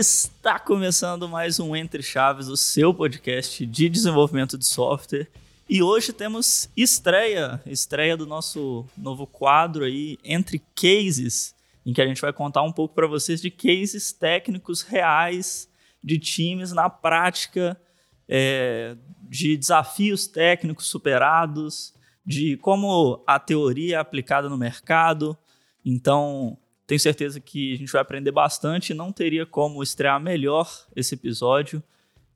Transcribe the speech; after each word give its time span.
Está 0.00 0.58
começando 0.58 1.28
mais 1.28 1.60
um 1.60 1.76
Entre 1.76 2.02
Chaves, 2.02 2.48
o 2.48 2.56
seu 2.56 2.94
podcast 2.94 3.66
de 3.66 3.86
desenvolvimento 3.86 4.56
de 4.56 4.64
software. 4.64 5.28
E 5.68 5.82
hoje 5.82 6.10
temos 6.10 6.70
estreia, 6.74 7.60
estreia 7.66 8.16
do 8.16 8.24
nosso 8.24 8.86
novo 8.96 9.26
quadro 9.26 9.84
aí, 9.84 10.18
Entre 10.24 10.58
Cases, 10.74 11.54
em 11.84 11.92
que 11.92 12.00
a 12.00 12.06
gente 12.06 12.22
vai 12.22 12.32
contar 12.32 12.62
um 12.62 12.72
pouco 12.72 12.94
para 12.94 13.06
vocês 13.06 13.42
de 13.42 13.50
cases 13.50 14.10
técnicos 14.10 14.80
reais 14.80 15.68
de 16.02 16.18
times 16.18 16.72
na 16.72 16.88
prática, 16.88 17.78
é, 18.26 18.96
de 19.28 19.54
desafios 19.54 20.26
técnicos 20.26 20.86
superados, 20.86 21.92
de 22.24 22.56
como 22.56 23.22
a 23.26 23.38
teoria 23.38 23.96
é 23.96 23.98
aplicada 23.98 24.48
no 24.48 24.56
mercado. 24.56 25.36
Então, 25.84 26.56
tenho 26.90 26.98
certeza 26.98 27.40
que 27.40 27.74
a 27.74 27.76
gente 27.76 27.92
vai 27.92 28.02
aprender 28.02 28.32
bastante 28.32 28.92
não 28.92 29.12
teria 29.12 29.46
como 29.46 29.80
estrear 29.80 30.20
melhor 30.20 30.68
esse 30.96 31.14
episódio 31.14 31.80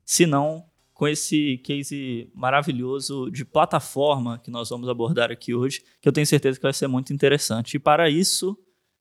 se 0.05 0.25
não 0.25 0.65
com 0.93 1.05
esse 1.09 1.57
case 1.57 2.31
maravilhoso 2.33 3.29
de 3.29 3.43
plataforma 3.43 4.39
que 4.39 4.49
nós 4.49 4.69
vamos 4.69 4.87
abordar 4.87 5.29
aqui 5.29 5.53
hoje, 5.53 5.83
que 5.99 6.07
eu 6.07 6.13
tenho 6.13 6.25
certeza 6.25 6.57
que 6.57 6.63
vai 6.63 6.71
ser 6.71 6.87
muito 6.87 7.11
interessante. 7.11 7.75
E 7.75 7.79
para 7.79 8.09
isso, 8.09 8.57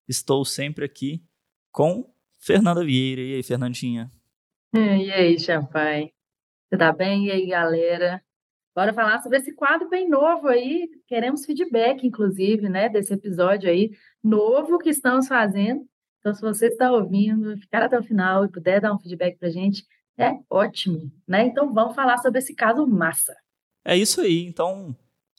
estou 0.09 0.45
sempre 0.45 0.85
aqui 0.85 1.23
com 1.71 2.13
Fernanda 2.41 2.85
Vieira. 2.85 3.21
E 3.21 3.35
aí, 3.37 3.43
Fernandinha? 3.45 4.11
E 4.75 5.13
aí, 5.13 5.39
Champai? 5.39 6.11
Você 6.69 6.77
tá 6.77 6.93
bem? 6.93 7.27
E 7.27 7.31
aí, 7.31 7.47
galera? 7.47 8.21
Bora 8.75 8.93
falar 8.93 9.21
sobre 9.21 9.39
esse 9.39 9.55
quadro 9.55 9.89
bem 9.89 10.09
novo 10.09 10.49
aí. 10.49 10.89
Queremos 11.07 11.47
feedback, 11.47 12.05
inclusive, 12.05 12.69
né, 12.69 12.89
desse 12.89 13.15
episódio 13.15 13.71
aí 13.71 13.93
novo 14.25 14.79
que 14.79 14.89
estamos 14.89 15.29
fazendo. 15.29 15.87
Então, 16.19 16.33
se 16.33 16.41
você 16.41 16.69
está 16.69 16.91
ouvindo, 16.91 17.57
ficar 17.59 17.83
até 17.83 17.99
o 17.99 18.03
final 18.03 18.45
e 18.45 18.51
puder 18.51 18.81
dar 18.81 18.95
um 18.95 18.99
feedback 18.99 19.39
para 19.39 19.49
a 19.49 19.53
gente, 19.53 19.85
é 20.19 20.33
ótimo, 20.49 21.13
né? 21.29 21.47
Então, 21.47 21.73
vamos 21.75 21.95
falar 21.95 22.17
sobre 22.19 22.39
esse 22.39 22.55
caso 22.55 22.87
massa. 22.87 23.37
É 23.85 23.97
isso 23.97 24.23
aí. 24.23 24.47
Então, 24.47 24.97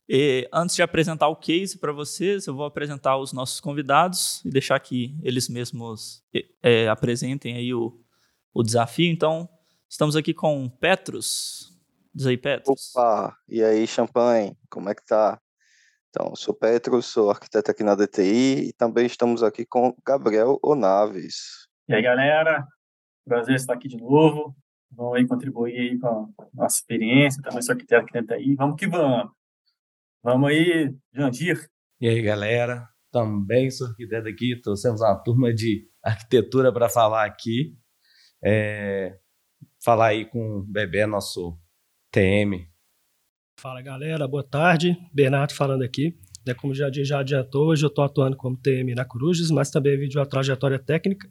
eh, 0.08 0.48
antes 0.54 0.76
de 0.76 0.84
apresentar 0.84 1.28
o 1.28 1.36
case 1.36 1.80
para 1.80 1.92
vocês, 1.92 2.46
eu 2.46 2.56
vou 2.56 2.66
apresentar 2.66 3.18
os 3.18 3.34
nossos 3.34 3.60
convidados 3.60 4.46
e 4.46 4.50
deixar 4.52 4.80
que 4.80 5.18
eles 5.24 5.50
mesmos 5.50 6.24
eh, 6.62 6.88
apresentem 6.88 7.56
aí 7.56 7.74
o, 7.74 8.00
o 8.54 8.62
desafio. 8.62 9.12
Então, 9.12 9.50
estamos 9.90 10.16
aqui 10.16 10.34
com 10.34 10.70
Petrus. 10.70 11.74
Diz 12.14 12.28
aí, 12.28 12.38
Petros. 12.38 12.92
Opa, 12.96 13.36
e 13.50 13.64
aí, 13.64 13.88
Champanhe, 13.88 14.56
como 14.70 14.90
é 14.90 14.96
que 14.96 15.06
tá? 15.06 15.40
Então, 16.18 16.34
sou 16.34 16.54
Petros, 16.54 17.08
sou 17.08 17.30
arquiteto 17.30 17.70
aqui 17.70 17.84
na 17.84 17.94
DTI 17.94 18.70
e 18.70 18.74
também 18.74 19.06
estamos 19.06 19.44
aqui 19.44 19.66
com 19.66 19.94
Gabriel 20.08 20.58
Onaves. 20.64 21.68
E 21.90 21.94
aí, 21.94 22.02
galera, 22.02 22.66
prazer 23.26 23.56
estar 23.56 23.74
aqui 23.74 23.90
de 23.90 23.98
novo. 23.98 24.56
Vamos 24.90 25.18
aí 25.18 25.28
contribuir 25.28 25.78
aí 25.78 26.00
com 26.00 26.08
a 26.08 26.48
nossa 26.54 26.78
experiência, 26.78 27.44
também 27.44 27.62
sou 27.62 27.74
arquiteto 27.74 28.04
aqui 28.04 28.14
dentro 28.14 28.34
aí. 28.34 28.56
Vamos 28.56 28.78
que 28.78 28.88
vamos. 28.88 29.30
Vamos 30.24 30.50
aí, 30.50 30.96
Jandir. 31.14 31.70
E 32.00 32.08
aí, 32.08 32.22
galera, 32.22 32.88
também 33.12 33.70
sou 33.70 33.88
arquiteto 33.88 34.30
aqui, 34.30 34.58
trouxemos 34.64 35.02
uma 35.02 35.22
turma 35.22 35.54
de 35.54 35.86
arquitetura 36.02 36.72
para 36.72 36.88
falar 36.88 37.26
aqui. 37.26 37.76
É, 38.42 39.20
falar 39.84 40.08
aí 40.08 40.24
com 40.24 40.60
o 40.60 40.64
Bebê, 40.64 41.06
nosso 41.06 41.60
TM. 42.10 42.74
Fala 43.58 43.82
galera, 43.82 44.28
boa 44.28 44.44
tarde. 44.44 44.98
Bernardo 45.14 45.54
falando 45.54 45.82
aqui. 45.82 46.14
É, 46.46 46.54
como 46.54 46.76
já, 46.76 46.92
já 46.92 47.20
adiantou, 47.20 47.68
hoje 47.68 47.86
eu 47.86 47.88
estou 47.88 48.04
atuando 48.04 48.36
como 48.36 48.58
TM 48.58 48.94
na 48.94 49.06
Cruzes, 49.06 49.50
mas 49.50 49.72
também 49.72 49.98
vídeo 49.98 50.22
a 50.22 50.26
trajetória 50.26 50.78
técnica. 50.78 51.28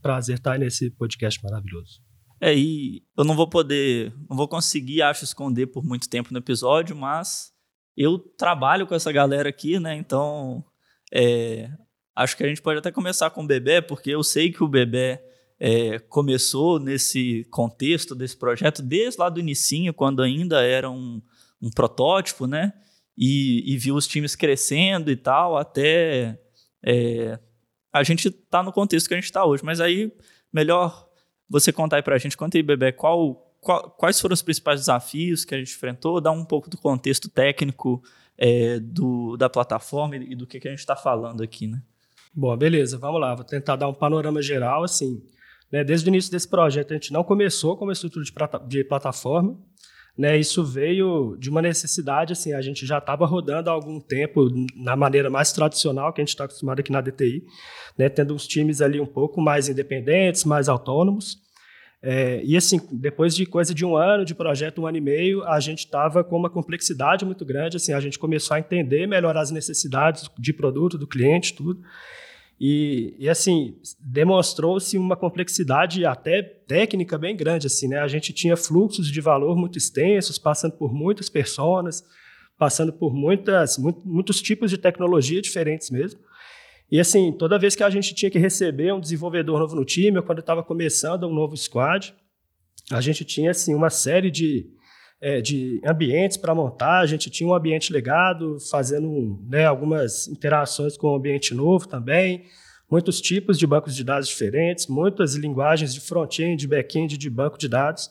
prazer 0.00 0.36
estar 0.36 0.58
nesse 0.58 0.90
podcast 0.90 1.42
maravilhoso. 1.42 2.00
É, 2.40 2.54
e 2.54 3.02
eu 3.16 3.24
não 3.24 3.34
vou 3.34 3.48
poder, 3.48 4.12
não 4.28 4.36
vou 4.36 4.46
conseguir, 4.46 5.00
acho, 5.00 5.24
esconder 5.24 5.66
por 5.66 5.82
muito 5.82 6.08
tempo 6.08 6.28
no 6.30 6.38
episódio, 6.38 6.94
mas 6.94 7.50
eu 7.96 8.18
trabalho 8.18 8.86
com 8.86 8.94
essa 8.94 9.10
galera 9.10 9.48
aqui, 9.48 9.80
né? 9.80 9.96
Então, 9.96 10.62
é, 11.12 11.70
acho 12.14 12.36
que 12.36 12.44
a 12.44 12.48
gente 12.48 12.60
pode 12.60 12.78
até 12.80 12.92
começar 12.92 13.30
com 13.30 13.42
o 13.42 13.46
Bebê, 13.46 13.80
porque 13.80 14.10
eu 14.10 14.22
sei 14.22 14.52
que 14.52 14.62
o 14.62 14.68
Bebê 14.68 15.18
é, 15.58 15.98
começou 16.00 16.78
nesse 16.78 17.44
contexto 17.50 18.14
desse 18.14 18.36
projeto 18.36 18.82
desde 18.82 19.18
lá 19.18 19.28
do 19.28 19.40
inicinho, 19.40 19.94
quando 19.94 20.20
ainda 20.20 20.62
era 20.62 20.90
um, 20.90 21.22
um 21.62 21.70
protótipo, 21.70 22.46
né? 22.46 22.72
E, 23.16 23.72
e, 23.72 23.78
viu 23.78 23.94
os 23.94 24.06
times 24.06 24.34
crescendo 24.34 25.10
e 25.10 25.16
tal, 25.16 25.56
até 25.56 26.38
é, 26.82 27.38
a 27.92 28.02
gente 28.02 28.30
tá 28.30 28.62
no 28.62 28.72
contexto 28.72 29.06
que 29.06 29.14
a 29.14 29.16
gente 29.16 29.26
está 29.26 29.44
hoje. 29.44 29.64
Mas 29.64 29.80
aí, 29.80 30.10
melhor 30.52 31.08
você 31.48 31.72
contar 31.72 31.96
aí 31.96 32.02
para 32.02 32.16
a 32.16 32.18
gente, 32.18 32.36
conta 32.36 32.56
aí, 32.56 32.62
Bebê, 32.62 32.90
qual, 32.90 33.54
qual, 33.60 33.90
quais 33.90 34.18
foram 34.20 34.32
os 34.32 34.42
principais 34.42 34.80
desafios 34.80 35.44
que 35.44 35.54
a 35.54 35.58
gente 35.58 35.74
enfrentou, 35.74 36.20
dar 36.20 36.32
um 36.32 36.44
pouco 36.44 36.70
do 36.70 36.78
contexto 36.78 37.28
técnico 37.28 38.02
é, 38.38 38.80
do, 38.80 39.36
da 39.36 39.50
plataforma 39.50 40.16
e 40.16 40.34
do 40.34 40.46
que, 40.46 40.58
que 40.58 40.66
a 40.66 40.70
gente 40.70 40.80
está 40.80 40.96
falando 40.96 41.42
aqui, 41.42 41.66
né? 41.66 41.82
Bom, 42.34 42.56
beleza, 42.56 42.96
vamos 42.96 43.20
lá. 43.20 43.34
Vou 43.34 43.44
tentar 43.44 43.76
dar 43.76 43.88
um 43.88 43.94
panorama 43.94 44.40
geral, 44.40 44.82
assim. 44.82 45.22
Né? 45.70 45.84
Desde 45.84 46.08
o 46.08 46.08
início 46.08 46.32
desse 46.32 46.48
projeto, 46.48 46.92
a 46.92 46.94
gente 46.94 47.12
não 47.12 47.22
começou 47.22 47.76
com 47.76 47.84
uma 47.84 47.92
estrutura 47.92 48.24
de, 48.24 48.32
de 48.68 48.84
plataforma. 48.84 49.58
Né? 50.16 50.38
Isso 50.38 50.62
veio 50.64 51.36
de 51.38 51.48
uma 51.48 51.62
necessidade, 51.62 52.32
assim, 52.34 52.52
a 52.52 52.60
gente 52.60 52.84
já 52.84 52.98
estava 52.98 53.24
rodando 53.24 53.70
há 53.70 53.72
algum 53.72 53.98
tempo 53.98 54.46
na 54.76 54.94
maneira 54.94 55.30
mais 55.30 55.52
tradicional 55.52 56.12
que 56.12 56.20
a 56.20 56.24
gente 56.24 56.30
está 56.30 56.44
acostumado 56.44 56.80
aqui 56.80 56.92
na 56.92 57.00
DTI, 57.00 57.42
né? 57.96 58.08
tendo 58.08 58.34
uns 58.34 58.46
times 58.46 58.82
ali 58.82 59.00
um 59.00 59.06
pouco 59.06 59.40
mais 59.40 59.68
independentes, 59.68 60.44
mais 60.44 60.68
autônomos. 60.68 61.40
É, 62.04 62.42
e 62.44 62.56
assim, 62.56 62.80
depois 62.90 63.34
de 63.34 63.46
coisa 63.46 63.72
de 63.72 63.84
um 63.84 63.96
ano 63.96 64.24
de 64.24 64.34
projeto, 64.34 64.82
um 64.82 64.86
ano 64.86 64.98
e 64.98 65.00
meio, 65.00 65.44
a 65.44 65.60
gente 65.60 65.80
estava 65.80 66.24
com 66.24 66.36
uma 66.36 66.50
complexidade 66.50 67.24
muito 67.24 67.44
grande. 67.44 67.76
Assim, 67.76 67.92
a 67.92 68.00
gente 68.00 68.18
começou 68.18 68.56
a 68.56 68.58
entender 68.58 69.06
melhor 69.06 69.36
as 69.36 69.52
necessidades 69.52 70.28
de 70.36 70.52
produto 70.52 70.98
do 70.98 71.06
cliente, 71.06 71.54
tudo. 71.54 71.80
E, 72.60 73.16
e 73.18 73.28
assim, 73.28 73.76
demonstrou-se 73.98 74.96
uma 74.96 75.16
complexidade 75.16 76.04
até 76.04 76.42
técnica 76.42 77.18
bem 77.18 77.36
grande. 77.36 77.66
Assim, 77.66 77.88
né? 77.88 77.98
A 77.98 78.08
gente 78.08 78.32
tinha 78.32 78.56
fluxos 78.56 79.10
de 79.10 79.20
valor 79.20 79.56
muito 79.56 79.78
extensos, 79.78 80.38
passando 80.38 80.76
por 80.76 80.92
muitas 80.92 81.28
pessoas, 81.28 82.04
passando 82.56 82.92
por 82.92 83.12
muitas, 83.12 83.78
muito, 83.78 84.06
muitos 84.06 84.40
tipos 84.40 84.70
de 84.70 84.78
tecnologia 84.78 85.42
diferentes 85.42 85.90
mesmo. 85.90 86.20
E 86.90 87.00
assim, 87.00 87.32
toda 87.32 87.58
vez 87.58 87.74
que 87.74 87.82
a 87.82 87.90
gente 87.90 88.14
tinha 88.14 88.30
que 88.30 88.38
receber 88.38 88.92
um 88.92 89.00
desenvolvedor 89.00 89.58
novo 89.58 89.74
no 89.74 89.84
time, 89.84 90.18
ou 90.18 90.22
quando 90.22 90.40
estava 90.40 90.62
começando 90.62 91.26
um 91.26 91.34
novo 91.34 91.56
squad, 91.56 92.14
a 92.90 93.00
gente 93.00 93.24
tinha 93.24 93.50
assim 93.50 93.74
uma 93.74 93.90
série 93.90 94.30
de, 94.30 94.70
é, 95.22 95.40
de 95.40 95.80
ambientes 95.86 96.36
para 96.36 96.52
montar. 96.52 96.98
A 96.98 97.06
gente 97.06 97.30
tinha 97.30 97.48
um 97.48 97.54
ambiente 97.54 97.92
legado, 97.92 98.58
fazendo 98.68 99.40
né, 99.48 99.64
algumas 99.64 100.26
interações 100.26 100.96
com 100.96 101.06
o 101.06 101.14
ambiente 101.14 101.54
novo 101.54 101.86
também, 101.86 102.44
muitos 102.90 103.20
tipos 103.20 103.56
de 103.56 103.64
bancos 103.64 103.94
de 103.94 104.02
dados 104.02 104.28
diferentes, 104.28 104.88
muitas 104.88 105.36
linguagens 105.36 105.94
de 105.94 106.00
front-end, 106.00 106.56
de 106.56 106.66
back-end, 106.66 107.16
de 107.16 107.30
banco 107.30 107.56
de 107.56 107.68
dados. 107.68 108.10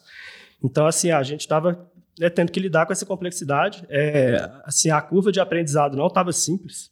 Então, 0.64 0.86
assim, 0.86 1.10
a 1.10 1.22
gente 1.22 1.40
estava 1.40 1.86
né, 2.18 2.30
tendo 2.30 2.50
que 2.50 2.58
lidar 2.58 2.86
com 2.86 2.92
essa 2.94 3.04
complexidade. 3.04 3.84
É, 3.90 4.50
assim, 4.64 4.90
a 4.90 5.00
curva 5.02 5.30
de 5.30 5.38
aprendizado 5.38 5.94
não 5.94 6.06
estava 6.06 6.32
simples. 6.32 6.90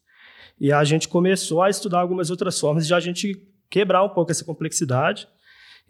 E 0.61 0.71
a 0.71 0.85
gente 0.85 1.09
começou 1.09 1.63
a 1.63 1.71
estudar 1.71 2.01
algumas 2.01 2.31
outras 2.31 2.61
formas 2.61 2.87
de 2.87 2.93
a 2.93 3.01
gente 3.01 3.43
quebrar 3.71 4.05
um 4.05 4.11
pouco 4.11 4.31
essa 4.31 4.45
complexidade 4.45 5.27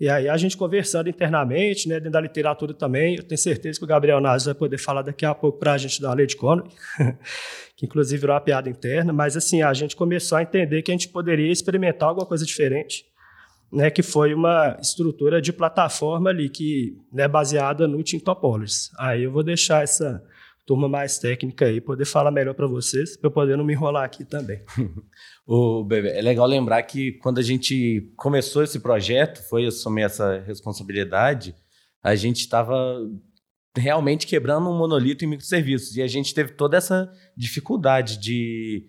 e 0.00 0.08
aí 0.08 0.30
a 0.30 0.36
gente 0.38 0.56
conversando 0.56 1.10
internamente, 1.10 1.86
né, 1.86 1.96
dentro 1.96 2.12
da 2.12 2.20
literatura 2.22 2.72
também, 2.72 3.16
eu 3.16 3.22
tenho 3.22 3.38
certeza 3.38 3.78
que 3.78 3.84
o 3.84 3.88
Gabriel 3.88 4.18
Nazi 4.18 4.46
vai 4.46 4.54
poder 4.54 4.78
falar 4.78 5.02
daqui 5.02 5.26
a 5.26 5.34
pouco 5.34 5.58
para 5.58 5.74
a 5.74 5.78
gente 5.78 6.00
da 6.00 6.12
lei 6.14 6.26
de 6.26 6.36
Conway, 6.36 6.70
que 7.76 7.84
inclusive 7.84 8.18
virou 8.18 8.34
uma 8.34 8.40
piada 8.40 8.70
interna, 8.70 9.12
mas 9.12 9.36
assim, 9.36 9.60
a 9.60 9.74
gente 9.74 9.94
começou 9.94 10.38
a 10.38 10.42
entender 10.42 10.80
que 10.80 10.90
a 10.90 10.94
gente 10.94 11.08
poderia 11.08 11.52
experimentar 11.52 12.08
alguma 12.08 12.26
coisa 12.26 12.46
diferente, 12.46 13.04
né, 13.70 13.90
que 13.90 14.02
foi 14.02 14.32
uma 14.32 14.78
estrutura 14.80 15.40
de 15.40 15.52
plataforma 15.52 16.30
ali, 16.30 16.48
que 16.48 16.96
é 17.12 17.16
né, 17.16 17.28
baseada 17.28 17.86
no 17.86 18.02
Team 18.02 18.20
Topologies. 18.20 18.90
Aí 18.98 19.24
eu 19.24 19.30
vou 19.30 19.42
deixar 19.42 19.84
essa 19.84 20.24
turma 20.70 20.88
mais 20.88 21.18
técnica 21.18 21.64
aí 21.64 21.80
poder 21.80 22.04
falar 22.04 22.30
melhor 22.30 22.54
para 22.54 22.68
vocês, 22.68 23.16
para 23.16 23.26
eu 23.26 23.32
poder 23.32 23.56
não 23.56 23.64
me 23.64 23.72
enrolar 23.72 24.04
aqui 24.04 24.24
também. 24.24 24.62
o 25.44 25.82
bebê, 25.82 26.10
é 26.10 26.22
legal 26.22 26.46
lembrar 26.46 26.80
que 26.84 27.14
quando 27.14 27.38
a 27.38 27.42
gente 27.42 28.12
começou 28.16 28.62
esse 28.62 28.78
projeto, 28.78 29.42
foi 29.48 29.66
assumir 29.66 30.02
essa 30.02 30.38
responsabilidade, 30.46 31.56
a 32.00 32.14
gente 32.14 32.42
estava 32.42 32.96
realmente 33.76 34.28
quebrando 34.28 34.70
um 34.70 34.78
monolito 34.78 35.24
em 35.24 35.28
microserviços 35.28 35.96
e 35.96 36.02
a 36.02 36.06
gente 36.06 36.32
teve 36.32 36.52
toda 36.52 36.76
essa 36.76 37.10
dificuldade 37.36 38.20
de 38.20 38.88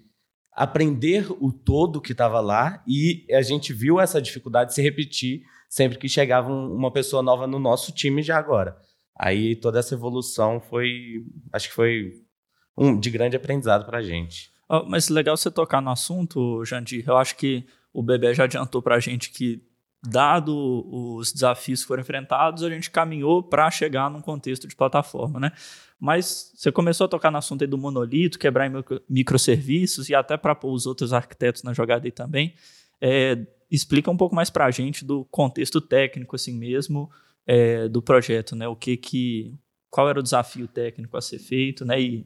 aprender 0.54 1.32
o 1.40 1.52
todo 1.52 2.00
que 2.00 2.12
estava 2.12 2.40
lá 2.42 2.84
e 2.88 3.26
a 3.32 3.42
gente 3.42 3.74
viu 3.74 4.00
essa 4.00 4.22
dificuldade 4.22 4.76
se 4.76 4.84
repetir 4.84 5.42
sempre 5.68 5.98
que 5.98 6.08
chegava 6.08 6.54
uma 6.54 6.92
pessoa 6.94 7.24
nova 7.24 7.48
no 7.48 7.58
nosso 7.58 7.92
time 7.92 8.22
já 8.22 8.38
agora. 8.38 8.78
Aí 9.22 9.56
toda 9.56 9.78
essa 9.78 9.94
evolução 9.94 10.60
foi, 10.60 11.24
acho 11.54 11.70
que 11.70 11.76
foi 11.76 12.24
um 12.76 13.00
de 13.00 13.12
grande 13.12 13.36
aprendizado 13.36 13.86
para 13.86 14.00
a 14.00 14.02
gente. 14.02 14.52
Oh, 14.68 14.84
mas 14.84 15.10
legal 15.10 15.38
você 15.38 15.52
tocar 15.52 15.80
no 15.80 15.92
assunto, 15.92 16.66
Jandir. 16.66 17.04
Eu 17.08 17.16
acho 17.18 17.36
que 17.36 17.64
o 17.94 18.02
Bebê 18.02 18.34
já 18.34 18.46
adiantou 18.46 18.82
para 18.82 18.96
a 18.96 19.00
gente 19.00 19.30
que 19.30 19.62
dado 20.04 20.52
os 20.92 21.32
desafios 21.32 21.82
que 21.82 21.88
foram 21.88 22.02
enfrentados, 22.02 22.64
a 22.64 22.70
gente 22.72 22.90
caminhou 22.90 23.44
para 23.44 23.70
chegar 23.70 24.10
num 24.10 24.22
contexto 24.22 24.68
de 24.68 24.76
plataforma, 24.76 25.40
né? 25.40 25.52
Mas 26.00 26.52
você 26.56 26.72
começou 26.72 27.06
a 27.06 27.08
tocar 27.08 27.30
no 27.30 27.38
assunto 27.38 27.68
do 27.68 27.78
monolito, 27.78 28.40
quebrar 28.40 28.66
em 28.66 28.74
microserviços 29.08 30.10
e 30.10 30.16
até 30.16 30.36
para 30.36 30.56
pôr 30.56 30.74
os 30.74 30.88
outros 30.88 31.14
arquitetos 31.14 31.62
na 31.62 31.74
jogada 31.74 32.08
aí 32.08 32.12
também. 32.12 32.56
É, 33.00 33.38
explica 33.70 34.10
um 34.10 34.18
pouco 34.18 34.34
mais 34.34 34.50
para 34.50 34.66
a 34.66 34.72
gente 34.72 35.06
do 35.06 35.26
contexto 35.26 35.80
técnico, 35.80 36.36
assim 36.36 36.58
mesmo, 36.58 37.08
é, 37.46 37.88
do 37.88 38.02
projeto, 38.02 38.56
né? 38.56 38.68
O 38.68 38.76
que 38.76 38.98
que, 38.98 39.54
qual 39.90 40.10
era 40.10 40.20
o 40.20 40.24
desafio 40.24 40.68
técnico 40.68 41.18
a 41.18 41.22
ser 41.22 41.40
feito, 41.40 41.86
né? 41.86 42.00
E, 42.02 42.26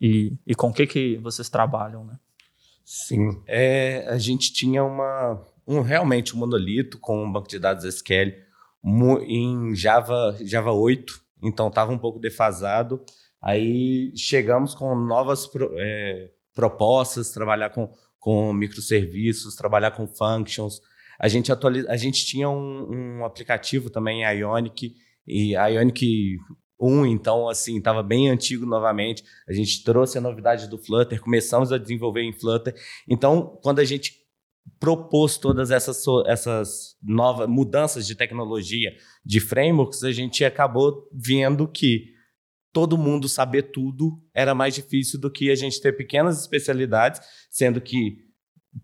e, 0.00 0.32
e 0.46 0.54
com 0.54 0.68
o 0.68 0.72
que 0.72 0.86
que 0.86 1.16
vocês 1.18 1.48
trabalham, 1.48 2.04
né? 2.04 2.18
Sim, 2.84 3.42
é, 3.46 4.06
a 4.08 4.18
gente 4.18 4.52
tinha 4.52 4.84
uma, 4.84 5.42
um 5.66 5.80
realmente 5.80 6.36
um 6.36 6.38
monolito 6.38 6.98
com 7.00 7.24
um 7.24 7.32
banco 7.32 7.48
de 7.48 7.58
dados 7.58 7.84
SQL 7.84 8.32
em 9.26 9.74
Java, 9.74 10.36
Java 10.42 10.70
8, 10.70 11.20
então 11.42 11.68
estava 11.68 11.92
um 11.92 11.98
pouco 11.98 12.20
defasado. 12.20 13.04
Aí 13.42 14.12
chegamos 14.16 14.74
com 14.74 14.94
novas 14.94 15.48
é, 15.76 16.30
propostas, 16.54 17.32
trabalhar 17.32 17.70
com, 17.70 17.92
com 18.18 18.52
microserviços, 18.52 19.56
trabalhar 19.56 19.90
com 19.90 20.06
functions. 20.06 20.80
A 21.18 21.28
gente, 21.28 21.50
atualiza, 21.50 21.90
a 21.90 21.96
gente 21.96 22.24
tinha 22.26 22.48
um, 22.48 23.18
um 23.20 23.24
aplicativo 23.24 23.90
também, 23.90 24.22
Ionic, 24.22 24.94
e 25.26 25.54
Ionic 25.54 26.36
1, 26.80 27.06
então, 27.06 27.48
assim, 27.48 27.78
estava 27.78 28.02
bem 28.02 28.28
antigo 28.28 28.66
novamente. 28.66 29.24
A 29.48 29.52
gente 29.52 29.82
trouxe 29.82 30.18
a 30.18 30.20
novidade 30.20 30.68
do 30.68 30.78
Flutter, 30.78 31.20
começamos 31.20 31.72
a 31.72 31.78
desenvolver 31.78 32.22
em 32.22 32.32
Flutter. 32.32 32.74
Então, 33.08 33.58
quando 33.62 33.78
a 33.78 33.84
gente 33.84 34.26
propôs 34.80 35.38
todas 35.38 35.70
essas, 35.70 36.02
essas 36.26 36.96
novas 37.02 37.48
mudanças 37.48 38.06
de 38.06 38.14
tecnologia, 38.14 38.92
de 39.24 39.40
frameworks, 39.40 40.02
a 40.02 40.12
gente 40.12 40.44
acabou 40.44 41.08
vendo 41.12 41.68
que 41.68 42.14
todo 42.72 42.98
mundo 42.98 43.28
saber 43.28 43.70
tudo 43.70 44.20
era 44.34 44.54
mais 44.54 44.74
difícil 44.74 45.18
do 45.18 45.30
que 45.30 45.50
a 45.50 45.54
gente 45.54 45.80
ter 45.80 45.96
pequenas 45.96 46.38
especialidades, 46.38 47.20
sendo 47.50 47.80
que 47.80 48.25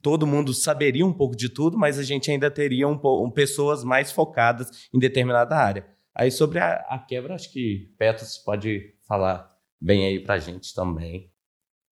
todo 0.00 0.26
mundo 0.26 0.54
saberia 0.54 1.04
um 1.04 1.12
pouco 1.12 1.36
de 1.36 1.48
tudo, 1.48 1.76
mas 1.76 1.98
a 1.98 2.02
gente 2.02 2.30
ainda 2.30 2.50
teria 2.50 2.88
um, 2.88 2.98
um 3.02 3.30
pessoas 3.30 3.84
mais 3.84 4.10
focadas 4.10 4.88
em 4.92 4.98
determinada 4.98 5.56
área. 5.56 5.86
Aí 6.14 6.30
sobre 6.30 6.58
a, 6.58 6.74
a 6.88 6.98
quebra, 6.98 7.34
acho 7.34 7.52
que 7.52 7.92
Petros 7.98 8.38
pode 8.38 8.94
falar 9.06 9.50
bem 9.80 10.06
aí 10.06 10.20
para 10.20 10.34
a 10.34 10.38
gente 10.38 10.74
também. 10.74 11.30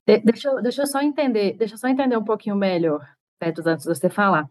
De, 0.06 0.18
deixa, 0.18 0.48
eu, 0.48 0.62
deixa 0.62 0.82
eu 0.82 0.86
só 0.86 1.00
entender, 1.02 1.56
deixa 1.56 1.74
eu 1.74 1.78
só 1.78 1.88
entender 1.88 2.16
um 2.16 2.24
pouquinho 2.24 2.56
melhor, 2.56 3.06
Petros, 3.38 3.66
antes 3.66 3.86
de 3.86 3.94
você 3.94 4.08
falar. 4.08 4.48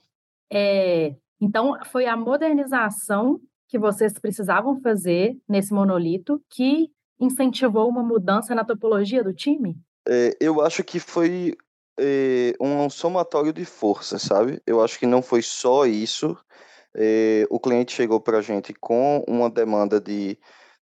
É, 0.52 1.16
então, 1.40 1.78
foi 1.86 2.06
a 2.06 2.18
modernização 2.18 3.40
que 3.68 3.78
vocês 3.78 4.14
precisavam 4.14 4.82
fazer 4.82 5.38
nesse 5.48 5.74
monolito 5.74 6.42
que 6.50 6.90
incentivou 7.20 7.88
uma 7.88 8.04
mudança 8.04 8.56
na 8.56 8.66
topologia 8.66 9.24
do 9.24 9.34
time? 9.34 9.78
É, 10.08 10.36
eu 10.40 10.62
acho 10.62 10.84
que 10.84 11.00
foi 11.00 11.56
é, 12.00 12.54
um 12.60 12.90
somatório 12.90 13.54
de 13.54 13.66
forças, 13.66 14.22
sabe? 14.22 14.62
Eu 14.66 14.82
acho 14.84 14.98
que 14.98 15.06
não 15.06 15.22
foi 15.22 15.42
só 15.42 15.86
isso. 15.86 16.38
É, 16.96 17.46
o 17.50 17.60
cliente 17.60 17.94
chegou 17.94 18.20
para 18.20 18.40
a 18.40 18.42
gente 18.42 18.74
com 18.74 19.24
uma 19.28 19.50
demanda 19.50 20.00
de 20.00 20.38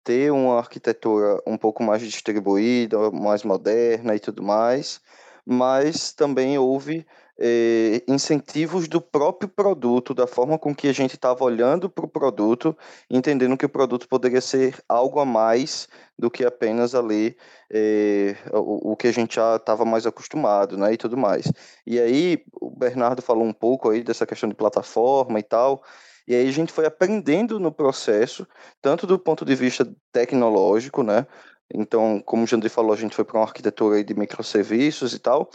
ter 0.04 0.32
uma 0.32 0.58
arquitetura 0.58 1.40
um 1.46 1.56
pouco 1.56 1.82
mais 1.82 2.02
distribuída, 2.02 3.10
mais 3.10 3.44
moderna 3.44 4.14
e 4.16 4.20
tudo 4.20 4.42
mais, 4.42 5.00
mas 5.46 6.12
também 6.12 6.58
houve 6.58 7.06
eh, 7.38 8.02
incentivos 8.06 8.88
do 8.88 9.00
próprio 9.00 9.48
produto, 9.48 10.14
da 10.14 10.26
forma 10.26 10.58
com 10.58 10.74
que 10.74 10.88
a 10.88 10.92
gente 10.92 11.14
estava 11.14 11.44
olhando 11.44 11.88
para 11.88 12.04
o 12.04 12.08
produto, 12.08 12.76
entendendo 13.10 13.56
que 13.56 13.66
o 13.66 13.68
produto 13.68 14.06
poderia 14.08 14.40
ser 14.40 14.78
algo 14.88 15.18
a 15.18 15.24
mais 15.24 15.88
do 16.18 16.30
que 16.30 16.44
apenas 16.44 16.94
ali 16.94 17.36
eh, 17.72 18.36
o, 18.52 18.92
o, 18.92 18.96
que 18.96 19.08
a 19.08 19.12
gente 19.12 19.36
já 19.36 19.56
estava 19.56 19.84
mais 19.84 20.06
acostumado, 20.06 20.76
né, 20.76 20.92
e 20.92 20.96
tudo 20.96 21.16
mais. 21.16 21.50
E 21.86 21.98
aí 21.98 22.44
o 22.60 22.70
Bernardo 22.70 23.22
falou 23.22 23.44
um 23.44 23.52
pouco 23.52 23.90
aí 23.90 24.02
dessa 24.02 24.26
questão 24.26 24.48
de 24.48 24.54
plataforma 24.54 25.38
e 25.38 25.42
tal. 25.42 25.82
E 26.26 26.34
aí 26.34 26.48
a 26.48 26.52
gente 26.52 26.72
foi 26.72 26.86
aprendendo 26.86 27.58
no 27.58 27.72
processo, 27.72 28.46
tanto 28.80 29.06
do 29.06 29.18
ponto 29.18 29.44
de 29.44 29.54
vista 29.56 29.90
tecnológico, 30.12 31.02
né? 31.02 31.26
Então, 31.74 32.20
como 32.20 32.44
o 32.44 32.46
Jandri 32.46 32.68
falou, 32.68 32.92
a 32.92 32.96
gente 32.96 33.16
foi 33.16 33.24
para 33.24 33.38
uma 33.38 33.44
arquitetura 33.46 34.04
de 34.04 34.14
microserviços 34.14 35.14
e 35.14 35.18
tal, 35.18 35.50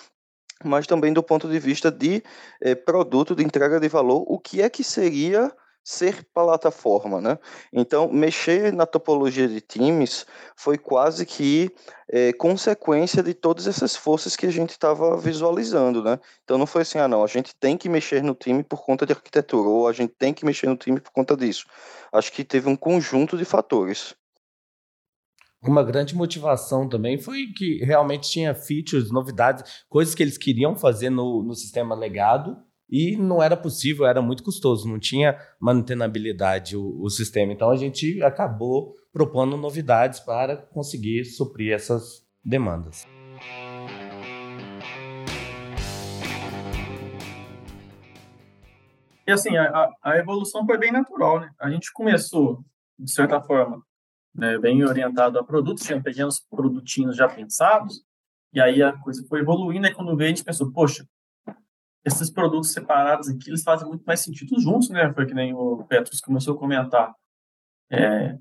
mas 0.64 0.88
também 0.88 1.14
do 1.14 1.24
ponto 1.24 1.48
de 1.48 1.60
vista 1.60 1.92
de 1.92 2.24
eh, 2.62 2.76
produto, 2.76 3.36
de 3.36 3.44
entrega 3.44 3.80
de 3.80 3.88
valor, 3.88 4.24
o 4.28 4.40
que 4.40 4.62
é 4.62 4.70
que 4.70 4.84
seria 4.84 5.52
ser 5.88 6.28
plataforma, 6.34 7.22
né? 7.22 7.40
Então, 7.72 8.12
mexer 8.12 8.74
na 8.74 8.86
topologia 8.86 9.48
de 9.48 9.62
times 9.62 10.26
foi 10.54 10.78
quase 10.78 11.26
que 11.26 11.74
é, 12.12 12.34
consequência 12.34 13.24
de 13.24 13.34
todas 13.34 13.68
essas 13.68 13.96
forças 13.96 14.36
que 14.36 14.46
a 14.46 14.52
gente 14.52 14.72
estava 14.72 15.16
visualizando, 15.16 16.04
né? 16.04 16.20
Então, 16.44 16.58
não 16.58 16.68
foi 16.68 16.82
assim, 16.82 16.98
ah, 17.00 17.08
não, 17.08 17.24
a 17.24 17.28
gente 17.28 17.56
tem 17.56 17.78
que 17.78 17.88
mexer 17.88 18.22
no 18.22 18.36
time 18.36 18.64
por 18.66 18.84
conta 18.84 19.06
de 19.06 19.14
arquitetura, 19.14 19.70
ou 19.70 19.88
a 19.88 19.94
gente 19.94 20.14
tem 20.20 20.34
que 20.34 20.44
mexer 20.44 20.68
no 20.68 20.76
time 20.76 21.00
por 21.00 21.12
conta 21.14 21.38
disso. 21.38 21.66
Acho 22.12 22.34
que 22.34 22.44
teve 22.44 22.68
um 22.68 22.76
conjunto 22.76 23.38
de 23.38 23.46
fatores. 23.46 24.14
Uma 25.64 25.84
grande 25.84 26.16
motivação 26.16 26.88
também 26.88 27.18
foi 27.18 27.48
que 27.48 27.84
realmente 27.84 28.30
tinha 28.30 28.54
features, 28.54 29.12
novidades, 29.12 29.84
coisas 29.90 30.14
que 30.14 30.22
eles 30.22 30.38
queriam 30.38 30.76
fazer 30.76 31.10
no, 31.10 31.42
no 31.42 31.56
sistema 31.56 31.96
legado 31.96 32.56
e 32.88 33.18
não 33.18 33.42
era 33.42 33.58
possível, 33.58 34.06
era 34.06 34.22
muito 34.22 34.44
custoso, 34.44 34.88
não 34.88 35.00
tinha 35.00 35.36
manutenabilidade 35.60 36.78
o, 36.78 37.02
o 37.02 37.10
sistema. 37.10 37.52
Então 37.52 37.72
a 37.72 37.76
gente 37.76 38.22
acabou 38.22 38.94
propondo 39.12 39.58
novidades 39.58 40.20
para 40.20 40.58
conseguir 40.58 41.26
suprir 41.26 41.74
essas 41.74 42.24
demandas. 42.46 43.06
E 49.26 49.32
assim, 49.32 49.58
a, 49.58 49.90
a 50.04 50.18
evolução 50.18 50.66
foi 50.66 50.78
bem 50.78 50.92
natural, 50.92 51.40
né? 51.42 51.50
A 51.60 51.70
gente 51.70 51.92
começou, 51.92 52.64
de 52.98 53.12
certa 53.12 53.42
forma, 53.42 53.82
né, 54.38 54.58
bem 54.60 54.84
orientado 54.86 55.40
a 55.40 55.44
produtos, 55.44 55.84
tinha 55.84 56.02
pequenos 56.02 56.40
produtinhos 56.40 57.16
já 57.16 57.28
pensados, 57.28 58.04
e 58.54 58.62
aí 58.62 58.82
a 58.82 58.94
coisa 58.94 59.26
foi 59.28 59.40
evoluindo, 59.40 59.88
e 59.88 59.94
quando 59.94 60.16
veio 60.16 60.32
a 60.32 60.36
gente 60.36 60.46
pensou, 60.46 60.72
poxa, 60.72 61.06
esses 62.06 62.30
produtos 62.30 62.72
separados 62.72 63.28
aqui, 63.28 63.50
eles 63.50 63.64
fazem 63.64 63.88
muito 63.88 64.04
mais 64.06 64.22
sentido 64.22 64.60
juntos, 64.62 64.90
né? 64.90 65.12
Foi 65.14 65.26
que 65.26 65.34
nem 65.34 65.54
o 65.54 65.84
Petrus 65.84 66.22
começou 66.22 66.56
a 66.56 66.58
comentar. 66.58 67.14
É, 67.92 68.38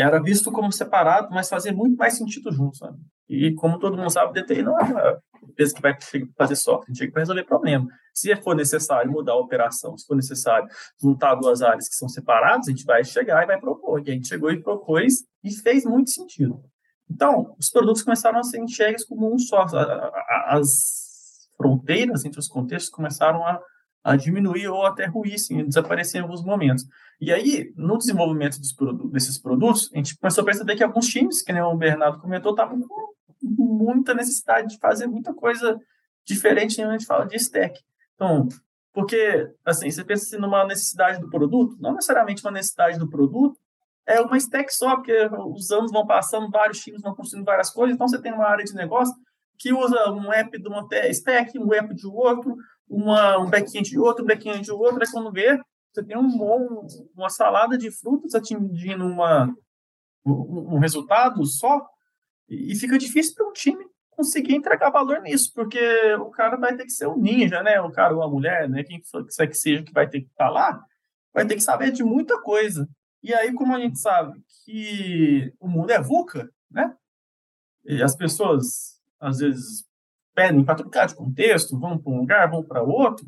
era 0.00 0.22
visto 0.22 0.52
como 0.52 0.70
separado, 0.70 1.28
mas 1.30 1.48
fazia 1.48 1.72
muito 1.72 1.96
mais 1.96 2.16
sentido 2.16 2.52
juntos, 2.52 2.78
sabe? 2.78 2.98
E 3.28 3.52
como 3.54 3.78
todo 3.78 3.96
mundo 3.96 4.10
sabe, 4.10 4.30
o 4.30 4.32
DTI 4.32 4.62
não 4.62 4.78
é 4.78 4.84
uma 4.84 5.20
empresa 5.42 5.74
que 5.74 5.82
vai 5.82 5.96
fazer 6.36 6.56
software, 6.56 6.94
chega 6.94 7.12
para 7.12 7.22
resolver 7.22 7.44
problema. 7.44 7.88
Se 8.14 8.34
for 8.36 8.54
necessário 8.54 9.10
mudar 9.10 9.32
a 9.32 9.36
operação, 9.36 9.98
se 9.98 10.06
for 10.06 10.14
necessário 10.14 10.68
juntar 11.00 11.34
duas 11.34 11.62
áreas 11.62 11.88
que 11.88 11.94
são 11.94 12.08
separadas, 12.08 12.68
a 12.68 12.70
gente 12.70 12.84
vai 12.84 13.04
chegar 13.04 13.42
e 13.42 13.46
vai 13.46 13.58
propor. 13.58 14.00
E 14.06 14.10
a 14.10 14.14
gente 14.14 14.28
chegou 14.28 14.50
e 14.50 14.62
propôs 14.62 15.24
e 15.42 15.50
fez 15.50 15.84
muito 15.84 16.10
sentido. 16.10 16.62
Então, 17.10 17.54
os 17.58 17.68
produtos 17.68 18.02
começaram 18.02 18.38
a 18.38 18.44
ser 18.44 18.60
enxergues 18.60 19.04
como 19.04 19.34
um 19.34 19.38
só. 19.38 19.66
As 20.46 21.48
fronteiras 21.56 22.24
entre 22.24 22.38
os 22.38 22.46
contextos 22.46 22.90
começaram 22.90 23.44
a, 23.44 23.60
a 24.08 24.16
diminuir 24.16 24.68
ou 24.68 24.86
até 24.86 25.06
ruir, 25.06 25.38
sim, 25.38 25.64
desaparecer 25.64 26.20
em 26.20 26.22
alguns 26.22 26.42
momentos. 26.42 26.86
E 27.20 27.32
aí, 27.32 27.72
no 27.76 27.98
desenvolvimento 27.98 28.58
produtos, 28.76 29.12
desses 29.12 29.38
produtos, 29.38 29.90
a 29.92 29.96
gente 29.96 30.16
começou 30.16 30.42
a 30.42 30.44
perceber 30.44 30.76
que 30.76 30.84
alguns 30.84 31.06
times, 31.06 31.42
que 31.42 31.52
nem 31.52 31.62
o 31.62 31.76
Bernardo 31.76 32.20
comentou, 32.20 32.52
estavam 32.52 32.80
com 32.80 33.14
muita 33.46 34.14
necessidade 34.14 34.68
de 34.68 34.78
fazer 34.78 35.06
muita 35.06 35.34
coisa 35.34 35.78
diferente 36.24 36.76
quando 36.76 36.90
a 36.90 36.92
gente 36.92 37.06
fala 37.06 37.26
de 37.26 37.36
stack. 37.36 37.80
Então, 38.14 38.48
porque, 38.92 39.50
assim, 39.64 39.90
você 39.90 40.04
pensa 40.04 40.24
assim, 40.24 40.38
numa 40.38 40.66
necessidade 40.66 41.20
do 41.20 41.28
produto, 41.28 41.76
não 41.78 41.94
necessariamente 41.94 42.42
uma 42.42 42.50
necessidade 42.50 42.98
do 42.98 43.08
produto, 43.08 43.58
é 44.06 44.20
uma 44.20 44.38
stack 44.38 44.72
só, 44.74 44.96
porque 44.96 45.28
os 45.54 45.70
anos 45.70 45.92
vão 45.92 46.06
passando, 46.06 46.50
vários 46.50 46.80
times 46.80 47.02
vão 47.02 47.14
construindo 47.14 47.44
várias 47.44 47.68
coisas, 47.68 47.94
então 47.94 48.08
você 48.08 48.20
tem 48.20 48.32
uma 48.32 48.46
área 48.46 48.64
de 48.64 48.74
negócio 48.74 49.14
que 49.58 49.72
usa 49.72 50.10
um 50.10 50.32
app 50.32 50.56
de 50.56 50.68
uma 50.68 50.88
stack, 51.10 51.58
um 51.58 51.74
app 51.74 51.94
de 51.94 52.06
outro, 52.06 52.56
uma, 52.88 53.38
um 53.38 53.50
back-end 53.50 53.90
de 53.90 53.98
outro, 53.98 54.24
um 54.24 54.26
back-end 54.26 54.62
de 54.62 54.72
outro, 54.72 54.98
aí 55.00 55.10
quando 55.10 55.32
vê, 55.32 55.60
você 55.92 56.02
tem 56.02 56.16
um 56.16 56.36
bom, 56.36 56.86
uma 57.16 57.30
salada 57.30 57.76
de 57.76 57.90
frutas 57.90 58.34
atingindo 58.34 59.04
uma, 59.04 59.54
um, 60.24 60.74
um 60.74 60.78
resultado 60.78 61.44
só, 61.44 61.86
e 62.48 62.74
fica 62.74 62.98
difícil 62.98 63.34
para 63.34 63.48
um 63.48 63.52
time 63.52 63.84
conseguir 64.10 64.56
entregar 64.56 64.90
valor 64.90 65.20
nisso, 65.20 65.52
porque 65.54 65.78
o 66.14 66.30
cara 66.30 66.56
vai 66.56 66.76
ter 66.76 66.84
que 66.84 66.90
ser 66.90 67.06
um 67.06 67.16
ninja, 67.16 67.62
né? 67.62 67.80
O 67.80 67.92
cara 67.92 68.16
ou 68.16 68.22
a 68.22 68.28
mulher, 68.28 68.68
né? 68.68 68.82
Quem 68.82 69.00
quer 69.00 69.46
que 69.46 69.54
seja 69.54 69.84
que 69.84 69.92
vai 69.92 70.08
ter 70.08 70.22
que 70.22 70.26
estar 70.26 70.46
tá 70.46 70.50
lá, 70.50 70.84
vai 71.32 71.46
ter 71.46 71.54
que 71.54 71.60
saber 71.60 71.92
de 71.92 72.02
muita 72.02 72.40
coisa. 72.40 72.88
E 73.22 73.32
aí, 73.32 73.52
como 73.54 73.76
a 73.76 73.78
gente 73.78 73.98
sabe 73.98 74.40
que 74.64 75.52
o 75.60 75.68
mundo 75.68 75.90
é 75.90 76.00
VUCA, 76.00 76.50
né? 76.68 76.92
E 77.84 78.02
as 78.02 78.16
pessoas 78.16 78.98
às 79.20 79.38
vezes 79.38 79.84
pedem 80.38 80.64
para 80.64 80.76
trocar 80.76 81.06
de 81.06 81.16
contexto, 81.16 81.76
vão 81.76 81.98
para 81.98 82.12
um 82.12 82.18
lugar, 82.18 82.48
vão 82.48 82.62
para 82.62 82.80
outro, 82.80 83.26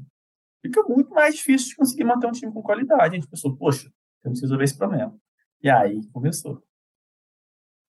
fica 0.62 0.80
muito 0.84 1.10
mais 1.10 1.34
difícil 1.34 1.70
de 1.70 1.76
conseguir 1.76 2.04
manter 2.04 2.28
um 2.28 2.32
time 2.32 2.52
com 2.52 2.62
qualidade. 2.62 3.16
A 3.16 3.18
gente 3.18 3.28
pensou, 3.28 3.56
poxa, 3.56 3.90
temos 4.22 4.38
que 4.38 4.44
resolver 4.44 4.62
esse 4.62 4.78
problema. 4.78 5.12
E 5.60 5.68
aí 5.68 6.06
começou. 6.12 6.62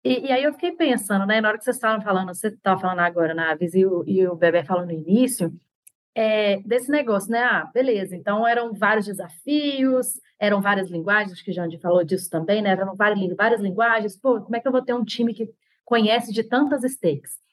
E, 0.02 0.26
e, 0.26 0.32
aí 0.32 0.42
eu 0.42 0.52
fiquei 0.52 0.72
pensando, 0.72 1.24
né? 1.26 1.40
Na 1.40 1.48
hora 1.48 1.58
que 1.58 1.64
vocês 1.64 1.76
estavam 1.76 2.02
falando, 2.02 2.34
você 2.34 2.48
estava 2.48 2.80
falando 2.80 2.98
agora, 2.98 3.32
Naves, 3.34 3.72
e 3.72 3.86
o, 3.86 4.04
e 4.06 4.26
o 4.26 4.34
Bebê 4.34 4.64
falando 4.64 4.86
no 4.86 4.92
início, 4.92 5.52
é, 6.14 6.58
desse 6.62 6.90
negócio, 6.90 7.30
né? 7.30 7.42
Ah, 7.42 7.70
beleza, 7.72 8.16
então 8.16 8.46
eram 8.46 8.74
vários 8.74 9.06
desafios, 9.06 10.20
eram 10.38 10.60
várias 10.60 10.90
linguagens, 10.90 11.32
acho 11.32 11.44
que 11.44 11.52
o 11.52 11.54
Jandir 11.54 11.80
falou 11.80 12.04
disso 12.04 12.28
também, 12.28 12.60
né? 12.60 12.70
Eram 12.70 12.96
várias, 12.96 13.34
várias 13.34 13.60
linguagens. 13.60 14.16
Pô, 14.16 14.40
como 14.40 14.56
é 14.56 14.60
que 14.60 14.66
eu 14.66 14.72
vou 14.72 14.82
ter 14.82 14.92
um 14.92 15.04
time 15.04 15.32
que 15.32 15.48
conhece 15.84 16.32
de 16.32 16.42
tantas 16.42 16.82
stakes? 16.82 17.43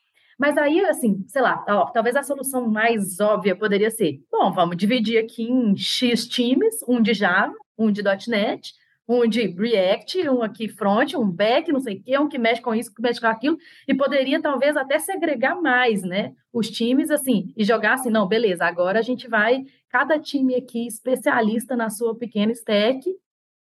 Mas 0.41 0.57
aí, 0.57 0.79
assim, 0.85 1.23
sei 1.27 1.39
lá, 1.39 1.55
talvez 1.93 2.15
a 2.15 2.23
solução 2.23 2.67
mais 2.67 3.19
óbvia 3.19 3.55
poderia 3.55 3.91
ser: 3.91 4.23
bom, 4.31 4.51
vamos 4.51 4.75
dividir 4.75 5.19
aqui 5.19 5.43
em 5.43 5.77
X 5.77 6.27
times, 6.27 6.83
um 6.87 6.99
de 6.99 7.13
Java, 7.13 7.53
um 7.77 7.91
de 7.91 8.01
.NET, 8.27 8.73
um 9.07 9.27
de 9.27 9.45
React, 9.45 10.27
um 10.29 10.41
aqui 10.41 10.67
front, 10.67 11.13
um 11.13 11.29
back, 11.29 11.71
não 11.71 11.79
sei 11.79 11.97
o 11.97 12.03
quê, 12.03 12.17
um 12.17 12.27
que 12.27 12.39
mexe 12.39 12.59
com 12.59 12.73
isso, 12.73 12.91
que 12.91 13.03
mexe 13.03 13.21
com 13.21 13.27
aquilo, 13.27 13.55
e 13.87 13.93
poderia 13.93 14.41
talvez 14.41 14.75
até 14.75 14.97
segregar 14.97 15.61
mais, 15.61 16.01
né? 16.01 16.33
Os 16.51 16.71
times, 16.71 17.11
assim, 17.11 17.53
e 17.55 17.63
jogar 17.63 17.93
assim, 17.93 18.09
não, 18.09 18.27
beleza, 18.27 18.65
agora 18.65 18.97
a 18.97 19.03
gente 19.03 19.27
vai, 19.27 19.63
cada 19.89 20.17
time 20.17 20.55
aqui 20.55 20.87
especialista 20.87 21.75
na 21.75 21.91
sua 21.91 22.17
pequena 22.17 22.51
stack, 22.51 23.07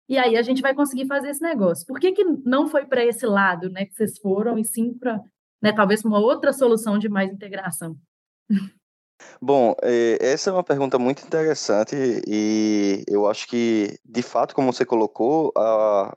e 0.08 0.16
aí 0.16 0.36
a 0.36 0.42
gente 0.42 0.62
vai 0.62 0.72
conseguir 0.72 1.08
fazer 1.08 1.30
esse 1.30 1.42
negócio. 1.42 1.84
Por 1.84 1.98
que, 1.98 2.12
que 2.12 2.22
não 2.44 2.68
foi 2.68 2.84
para 2.84 3.04
esse 3.04 3.26
lado, 3.26 3.68
né, 3.70 3.86
que 3.86 3.94
vocês 3.94 4.20
foram, 4.20 4.56
e 4.56 4.64
sim 4.64 4.94
para, 4.94 5.20
né, 5.62 5.72
talvez 5.72 6.04
uma 6.04 6.18
outra 6.18 6.52
solução 6.52 6.98
de 6.98 7.08
mais 7.08 7.32
integração? 7.32 7.96
Bom, 9.40 9.74
eh, 9.82 10.18
essa 10.20 10.50
é 10.50 10.52
uma 10.52 10.64
pergunta 10.64 10.98
muito 10.98 11.24
interessante 11.24 11.94
e 12.26 13.04
eu 13.06 13.28
acho 13.28 13.46
que, 13.46 13.98
de 14.04 14.22
fato, 14.22 14.54
como 14.54 14.72
você 14.72 14.84
colocou, 14.84 15.52
a, 15.56 16.16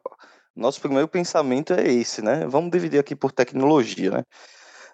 nosso 0.55 0.79
primeiro 0.79 1.07
pensamento 1.07 1.73
é 1.73 1.87
esse, 1.87 2.21
né? 2.21 2.45
Vamos 2.47 2.71
dividir 2.71 2.99
aqui 2.99 3.15
por 3.15 3.31
tecnologia, 3.31 4.11
né? 4.11 4.23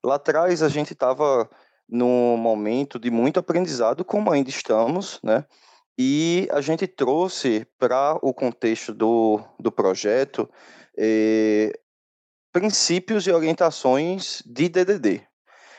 Lá 0.04 0.16
atrás 0.16 0.64
a 0.64 0.70
gente 0.70 0.94
estava 0.94 1.50
num 1.88 2.38
momento 2.38 3.00
de 3.00 3.10
muito 3.12 3.40
aprendizado, 3.40 4.06
como 4.06 4.32
ainda 4.32 4.50
estamos, 4.50 5.20
né? 5.24 5.46
E 5.98 6.48
a 6.52 6.62
gente 6.62 6.88
trouxe 6.88 7.68
para 7.78 8.18
o 8.22 8.34
contexto 8.34 8.94
do, 8.94 9.42
do 9.60 9.72
projeto 9.72 10.50
eh, 10.98 11.74
princípios 12.52 13.28
e 13.28 13.32
orientações 13.32 14.42
de 14.46 14.70
DDD, 14.70 15.22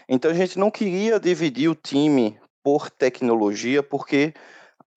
então 0.09 0.31
a 0.31 0.35
gente 0.35 0.59
não 0.59 0.73
queria 0.73 1.21
dividir 1.21 1.71
o 1.71 1.75
time 1.75 2.37
por 2.65 2.91
tecnologia, 2.91 3.81
porque 3.81 4.35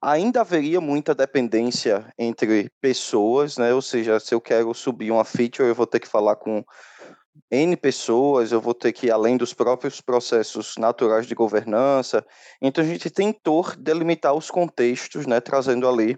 ainda 0.02 0.42
haveria 0.42 0.82
muita 0.82 1.14
dependência 1.14 2.12
entre 2.18 2.72
pessoas, 2.82 3.58
né? 3.58 3.74
Ou 3.74 3.82
seja, 3.82 4.20
se 4.20 4.34
eu 4.34 4.42
quero 4.42 4.74
subir 4.74 5.12
uma 5.12 5.24
feature, 5.24 5.70
eu 5.70 5.76
vou 5.76 5.86
ter 5.86 6.00
que 6.00 6.08
falar 6.08 6.36
com 6.36 6.64
N 7.52 7.78
pessoas, 7.78 8.52
eu 8.52 8.60
vou 8.60 8.74
ter 8.74 8.92
que 8.92 9.06
ir 9.06 9.12
além 9.12 9.38
dos 9.38 9.54
próprios 9.54 10.02
processos 10.02 10.76
naturais 10.78 11.28
de 11.28 11.36
governança. 11.36 12.26
Então 12.60 12.84
a 12.84 12.88
gente 12.88 13.10
tentou 13.12 13.72
delimitar 13.78 14.34
os 14.34 14.50
contextos, 14.50 15.28
né? 15.28 15.40
Trazendo 15.40 15.88
ali 15.88 16.18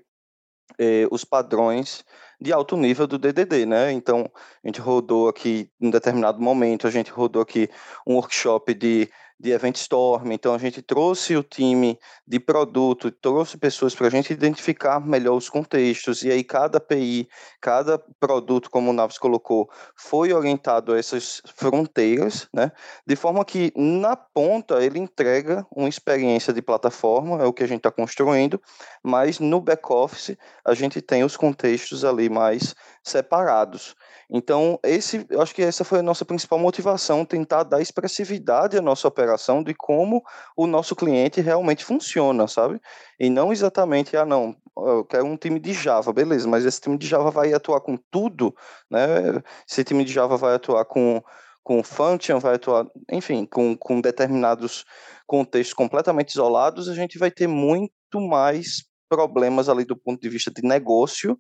eh, 0.80 1.08
os 1.12 1.24
padrões 1.24 2.04
de 2.40 2.52
alto 2.52 2.76
nível 2.76 3.08
do 3.08 3.18
DDD, 3.18 3.66
né? 3.66 3.92
Então, 3.92 4.30
a 4.64 4.68
gente 4.68 4.82
rodou 4.82 5.30
aqui, 5.30 5.70
em 5.80 5.90
determinado 5.90 6.42
momento, 6.42 6.88
a 6.88 6.92
gente 6.92 7.12
rodou 7.12 7.42
aqui 7.42 7.70
um 8.06 8.16
workshop 8.16 8.74
de 8.74 9.10
de 9.40 9.52
Event 9.52 9.76
Storm. 9.76 10.32
Então 10.32 10.54
a 10.54 10.58
gente 10.58 10.82
trouxe 10.82 11.36
o 11.36 11.44
time 11.44 12.00
de 12.26 12.40
produto, 12.40 13.12
trouxe 13.12 13.58
pessoas 13.58 13.94
para 13.94 14.08
a 14.08 14.10
gente 14.10 14.32
identificar 14.32 15.00
melhor 15.00 15.36
os 15.36 15.50
contextos. 15.50 16.24
E 16.24 16.32
aí 16.32 16.44
cada 16.44 16.78
API, 16.78 17.28
cada 17.62 18.00
produto, 18.20 18.70
como 18.70 18.90
o 18.90 18.94
Naves 18.94 19.18
colocou, 19.18 19.70
foi 19.96 20.34
orientado 20.34 20.94
a 20.94 20.98
essas 20.98 21.42
fronteiras, 21.56 22.48
né? 22.54 22.72
De 23.06 23.16
forma 23.16 23.44
que 23.44 23.72
na 23.76 24.16
ponta 24.16 24.84
ele 24.84 25.00
entrega 25.00 25.66
uma 25.76 25.90
experiência 25.90 26.54
de 26.54 26.62
plataforma, 26.62 27.44
é 27.44 27.46
o 27.46 27.54
que 27.54 27.64
a 27.64 27.68
gente 27.68 27.80
está 27.80 27.92
construindo, 27.92 28.62
mas 29.04 29.40
no 29.40 29.60
back-office 29.60 30.38
a 30.64 30.74
gente 30.74 31.02
tem 31.02 31.24
os 31.24 31.36
contextos 31.36 32.06
ali 32.06 32.30
mais 32.30 32.74
separados. 33.04 33.96
Então, 34.28 34.80
esse, 34.84 35.26
eu 35.30 35.40
acho 35.40 35.54
que 35.54 35.62
essa 35.62 35.84
foi 35.84 36.00
a 36.00 36.04
nossa 36.04 36.26
principal 36.26 36.58
motivação, 36.58 37.24
tentar 37.24 37.64
dar 37.64 37.80
expressividade 37.80 38.76
à 38.76 38.82
nossa 38.82 39.08
operação 39.08 39.25
de 39.64 39.74
como 39.74 40.24
o 40.56 40.68
nosso 40.68 40.96
cliente 40.96 41.42
realmente 41.42 41.84
funciona, 41.84 42.48
sabe? 42.48 42.80
E 43.20 43.30
não 43.30 43.52
exatamente, 43.52 44.16
ah, 44.18 44.26
não, 44.26 44.56
eu 44.78 45.06
quero 45.06 45.26
um 45.26 45.38
time 45.38 45.60
de 45.60 45.74
Java, 45.74 46.12
beleza, 46.12 46.48
mas 46.48 46.66
esse 46.66 46.82
time 46.82 46.98
de 46.98 47.08
Java 47.08 47.32
vai 47.32 47.54
atuar 47.54 47.82
com 47.82 47.98
tudo, 48.12 48.54
né? 48.90 49.42
Esse 49.70 49.84
time 49.84 50.04
de 50.04 50.12
Java 50.12 50.38
vai 50.38 50.56
atuar 50.56 50.86
com, 50.86 51.22
com 51.64 51.84
function, 51.84 52.40
vai 52.40 52.56
atuar, 52.56 52.86
enfim, 53.12 53.46
com, 53.46 53.76
com 53.78 54.02
determinados 54.02 54.86
contextos 55.26 55.74
completamente 55.74 56.30
isolados, 56.30 56.90
a 56.90 56.94
gente 56.94 57.18
vai 57.18 57.32
ter 57.32 57.48
muito 57.48 57.92
mais 58.20 58.86
problemas 59.10 59.70
ali 59.70 59.86
do 59.86 59.96
ponto 59.96 60.20
de 60.22 60.30
vista 60.30 60.52
de 60.52 60.62
negócio 60.62 61.40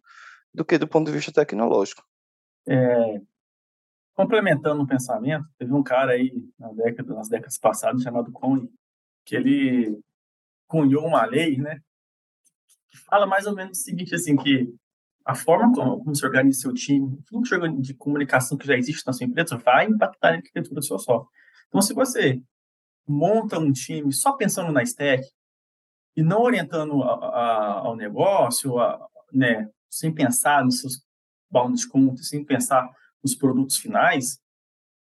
do 0.54 0.63
que 0.63 0.77
do 0.77 0.88
ponto 0.88 1.08
de 1.08 1.12
vista 1.12 1.32
tecnológico. 1.32 2.04
É, 2.68 3.22
complementando 4.16 4.82
o 4.82 4.88
pensamento, 4.88 5.46
teve 5.58 5.74
um 5.74 5.84
cara 5.84 6.14
aí 6.14 6.32
na 6.58 6.72
década, 6.72 7.14
nas 7.14 7.28
décadas 7.30 7.58
passadas 7.58 8.02
chamado 8.02 8.32
Conley, 8.32 8.70
que 9.26 9.36
ele 9.36 10.00
cunhou 10.68 11.06
uma 11.06 11.26
lei, 11.26 11.58
né, 11.58 11.80
que 12.90 12.98
fala 12.98 13.28
mais 13.28 13.46
ou 13.46 13.54
menos 13.54 13.78
o 13.78 13.82
seguinte, 13.82 14.16
assim, 14.16 14.36
que 14.38 14.74
a 15.26 15.36
forma 15.36 15.74
como, 15.74 15.98
como 15.98 16.16
você 16.16 16.26
organiza 16.26 16.62
seu 16.62 16.74
time, 16.74 17.18
o 17.18 17.24
fluxo 17.28 17.58
de 17.82 17.94
comunicação 17.94 18.58
que 18.58 18.66
já 18.66 18.78
existe 18.78 19.06
na 19.06 19.12
sua 19.12 19.26
empresa 19.26 19.58
vai 19.58 19.86
impactar 19.86 20.32
na 20.32 20.38
arquitetura 20.38 20.76
do 20.76 20.86
seu 20.86 20.98
software. 20.98 21.30
Então, 21.68 21.82
se 21.82 21.94
você 21.94 22.42
monta 23.08 23.60
um 23.60 23.72
time 23.72 24.14
só 24.14 24.34
pensando 24.34 24.72
na 24.72 24.84
stack 24.84 25.28
e 26.16 26.24
não 26.24 26.42
orientando 26.42 27.04
a, 27.04 27.14
a, 27.14 27.72
ao 27.80 27.96
negócio, 27.96 28.80
a, 28.80 29.08
né, 29.34 29.70
sem 29.90 30.14
pensar 30.14 30.64
nos 30.64 30.80
seus 30.80 31.04
bound 31.52 31.74
desconto, 31.74 32.24
sem 32.24 32.46
pensar 32.46 32.90
nos 33.25 33.34
produtos 33.34 33.77
finais, 33.77 34.39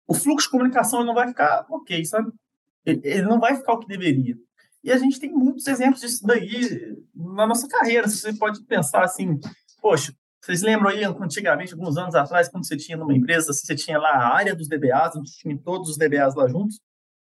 o 0.08 0.14
fluxo 0.14 0.48
de 0.48 0.52
comunicação 0.52 1.04
não 1.04 1.14
vai 1.14 1.28
ficar 1.28 1.66
ok, 1.70 2.06
sabe? 2.06 2.32
Ele 2.86 3.24
não 3.24 3.38
vai 3.38 3.58
ficar 3.58 3.74
o 3.74 3.80
que 3.80 3.88
deveria. 3.88 4.38
E 4.82 4.92
a 4.92 4.98
gente 4.98 5.20
tem 5.20 5.32
muitos 5.32 5.68
exemplos 5.68 6.00
disso 6.00 6.26
daí 6.26 6.98
na 7.14 7.46
nossa 7.46 7.68
carreira. 7.68 8.08
Você 8.08 8.34
pode 8.34 8.64
pensar 8.64 9.04
assim, 9.04 9.40
poxa, 9.82 10.14
vocês 10.42 10.62
lembram 10.62 10.90
aí 10.90 11.04
antigamente, 11.04 11.74
alguns 11.74 11.98
anos 11.98 12.16
atrás, 12.16 12.48
quando 12.48 12.66
você 12.66 12.78
tinha 12.78 12.98
numa 12.98 13.14
empresa, 13.14 13.52
você 13.52 13.76
tinha 13.76 13.98
lá 13.98 14.10
a 14.10 14.36
área 14.36 14.56
dos 14.56 14.70
DBAs, 14.70 15.16
onde 15.18 15.32
tinha 15.32 15.58
todos 15.58 15.90
os 15.90 15.98
DBAs 15.98 16.36
lá 16.36 16.48
juntos, 16.48 16.80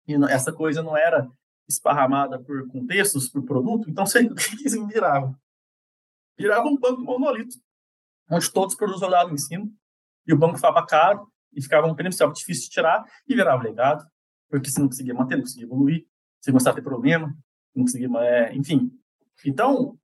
e 0.08 0.14
essa 0.28 0.52
coisa 0.52 0.82
não 0.82 0.96
era 0.96 1.28
esparramada 1.68 2.38
por 2.40 2.66
contextos, 2.68 3.28
por 3.28 3.44
produto, 3.44 3.88
então 3.88 4.04
o 4.30 4.34
que 4.34 4.86
virava? 4.86 5.36
Virava 6.36 6.66
um 6.66 6.76
banco 6.76 7.02
monolito 7.02 7.56
onde 8.30 8.52
todos 8.52 8.74
os 8.74 8.78
produtos 8.78 9.02
rodavam 9.02 9.34
em 9.34 9.38
cima, 9.38 9.68
e 10.30 10.32
o 10.32 10.38
banco 10.38 10.56
ficava 10.56 10.86
caro, 10.86 11.26
e 11.52 11.60
ficava 11.60 11.86
um 11.86 11.94
prêmio 11.94 12.16
difícil 12.32 12.64
de 12.64 12.70
tirar, 12.70 13.04
e 13.28 13.34
virava 13.34 13.62
legado, 13.62 14.04
porque 14.48 14.70
você 14.70 14.80
não 14.80 14.86
conseguia 14.86 15.12
manter, 15.12 15.34
não 15.34 15.42
conseguia 15.42 15.66
evoluir, 15.66 16.06
você 16.40 16.52
começava 16.52 16.74
a 16.74 16.80
ter 16.80 16.88
problema, 16.88 17.34
não 17.74 17.84
conseguia, 17.84 18.08
é, 18.20 18.54
enfim. 18.54 18.92
Então, 19.44 19.98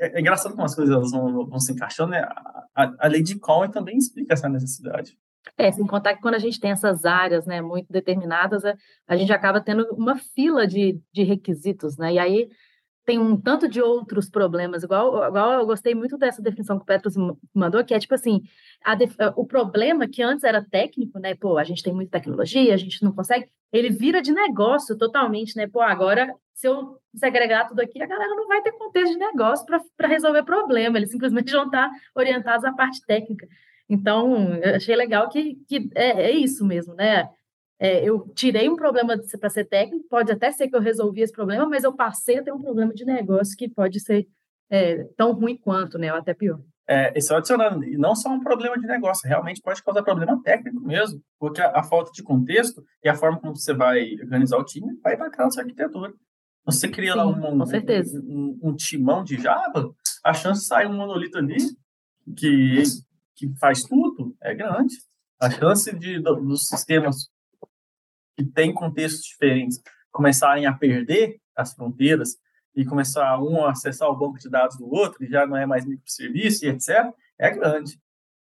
é, 0.00 0.16
é, 0.16 0.20
engraçado 0.20 0.52
como 0.52 0.64
as 0.64 0.74
coisas 0.74 1.10
vão, 1.10 1.46
vão 1.46 1.60
se 1.60 1.72
encaixando, 1.72 2.12
né? 2.12 2.20
A, 2.20 2.66
a, 2.74 2.94
a 3.00 3.06
lei 3.08 3.22
de 3.22 3.38
Cohen 3.38 3.70
também 3.70 3.98
explica 3.98 4.32
essa 4.32 4.48
necessidade. 4.48 5.16
É, 5.58 5.70
sem 5.70 5.86
contar 5.86 6.14
que 6.14 6.22
quando 6.22 6.36
a 6.36 6.38
gente 6.38 6.58
tem 6.58 6.70
essas 6.70 7.04
áreas, 7.04 7.44
né, 7.46 7.60
muito 7.60 7.92
determinadas, 7.92 8.62
a 9.06 9.16
gente 9.16 9.32
acaba 9.32 9.60
tendo 9.60 9.84
uma 9.92 10.16
fila 10.16 10.66
de, 10.66 11.00
de 11.12 11.24
requisitos, 11.24 11.98
né, 11.98 12.14
e 12.14 12.18
aí 12.18 12.48
tem 13.04 13.18
um 13.18 13.40
tanto 13.40 13.68
de 13.68 13.80
outros 13.80 14.30
problemas, 14.30 14.82
igual, 14.82 15.26
igual 15.26 15.52
eu 15.52 15.66
gostei 15.66 15.94
muito 15.94 16.16
dessa 16.16 16.40
definição 16.40 16.76
que 16.78 16.84
o 16.84 16.86
Petros 16.86 17.14
mandou, 17.52 17.84
que 17.84 17.94
é 17.94 17.98
tipo 17.98 18.14
assim, 18.14 18.42
def, 18.96 19.16
o 19.36 19.44
problema 19.44 20.06
que 20.06 20.22
antes 20.22 20.44
era 20.44 20.64
técnico, 20.64 21.18
né, 21.18 21.34
pô, 21.34 21.58
a 21.58 21.64
gente 21.64 21.82
tem 21.82 21.92
muita 21.92 22.12
tecnologia, 22.12 22.72
a 22.72 22.76
gente 22.76 23.02
não 23.02 23.12
consegue, 23.12 23.48
ele 23.72 23.90
vira 23.90 24.22
de 24.22 24.32
negócio 24.32 24.96
totalmente, 24.96 25.56
né, 25.56 25.66
pô, 25.66 25.80
agora 25.80 26.32
se 26.54 26.68
eu 26.68 26.96
segregar 27.16 27.66
tudo 27.66 27.80
aqui, 27.80 28.00
a 28.00 28.06
galera 28.06 28.36
não 28.36 28.46
vai 28.46 28.62
ter 28.62 28.72
contexto 28.72 29.12
de 29.12 29.18
negócio 29.18 29.66
para 29.96 30.08
resolver 30.08 30.44
problema, 30.44 30.96
eles 30.96 31.10
simplesmente 31.10 31.50
vão 31.52 31.66
estar 31.66 31.90
orientados 32.14 32.64
à 32.64 32.72
parte 32.72 33.04
técnica. 33.04 33.48
Então, 33.88 34.60
achei 34.74 34.94
legal 34.94 35.28
que, 35.28 35.56
que 35.68 35.90
é, 35.94 36.30
é 36.30 36.30
isso 36.30 36.64
mesmo, 36.64 36.94
né, 36.94 37.28
é, 37.82 38.08
eu 38.08 38.28
tirei 38.32 38.68
um 38.68 38.76
problema 38.76 39.20
para 39.40 39.50
ser 39.50 39.64
técnico, 39.64 40.06
pode 40.08 40.30
até 40.30 40.52
ser 40.52 40.68
que 40.68 40.76
eu 40.76 40.80
resolvi 40.80 41.20
esse 41.20 41.32
problema, 41.32 41.68
mas 41.68 41.82
eu 41.82 41.92
passei 41.92 42.38
a 42.38 42.42
ter 42.44 42.52
um 42.52 42.62
problema 42.62 42.94
de 42.94 43.04
negócio 43.04 43.56
que 43.56 43.68
pode 43.68 43.98
ser 43.98 44.28
é, 44.70 45.02
tão 45.16 45.32
ruim 45.32 45.56
quanto, 45.56 45.98
né, 45.98 46.12
ou 46.12 46.18
até 46.20 46.32
pior. 46.32 46.60
É, 46.86 47.12
esse 47.18 47.34
é 47.34 47.36
adicionando, 47.36 47.82
e 47.84 47.98
não 47.98 48.14
só 48.14 48.28
um 48.28 48.38
problema 48.38 48.78
de 48.78 48.86
negócio, 48.86 49.28
realmente 49.28 49.60
pode 49.60 49.82
causar 49.82 50.04
problema 50.04 50.40
técnico 50.44 50.80
mesmo, 50.80 51.20
porque 51.40 51.60
a, 51.60 51.80
a, 51.80 51.82
falta 51.82 52.12
de 52.12 52.22
contexto 52.22 52.84
e 53.02 53.08
a 53.08 53.16
forma 53.16 53.40
como 53.40 53.56
você 53.56 53.74
vai 53.74 54.14
organizar 54.22 54.58
o 54.58 54.64
time 54.64 54.96
vai 55.02 55.14
impactar 55.14 55.42
na 55.42 55.50
sua 55.50 55.62
arquitetura. 55.64 56.14
Você 56.64 56.86
cria 56.86 57.14
Sim, 57.14 57.18
lá 57.18 57.26
um, 57.26 57.62
um, 57.62 57.64
um, 58.28 58.58
um 58.62 58.76
timão 58.76 59.24
de 59.24 59.42
Java, 59.42 59.92
a 60.24 60.32
chance 60.32 60.60
de 60.60 60.66
sair 60.68 60.86
um 60.86 60.94
monolito 60.94 61.36
ali 61.36 61.56
que, 62.36 62.84
que 63.34 63.52
faz 63.58 63.82
tudo 63.82 64.36
é 64.40 64.54
grande. 64.54 64.94
A 65.40 65.50
chance 65.50 65.92
de 65.98 66.20
dos 66.20 66.68
sistemas 66.68 67.31
que 68.36 68.44
têm 68.44 68.72
contextos 68.72 69.24
diferentes 69.24 69.80
começarem 70.10 70.66
a 70.66 70.72
perder 70.72 71.40
as 71.56 71.72
fronteiras 71.72 72.36
e 72.74 72.84
começar 72.84 73.38
um 73.42 73.64
a 73.64 73.70
acessar 73.70 74.08
o 74.08 74.16
banco 74.16 74.38
de 74.38 74.48
dados 74.48 74.76
do 74.78 74.90
outro, 74.90 75.22
e 75.24 75.28
já 75.28 75.46
não 75.46 75.56
é 75.56 75.66
mais 75.66 75.84
microserviço 75.84 76.64
e 76.64 76.68
etc., 76.68 77.12
é 77.38 77.50
grande. 77.50 77.98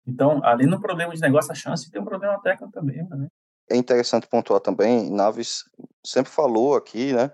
Então, 0.06 0.40
além 0.44 0.66
do 0.66 0.80
problema 0.80 1.14
de 1.14 1.20
negócio, 1.20 1.52
a 1.52 1.54
chance 1.54 1.86
de 1.86 1.92
ter 1.92 1.98
um 1.98 2.04
problema 2.04 2.40
técnico 2.40 2.72
também. 2.72 3.06
Né? 3.08 3.28
É 3.70 3.76
interessante 3.76 4.26
pontuar 4.26 4.60
também, 4.60 5.10
Naves 5.10 5.64
sempre 6.04 6.32
falou 6.32 6.74
aqui, 6.74 7.12
né? 7.12 7.30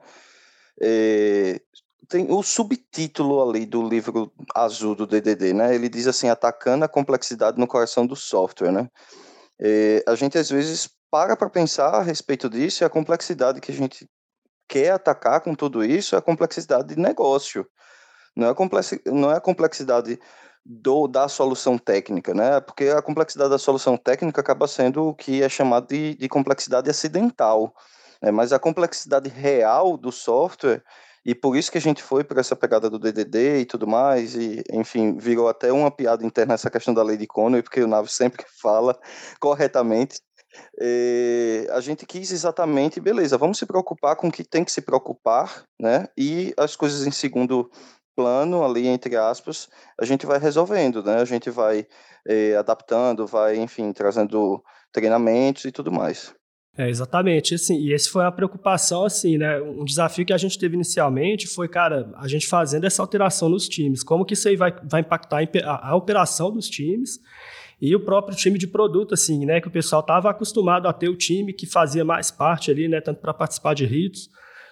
É, 0.81 1.61
tem 2.09 2.31
o 2.31 2.43
subtítulo 2.43 3.49
ali 3.49 3.65
do 3.65 3.89
livro 3.89 4.33
azul 4.55 4.95
do 4.95 5.07
DDD, 5.07 5.53
né? 5.53 5.75
Ele 5.75 5.89
diz 5.89 6.07
assim, 6.07 6.29
atacando 6.29 6.85
a 6.85 6.89
complexidade 6.89 7.59
no 7.59 7.67
coração 7.67 8.07
do 8.07 8.17
software, 8.17 8.73
né? 8.73 8.89
É, 9.61 10.05
a 10.07 10.15
gente 10.17 10.37
às 10.37 10.51
vezes 10.51 10.91
para 11.15 11.37
para 11.37 11.49
pensar 11.49 11.95
a 11.95 12.03
respeito 12.03 12.51
disso 12.51 12.83
e 12.83 12.85
a 12.85 12.91
complexidade 12.91 13.61
que 13.61 13.71
a 13.71 13.75
gente 13.75 14.05
quer 14.69 14.91
atacar 14.91 15.41
com 15.41 15.55
tudo 15.55 15.85
isso 15.85 16.17
é 16.17 16.19
a 16.19 16.21
complexidade 16.21 16.89
de 16.89 17.01
negócio. 17.01 17.65
Não 18.35 18.49
é 18.49 18.51
a, 18.51 18.55
complexi 18.55 19.01
não 19.07 19.31
é 19.31 19.37
a 19.37 19.41
complexidade 19.41 20.19
do, 20.67 21.07
da 21.07 21.29
solução 21.29 21.79
técnica, 21.79 22.35
né? 22.35 22.61
Porque 22.61 22.89
a 22.89 23.01
complexidade 23.01 23.49
da 23.49 23.59
solução 23.59 23.97
técnica 23.97 24.41
acaba 24.41 24.67
sendo 24.67 25.11
o 25.11 25.15
que 25.15 25.41
é 25.41 25.49
chamado 25.49 25.87
de, 25.87 26.17
de 26.17 26.29
complexidade 26.29 26.91
acidental. 26.91 27.73
Né? 28.21 28.33
Mas 28.33 28.53
a 28.53 28.59
complexidade 28.59 29.31
real 29.31 29.97
do 29.97 30.11
software 30.11 30.83
e 31.25 31.33
por 31.33 31.57
isso 31.57 31.71
que 31.71 31.79
a 31.79 31.81
gente 31.81 32.03
foi 32.03 32.25
para 32.25 32.41
essa 32.41 32.57
pegada 32.57 32.91
do 32.91 32.99
DDD 32.99 33.61
e 33.61 33.65
tudo 33.65 33.87
mais, 33.87 34.35
e 34.35 34.65
enfim, 34.71 35.17
virou 35.17 35.49
até 35.49 35.73
uma 35.73 35.93
piada 35.93 36.27
interna 36.27 36.55
essa 36.55 36.69
questão 36.69 36.93
da 36.93 37.05
lei 37.05 37.17
de 37.17 37.27
Conway, 37.27 37.63
porque 37.63 37.81
o 37.81 37.87
Nave 37.87 38.11
sempre 38.11 38.45
fala 38.61 38.99
corretamente. 39.41 40.21
E 40.81 41.67
a 41.71 41.81
gente 41.81 42.07
quis 42.07 42.31
exatamente, 42.33 43.01
beleza, 43.01 43.39
vamos 43.39 43.59
se 43.59 43.67
preocupar 43.67 44.17
com 44.17 44.29
o 44.29 44.33
que 44.33 44.45
tem 44.45 44.65
que 44.65 44.73
se 44.73 44.83
preocupar, 44.83 45.65
né? 45.81 46.09
E 46.17 46.53
as 46.57 46.77
coisas 46.77 47.07
em 47.07 47.11
segundo 47.11 47.71
plano, 48.17 48.65
ali 48.65 48.87
entre 48.87 49.17
aspas, 49.17 49.69
a 50.01 50.05
gente 50.05 50.27
vai 50.27 50.39
resolvendo, 50.39 51.03
né? 51.03 51.17
A 51.17 51.25
gente 51.25 51.51
vai 51.51 51.87
eh, 52.29 52.55
adaptando, 52.57 53.27
vai, 53.27 53.57
enfim, 53.57 53.93
trazendo 53.93 54.63
treinamentos 54.93 55.65
e 55.65 55.73
tudo 55.73 55.91
mais. 55.91 56.35
É, 56.77 56.89
exatamente, 56.89 57.55
assim, 57.55 57.79
e 57.79 57.93
esse 57.93 58.11
foi 58.11 58.25
a 58.25 58.33
preocupação, 58.33 59.05
assim, 59.05 59.39
né, 59.39 59.61
um 59.61 59.85
desafio 59.85 60.27
que 60.27 60.33
a 60.33 60.37
gente 60.37 60.59
teve 60.59 60.75
inicialmente 60.75 61.47
foi, 61.47 61.69
cara, 61.69 62.13
a 62.17 62.27
gente 62.27 62.49
fazendo 62.49 62.85
essa 62.85 63.01
alteração 63.01 63.49
nos 63.49 63.69
times, 63.69 64.03
como 64.03 64.25
que 64.25 64.35
isso 64.35 64.49
aí 64.49 64.57
vai, 64.57 64.75
vai 64.83 65.01
impactar 65.01 65.49
a, 65.65 65.91
a 65.91 65.95
operação 65.95 66.51
dos 66.51 66.69
times 66.69 67.21
e 67.81 67.95
o 67.95 68.01
próprio 68.01 68.37
time 68.37 68.59
de 68.59 68.67
produto, 68.67 69.15
assim, 69.15 69.45
né, 69.45 69.61
que 69.61 69.69
o 69.69 69.71
pessoal 69.71 70.01
estava 70.01 70.31
acostumado 70.31 70.89
a 70.89 70.93
ter 70.93 71.09
o 71.09 71.17
time 71.17 71.53
que 71.53 71.67
fazia 71.67 72.05
mais 72.05 72.31
parte 72.31 72.71
ali, 72.71 72.89
né, 72.89 73.01
tanto 73.01 73.21
para 73.21 73.35
participar 73.35 73.75
de 73.75 73.85
ritos, 73.85 74.29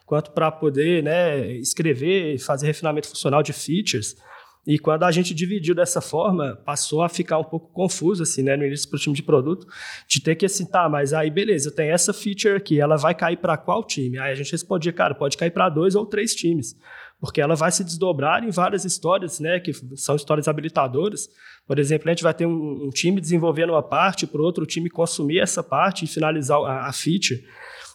quanto 0.06 0.30
para 0.30 0.50
poder, 0.50 1.02
né, 1.02 1.52
escrever 1.56 2.34
e 2.34 2.38
fazer 2.38 2.66
refinamento 2.66 3.08
funcional 3.08 3.42
de 3.42 3.52
features, 3.52 4.16
e 4.64 4.78
quando 4.78 5.02
a 5.02 5.10
gente 5.10 5.34
dividiu 5.34 5.74
dessa 5.74 6.00
forma, 6.00 6.56
passou 6.64 7.02
a 7.02 7.08
ficar 7.08 7.36
um 7.38 7.44
pouco 7.44 7.72
confuso, 7.72 8.22
assim, 8.22 8.42
né, 8.42 8.56
no 8.56 8.64
início 8.64 8.88
para 8.88 8.96
o 8.96 9.00
time 9.00 9.14
de 9.14 9.22
produto, 9.22 9.66
de 10.08 10.20
ter 10.20 10.36
que 10.36 10.46
assim, 10.46 10.64
tá, 10.64 10.88
mas 10.88 11.12
aí 11.12 11.30
beleza, 11.30 11.72
tem 11.72 11.90
essa 11.90 12.12
feature 12.12 12.54
aqui, 12.54 12.80
ela 12.80 12.96
vai 12.96 13.12
cair 13.12 13.38
para 13.38 13.56
qual 13.56 13.82
time? 13.82 14.18
Aí 14.18 14.30
a 14.30 14.34
gente 14.36 14.52
respondia, 14.52 14.92
cara, 14.92 15.14
pode 15.16 15.36
cair 15.36 15.50
para 15.50 15.68
dois 15.68 15.96
ou 15.96 16.06
três 16.06 16.32
times, 16.34 16.76
porque 17.22 17.40
ela 17.40 17.54
vai 17.54 17.70
se 17.70 17.84
desdobrar 17.84 18.42
em 18.42 18.50
várias 18.50 18.84
histórias, 18.84 19.38
né, 19.38 19.60
que 19.60 19.72
são 19.94 20.16
histórias 20.16 20.48
habilitadoras. 20.48 21.28
Por 21.68 21.78
exemplo, 21.78 22.08
a 22.08 22.12
gente 22.12 22.24
vai 22.24 22.34
ter 22.34 22.46
um, 22.46 22.86
um 22.86 22.90
time 22.90 23.20
desenvolvendo 23.20 23.70
uma 23.70 23.82
parte, 23.82 24.26
para 24.26 24.42
outro 24.42 24.66
time 24.66 24.90
consumir 24.90 25.38
essa 25.38 25.62
parte 25.62 26.04
e 26.04 26.08
finalizar 26.08 26.58
a, 26.58 26.88
a 26.88 26.92
feature. 26.92 27.40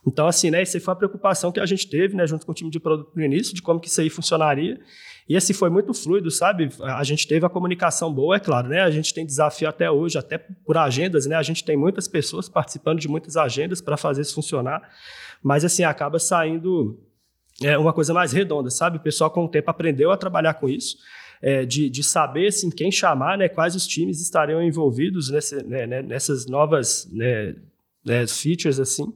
Então, 0.07 0.27
assim, 0.27 0.49
né, 0.49 0.61
essa 0.61 0.79
foi 0.79 0.93
a 0.93 0.95
preocupação 0.95 1.51
que 1.51 1.59
a 1.59 1.65
gente 1.65 1.89
teve, 1.89 2.15
né, 2.15 2.25
junto 2.25 2.45
com 2.45 2.53
o 2.53 2.55
time 2.55 2.71
de 2.71 2.79
produto 2.79 3.11
no 3.13 3.21
início, 3.21 3.53
de 3.53 3.61
como 3.61 3.81
que 3.81 3.89
isso 3.89 3.99
aí 3.99 4.09
funcionaria. 4.09 4.79
E 5.27 5.35
assim, 5.35 5.51
foi 5.51 5.69
muito 5.69 5.93
fluido, 5.93 6.31
sabe? 6.31 6.69
A 6.79 7.03
gente 7.03 7.27
teve 7.27 7.45
a 7.45 7.49
comunicação 7.49 8.13
boa, 8.13 8.37
é 8.37 8.39
claro, 8.39 8.69
né? 8.69 8.79
A 8.79 8.89
gente 8.89 9.13
tem 9.13 9.25
desafio 9.25 9.67
até 9.67 9.91
hoje, 9.91 10.17
até 10.17 10.37
por 10.37 10.77
agendas, 10.77 11.25
né? 11.25 11.35
A 11.35 11.43
gente 11.43 11.65
tem 11.65 11.75
muitas 11.75 12.07
pessoas 12.07 12.47
participando 12.47 13.01
de 13.01 13.09
muitas 13.09 13.35
agendas 13.35 13.81
para 13.81 13.97
fazer 13.97 14.21
isso 14.21 14.33
funcionar. 14.33 14.81
Mas, 15.43 15.65
assim, 15.65 15.83
acaba 15.83 16.17
saindo 16.17 16.97
é, 17.63 17.77
uma 17.77 17.93
coisa 17.93 18.13
mais 18.13 18.31
redonda, 18.31 18.69
sabe? 18.69 18.97
O 18.97 19.01
pessoal, 19.01 19.31
com 19.31 19.45
o 19.45 19.49
tempo, 19.49 19.69
aprendeu 19.69 20.11
a 20.11 20.17
trabalhar 20.17 20.53
com 20.55 20.69
isso. 20.69 20.97
É, 21.41 21.65
de, 21.65 21.87
de, 21.87 22.03
saber 22.03 22.47
assim, 22.47 22.69
quem 22.71 22.91
chamar, 22.91 23.37
né, 23.37 23.47
quais 23.47 23.75
os 23.75 23.85
times 23.85 24.19
estariam 24.19 24.61
envolvidos 24.63 25.29
né, 25.29 25.85
né 25.85 26.01
nessas 26.01 26.47
novas 26.47 27.07
né, 27.13 27.55
né, 28.03 28.25
features 28.25 28.79
assim. 28.79 29.13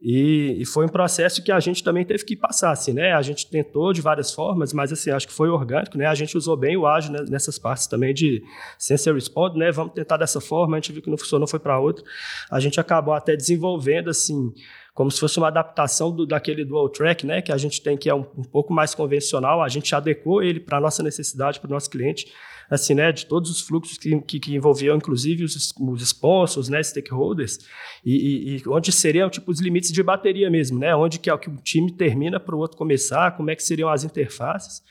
E, 0.00 0.58
e, 0.60 0.64
foi 0.64 0.84
um 0.84 0.88
processo 0.88 1.42
que 1.42 1.50
a 1.50 1.58
gente 1.58 1.82
também 1.82 2.04
teve 2.04 2.24
que 2.24 2.36
passar, 2.36 2.70
assim, 2.70 2.92
né? 2.92 3.12
A 3.14 3.22
gente 3.22 3.50
tentou 3.50 3.92
de 3.92 4.00
várias 4.00 4.32
formas, 4.32 4.72
mas 4.72 4.92
assim, 4.92 5.10
acho 5.10 5.26
que 5.26 5.32
foi 5.32 5.48
orgânico, 5.48 5.98
né? 5.98 6.06
A 6.06 6.14
gente 6.14 6.36
usou 6.36 6.56
bem 6.56 6.76
o 6.76 6.86
ágil 6.86 7.12
né, 7.12 7.24
nessas 7.28 7.58
partes 7.58 7.86
também 7.88 8.14
de 8.14 8.42
sensor 8.78 9.14
response, 9.14 9.58
né? 9.58 9.72
Vamos 9.72 9.94
tentar 9.94 10.16
dessa 10.16 10.40
forma, 10.40 10.76
a 10.76 10.80
gente 10.80 10.92
viu 10.92 11.02
que 11.02 11.10
não 11.10 11.18
funcionou, 11.18 11.48
foi 11.48 11.58
para 11.58 11.80
outra. 11.80 12.04
A 12.48 12.60
gente 12.60 12.78
acabou 12.78 13.12
até 13.12 13.34
desenvolvendo, 13.34 14.08
assim, 14.08 14.52
como 14.98 15.12
se 15.12 15.20
fosse 15.20 15.38
uma 15.38 15.46
adaptação 15.46 16.10
do, 16.10 16.26
daquele 16.26 16.64
dual 16.64 16.88
track, 16.88 17.24
né? 17.24 17.40
Que 17.40 17.52
a 17.52 17.56
gente 17.56 17.80
tem 17.80 17.96
que 17.96 18.10
é 18.10 18.14
um, 18.14 18.26
um 18.36 18.42
pouco 18.42 18.72
mais 18.72 18.96
convencional, 18.96 19.62
a 19.62 19.68
gente 19.68 19.94
adequou 19.94 20.42
ele 20.42 20.58
para 20.58 20.78
a 20.78 20.80
nossa 20.80 21.04
necessidade, 21.04 21.60
para 21.60 21.68
o 21.68 21.70
nosso 21.70 21.88
cliente 21.88 22.26
assim, 22.68 22.92
né, 22.92 23.10
de 23.10 23.24
todos 23.24 23.50
os 23.50 23.62
fluxos 23.62 23.96
que, 23.96 24.20
que, 24.20 24.38
que 24.38 24.54
envolviam, 24.54 24.94
inclusive, 24.94 25.42
os, 25.42 25.72
os 25.80 26.02
sponsors, 26.02 26.68
né, 26.68 26.82
stakeholders, 26.82 27.60
e, 28.04 28.14
e, 28.14 28.56
e, 28.56 28.62
onde 28.68 28.92
seriam, 28.92 29.30
tipo, 29.30 29.50
os 29.50 29.58
limites 29.58 29.90
de 29.90 30.02
bateria 30.02 30.50
mesmo, 30.50 30.78
né, 30.78 30.94
onde 30.94 31.18
que 31.18 31.30
é 31.30 31.32
o 31.32 31.38
que 31.38 31.48
o 31.48 31.56
time 31.56 31.90
termina 31.90 32.38
para 32.38 32.54
o 32.54 32.58
outro 32.58 32.76
começar, 32.76 33.34
como 33.38 33.50
é 33.50 33.56
que 33.56 33.62
seriam 33.62 33.88
as 33.88 34.04
interfaces. 34.04 34.82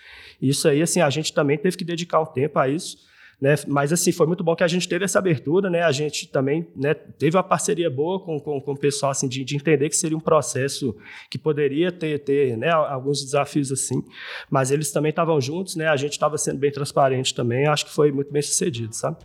Isso 0.42 0.68
aí, 0.68 0.82
assim, 0.82 1.02
a 1.02 1.10
gente 1.12 1.32
também 1.32 1.56
teve 1.56 1.78
que 1.78 1.86
dedicar 1.86 2.20
um 2.20 2.26
tempo 2.26 2.58
a 2.58 2.68
isso, 2.68 2.98
né? 3.40 3.56
Mas 3.68 3.94
assim, 3.94 4.12
foi 4.12 4.26
muito 4.26 4.44
bom 4.44 4.56
que 4.56 4.64
a 4.64 4.68
gente 4.68 4.90
teve 4.90 5.06
essa 5.06 5.20
abertura, 5.20 5.70
né? 5.70 5.84
A 5.84 5.92
gente 5.92 6.28
também 6.28 6.68
né, 6.76 6.94
teve 6.94 7.38
uma 7.38 7.44
parceria 7.44 7.90
boa 7.90 8.20
com, 8.20 8.40
com, 8.40 8.60
com 8.60 8.72
o 8.72 8.78
pessoal 8.78 9.12
assim, 9.12 9.28
de, 9.28 9.44
de, 9.44 9.56
entender 9.56 9.90
que 9.90 9.96
seria 9.96 10.18
um 10.18 10.22
processo 10.22 10.96
que 11.30 11.38
poderia 11.38 11.92
ter, 11.92 12.20
ter 12.20 12.58
né, 12.58 12.72
alguns 12.72 13.24
desafios 13.24 13.72
assim, 13.72 14.04
mas 14.50 14.72
eles 14.72 14.92
também 14.92 15.12
estavam 15.12 15.40
juntos, 15.40 15.76
né? 15.76 15.88
A 15.88 15.96
gente 15.96 16.14
estava 16.14 16.38
sendo 16.38 16.58
bem 16.58 16.72
transparente 16.72 17.34
também, 17.34 17.68
acho 17.68 17.86
que 17.86 17.92
foi 17.92 18.12
muito 18.12 18.32
bem 18.32 18.42
sucedido, 18.42 18.94
sabe? 18.96 19.18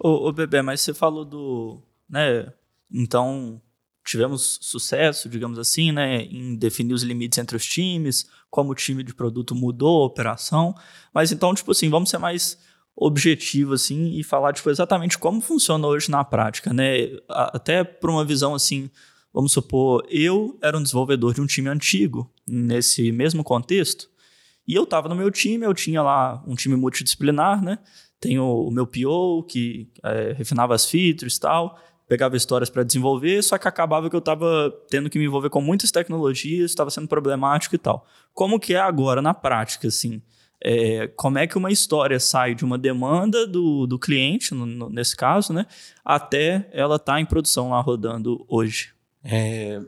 Ô, 0.00 0.28
ô 0.28 0.32
Bebê, 0.32 0.62
mas 0.62 0.80
você 0.80 0.94
falou 0.94 1.24
do, 1.24 1.82
né? 2.08 2.52
Então, 2.90 3.60
tivemos 4.04 4.58
sucesso, 4.62 5.28
digamos 5.28 5.58
assim, 5.58 5.92
né, 5.92 6.22
em 6.22 6.56
definir 6.56 6.94
os 6.94 7.02
limites 7.02 7.38
entre 7.38 7.56
os 7.56 7.64
times, 7.66 8.26
como 8.50 8.72
o 8.72 8.74
time 8.74 9.02
de 9.02 9.14
produto 9.14 9.54
mudou 9.54 10.02
a 10.02 10.06
operação. 10.06 10.74
Mas 11.12 11.30
então, 11.30 11.54
tipo 11.54 11.70
assim, 11.72 11.90
vamos 11.90 12.08
ser 12.08 12.18
mais 12.18 12.58
objetivo 13.00 13.74
assim 13.74 14.18
e 14.18 14.24
falar 14.24 14.52
tipo 14.52 14.68
exatamente 14.68 15.16
como 15.16 15.40
funciona 15.40 15.86
hoje 15.86 16.10
na 16.10 16.24
prática, 16.24 16.72
né? 16.72 17.16
Até 17.28 17.84
por 17.84 18.10
uma 18.10 18.24
visão 18.24 18.54
assim, 18.54 18.90
vamos 19.32 19.52
supor, 19.52 20.04
eu 20.10 20.58
era 20.60 20.76
um 20.76 20.82
desenvolvedor 20.82 21.32
de 21.32 21.40
um 21.40 21.46
time 21.46 21.68
antigo 21.68 22.28
nesse 22.46 23.12
mesmo 23.12 23.44
contexto, 23.44 24.10
e 24.66 24.74
eu 24.74 24.82
estava 24.82 25.08
no 25.08 25.14
meu 25.14 25.30
time, 25.30 25.64
eu 25.64 25.72
tinha 25.72 26.02
lá 26.02 26.42
um 26.46 26.54
time 26.54 26.76
multidisciplinar, 26.76 27.62
né? 27.62 27.78
Tenho 28.20 28.44
o 28.44 28.70
meu 28.70 28.86
PO 28.86 29.44
que 29.44 29.90
é, 30.02 30.32
refinava 30.32 30.74
as 30.74 30.84
features 30.84 31.36
e 31.36 31.40
tal, 31.40 31.78
pegava 32.08 32.36
histórias 32.36 32.70
para 32.70 32.82
desenvolver, 32.82 33.42
só 33.42 33.58
que 33.58 33.68
acabava 33.68 34.08
que 34.08 34.16
eu 34.16 34.20
estava 34.20 34.74
tendo 34.88 35.10
que 35.10 35.18
me 35.18 35.26
envolver 35.26 35.50
com 35.50 35.60
muitas 35.60 35.90
tecnologias, 35.90 36.70
estava 36.70 36.90
sendo 36.90 37.06
problemático 37.06 37.74
e 37.74 37.78
tal. 37.78 38.06
Como 38.32 38.58
que 38.58 38.74
é 38.74 38.80
agora 38.80 39.20
na 39.20 39.34
prática, 39.34 39.88
assim? 39.88 40.22
É, 40.60 41.06
como 41.08 41.38
é 41.38 41.46
que 41.46 41.58
uma 41.58 41.70
história 41.70 42.18
sai 42.18 42.54
de 42.54 42.64
uma 42.64 42.78
demanda 42.78 43.46
do, 43.46 43.86
do 43.86 43.98
cliente, 43.98 44.54
no, 44.54 44.66
no, 44.66 44.90
nesse 44.90 45.14
caso, 45.14 45.52
né, 45.52 45.66
até 46.04 46.68
ela 46.72 46.96
estar 46.96 47.12
tá 47.12 47.20
em 47.20 47.26
produção 47.26 47.70
lá 47.70 47.80
rodando 47.80 48.44
hoje? 48.48 48.92
É... 49.22 49.78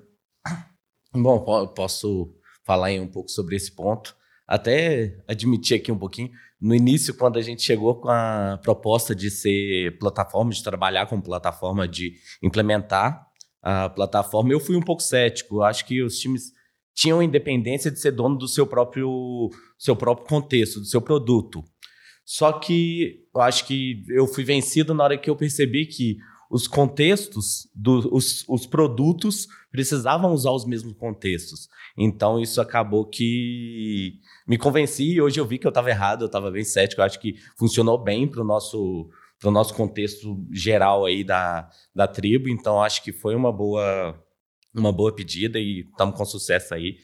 Bom, 1.13 1.41
posso 1.75 2.33
falar 2.65 2.91
um 3.01 3.09
pouco 3.09 3.31
sobre 3.31 3.57
esse 3.57 3.73
ponto. 3.73 4.15
Até 4.47 5.17
admitir 5.27 5.77
aqui 5.77 5.91
um 5.91 5.99
pouquinho, 5.99 6.31
no 6.61 6.75
início, 6.75 7.15
quando 7.15 7.39
a 7.39 7.43
gente 7.43 7.63
chegou 7.63 7.95
com 7.95 8.09
a 8.11 8.59
proposta 8.63 9.15
de 9.15 9.31
ser 9.31 9.99
plataforma, 9.99 10.51
de 10.51 10.63
trabalhar 10.63 11.07
com 11.07 11.21
plataforma, 11.21 11.89
de 11.89 12.15
implementar 12.43 13.27
a 13.63 13.89
plataforma, 13.89 14.53
eu 14.53 14.61
fui 14.61 14.77
um 14.77 14.83
pouco 14.83 15.03
cético. 15.03 15.63
Acho 15.63 15.87
que 15.87 16.03
os 16.03 16.19
times 16.19 16.53
tinham 16.95 17.23
independência 17.23 17.91
de 17.91 17.99
ser 17.99 18.13
dono 18.13 18.37
do 18.37 18.47
seu 18.47 18.67
próprio, 18.67 19.49
seu 19.79 19.97
próprio 19.97 20.27
contexto, 20.27 20.81
do 20.81 20.87
seu 20.87 21.01
produto. 21.01 21.65
Só 22.25 22.53
que 22.53 23.25
eu 23.35 23.41
acho 23.41 23.67
que 23.67 24.05
eu 24.09 24.27
fui 24.27 24.45
vencido 24.45 24.93
na 24.93 25.05
hora 25.05 25.19
que 25.19 25.31
eu 25.31 25.37
percebi 25.37 25.87
que 25.87 26.19
os 26.51 26.67
contextos, 26.67 27.69
dos 27.73 28.05
os, 28.07 28.45
os 28.49 28.67
produtos 28.67 29.47
precisavam 29.71 30.33
usar 30.33 30.51
os 30.51 30.67
mesmos 30.67 30.95
contextos. 30.95 31.69
Então 31.97 32.41
isso 32.41 32.61
acabou 32.61 33.07
que 33.07 34.19
me 34.49 34.59
convenci 34.59 35.13
e 35.13 35.23
hoje 35.23 35.39
eu 35.39 35.47
vi 35.47 35.59
que 35.59 35.67
eu 35.67 35.71
estava 35.71 35.91
errado, 35.91 36.23
eu 36.23 36.27
estava 36.27 36.51
bem 36.51 36.65
cético. 36.65 37.01
Eu 37.01 37.05
acho 37.05 37.21
que 37.21 37.37
funcionou 37.57 38.03
bem 38.03 38.27
para 38.27 38.41
o 38.41 38.45
nosso, 38.45 39.09
pro 39.39 39.53
nosso 39.53 39.73
contexto 39.75 40.45
geral 40.51 41.07
aí 41.07 41.23
da, 41.23 41.71
da 41.95 42.09
tribo. 42.09 42.49
Então 42.49 42.83
acho 42.83 43.05
que 43.05 43.13
foi 43.13 43.37
uma 43.37 43.53
boa, 43.53 44.21
uma 44.75 44.93
boa 44.93 45.15
pedida 45.15 45.61
e 45.61 45.87
estamos 45.89 46.17
com 46.17 46.25
sucesso 46.25 46.75
aí. 46.75 46.97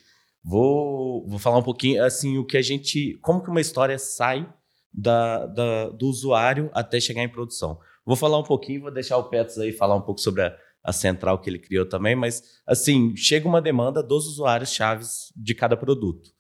Vou, 0.43 1.25
vou 1.29 1.39
falar 1.39 1.59
um 1.59 1.63
pouquinho 1.63 2.05
assim 2.05 2.37
o 2.37 2.45
que 2.45 2.57
a 2.57 2.63
gente, 2.63 3.17
como 3.23 3.43
que 3.43 3.51
uma 3.51 3.61
história 3.61 3.99
sai 3.99 4.53
da, 4.93 5.47
da, 5.47 5.89
do 5.91 6.07
usuário 6.07 6.69
até 6.73 6.99
chegar 6.99 7.23
em 7.23 7.29
produção. 7.29 7.79
Vou 8.07 8.15
falar 8.15 8.39
um 8.39 8.45
pouquinho, 8.45 8.83
vou 8.83 8.91
deixar 8.93 9.17
o 9.17 9.25
Petros 9.25 9.59
aí 9.59 9.73
falar 9.73 9.97
um 9.97 10.01
pouco 10.01 10.21
sobre 10.21 10.43
a, 10.43 10.57
a 10.83 10.93
central 10.93 11.41
que 11.41 11.51
ele 11.51 11.59
criou 11.59 11.85
também, 11.85 12.15
mas 12.15 12.61
assim, 12.65 13.17
chega 13.17 13.49
uma 13.49 13.61
demanda 13.61 14.01
dos 14.01 14.27
usuários 14.29 14.73
chaves 14.73 15.33
de 15.37 15.55
cada 15.55 15.77
produto. 15.77 16.31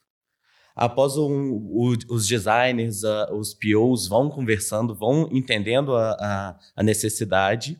Após 0.77 1.17
um, 1.17 1.53
o, 1.53 1.95
os 2.11 2.29
designers, 2.29 3.03
uh, 3.03 3.35
os 3.35 3.53
POs 3.53 4.07
vão 4.07 4.29
conversando, 4.29 4.95
vão 4.95 5.29
entendendo 5.33 5.97
a, 5.97 6.11
a, 6.13 6.59
a 6.77 6.83
necessidade, 6.83 7.77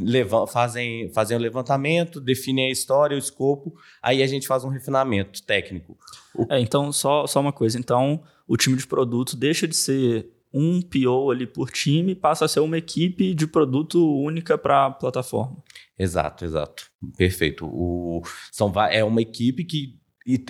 levam, 0.00 0.46
fazem, 0.46 1.12
fazem 1.12 1.36
o 1.36 1.40
levantamento, 1.40 2.20
definem 2.20 2.66
a 2.66 2.72
história, 2.72 3.14
o 3.14 3.18
escopo, 3.18 3.74
aí 4.02 4.22
a 4.22 4.26
gente 4.26 4.48
faz 4.48 4.64
um 4.64 4.68
refinamento 4.68 5.42
técnico. 5.44 5.96
O... 6.34 6.46
É, 6.50 6.58
então, 6.58 6.90
só, 6.90 7.26
só 7.26 7.38
uma 7.38 7.52
coisa. 7.52 7.78
Então, 7.78 8.22
o 8.48 8.56
time 8.56 8.76
de 8.76 8.86
produto 8.86 9.36
deixa 9.36 9.68
de 9.68 9.76
ser 9.76 10.32
um 10.58 10.80
PO 10.80 11.30
ali 11.30 11.46
por 11.46 11.70
time 11.70 12.14
passa 12.14 12.46
a 12.46 12.48
ser 12.48 12.60
uma 12.60 12.78
equipe 12.78 13.34
de 13.34 13.46
produto 13.46 14.02
única 14.22 14.56
para 14.56 14.86
a 14.86 14.90
plataforma. 14.90 15.62
Exato, 15.98 16.46
exato. 16.46 16.90
Perfeito. 17.14 17.66
O, 17.66 18.22
são, 18.50 18.72
é 18.90 19.04
uma 19.04 19.20
equipe 19.20 19.64
que 19.64 20.00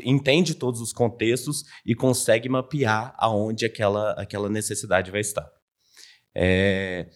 entende 0.05 0.55
todos 0.55 0.81
os 0.81 0.92
contextos 0.92 1.64
e 1.85 1.92
consegue 1.92 2.49
mapear 2.49 3.14
aonde 3.19 3.66
aquela, 3.66 4.12
aquela 4.12 4.49
necessidade 4.49 5.11
vai 5.11 5.21
estar. 5.21 5.51
É, 6.33 7.09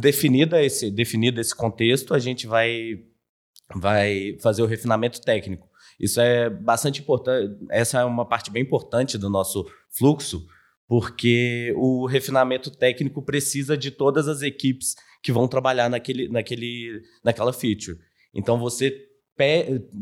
definida 0.00 0.62
esse, 0.62 0.90
definido 0.90 1.40
esse 1.40 1.54
contexto, 1.56 2.12
a 2.12 2.18
gente 2.18 2.46
vai, 2.46 3.04
vai 3.74 4.36
fazer 4.42 4.62
o 4.62 4.66
refinamento 4.66 5.22
técnico. 5.22 5.66
Isso 5.98 6.20
é 6.20 6.50
bastante 6.50 7.00
importante, 7.00 7.56
essa 7.70 8.00
é 8.00 8.04
uma 8.04 8.26
parte 8.28 8.50
bem 8.50 8.62
importante 8.62 9.16
do 9.16 9.30
nosso 9.30 9.66
fluxo, 9.90 10.46
porque 10.92 11.72
o 11.74 12.04
refinamento 12.04 12.70
técnico 12.70 13.22
precisa 13.22 13.78
de 13.78 13.90
todas 13.90 14.28
as 14.28 14.42
equipes 14.42 14.94
que 15.22 15.32
vão 15.32 15.48
trabalhar 15.48 15.88
naquele, 15.88 16.28
naquele, 16.28 17.00
naquela 17.24 17.50
feature. 17.50 17.98
Então 18.34 18.58
você 18.58 19.08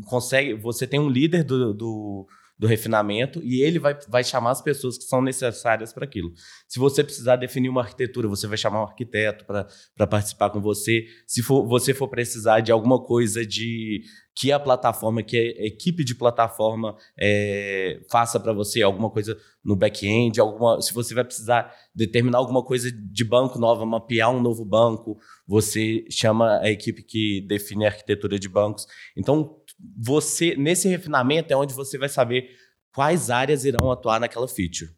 consegue, 0.03 0.53
você 0.53 0.85
tem 0.85 0.99
um 0.99 1.07
líder 1.07 1.45
do, 1.45 1.73
do 1.73 2.27
do 2.61 2.67
refinamento 2.67 3.41
e 3.43 3.63
ele 3.63 3.79
vai, 3.79 3.97
vai 4.07 4.23
chamar 4.23 4.51
as 4.51 4.61
pessoas 4.61 4.95
que 4.95 5.05
são 5.05 5.19
necessárias 5.19 5.91
para 5.91 6.05
aquilo. 6.05 6.31
Se 6.67 6.77
você 6.77 7.03
precisar 7.03 7.35
definir 7.35 7.69
uma 7.69 7.81
arquitetura, 7.81 8.27
você 8.27 8.45
vai 8.45 8.55
chamar 8.55 8.81
um 8.81 8.87
arquiteto 8.87 9.45
para 9.45 10.05
participar 10.05 10.51
com 10.51 10.61
você. 10.61 11.03
Se 11.25 11.41
for, 11.41 11.67
você 11.67 11.91
for 11.91 12.07
precisar 12.07 12.59
de 12.59 12.71
alguma 12.71 13.03
coisa 13.03 13.43
de 13.43 14.03
que 14.35 14.51
a 14.51 14.59
plataforma, 14.59 15.23
que 15.23 15.37
a 15.37 15.65
equipe 15.65 16.03
de 16.03 16.13
plataforma 16.13 16.95
é, 17.19 17.99
faça 18.11 18.39
para 18.39 18.53
você, 18.53 18.81
alguma 18.81 19.09
coisa 19.09 19.35
no 19.63 19.75
back-end, 19.75 20.39
alguma, 20.39 20.79
se 20.81 20.93
você 20.93 21.13
vai 21.13 21.23
precisar 21.23 21.73
determinar 21.93 22.37
alguma 22.37 22.63
coisa 22.63 22.91
de 22.91 23.23
banco 23.23 23.59
nova, 23.59 23.85
mapear 23.85 24.31
um 24.31 24.41
novo 24.41 24.63
banco, 24.63 25.17
você 25.47 26.05
chama 26.09 26.59
a 26.59 26.69
equipe 26.69 27.03
que 27.03 27.41
define 27.47 27.85
a 27.85 27.89
arquitetura 27.89 28.39
de 28.39 28.47
bancos. 28.47 28.85
Então, 29.17 29.60
você 29.97 30.55
nesse 30.55 30.87
refinamento 30.87 31.51
é 31.51 31.55
onde 31.55 31.73
você 31.73 31.97
vai 31.97 32.09
saber 32.09 32.49
quais 32.93 33.29
áreas 33.29 33.65
irão 33.65 33.91
atuar 33.91 34.19
naquela 34.19 34.47
feature. 34.47 34.91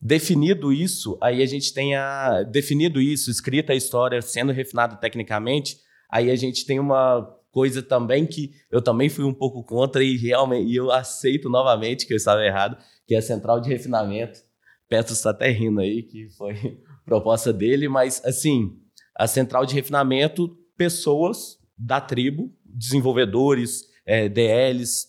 Definido 0.00 0.72
isso, 0.72 1.18
aí 1.20 1.42
a 1.42 1.46
gente 1.46 1.74
tem 1.74 1.94
a 1.94 2.42
definido 2.42 3.00
isso, 3.00 3.30
escrita 3.30 3.72
a 3.72 3.76
história, 3.76 4.22
sendo 4.22 4.50
refinada 4.50 4.96
tecnicamente, 4.96 5.76
aí 6.10 6.30
a 6.30 6.36
gente 6.36 6.64
tem 6.64 6.80
uma 6.80 7.36
coisa 7.50 7.82
também 7.82 8.26
que 8.26 8.52
eu 8.70 8.80
também 8.80 9.08
fui 9.08 9.24
um 9.24 9.34
pouco 9.34 9.62
contra 9.62 10.02
e 10.02 10.16
realmente 10.16 10.70
e 10.70 10.76
eu 10.76 10.90
aceito 10.90 11.50
novamente 11.50 12.06
que 12.06 12.12
eu 12.12 12.16
estava 12.16 12.42
errado, 12.42 12.78
que 13.06 13.14
é 13.14 13.18
a 13.18 13.22
central 13.22 13.60
de 13.60 13.68
refinamento. 13.68 14.40
Petro 14.88 15.12
está 15.12 15.30
até 15.30 15.50
rindo 15.50 15.80
aí, 15.80 16.02
que 16.02 16.28
foi 16.30 16.54
proposta 17.04 17.52
dele, 17.52 17.88
mas 17.88 18.24
assim, 18.24 18.78
a 19.14 19.26
central 19.26 19.66
de 19.66 19.74
refinamento, 19.74 20.56
pessoas 20.76 21.58
da 21.76 22.00
tribo 22.00 22.50
desenvolvedores, 22.74 23.84
é, 24.06 24.28
DLs, 24.28 25.08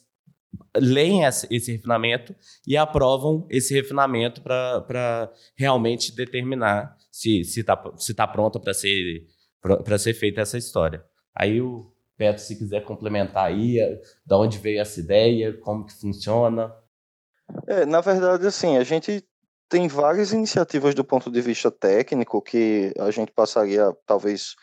leem 0.75 1.23
esse 1.23 1.71
refinamento 1.71 2.35
e 2.67 2.75
aprovam 2.75 3.47
esse 3.49 3.73
refinamento 3.73 4.41
para 4.41 5.31
realmente 5.55 6.15
determinar 6.15 6.95
se 7.11 7.41
está 7.41 7.81
se 7.97 8.13
tá 8.13 8.27
pronta 8.27 8.59
para 8.59 8.73
ser, 8.73 9.25
ser 9.99 10.13
feita 10.13 10.41
essa 10.41 10.57
história. 10.57 11.03
Aí 11.35 11.61
o 11.61 11.91
Petro, 12.17 12.41
se 12.41 12.55
quiser 12.55 12.83
complementar 12.83 13.45
aí, 13.45 13.79
da 14.25 14.37
onde 14.37 14.57
veio 14.59 14.79
essa 14.79 14.99
ideia, 14.99 15.57
como 15.57 15.85
que 15.85 15.93
funciona. 15.93 16.71
É, 17.67 17.85
na 17.85 17.99
verdade, 17.99 18.45
assim, 18.45 18.77
a 18.77 18.83
gente 18.83 19.25
tem 19.67 19.87
várias 19.87 20.31
iniciativas 20.31 20.93
do 20.93 21.03
ponto 21.03 21.31
de 21.31 21.41
vista 21.41 21.71
técnico 21.71 22.41
que 22.41 22.93
a 22.99 23.09
gente 23.09 23.31
passaria, 23.31 23.91
talvez, 24.05 24.55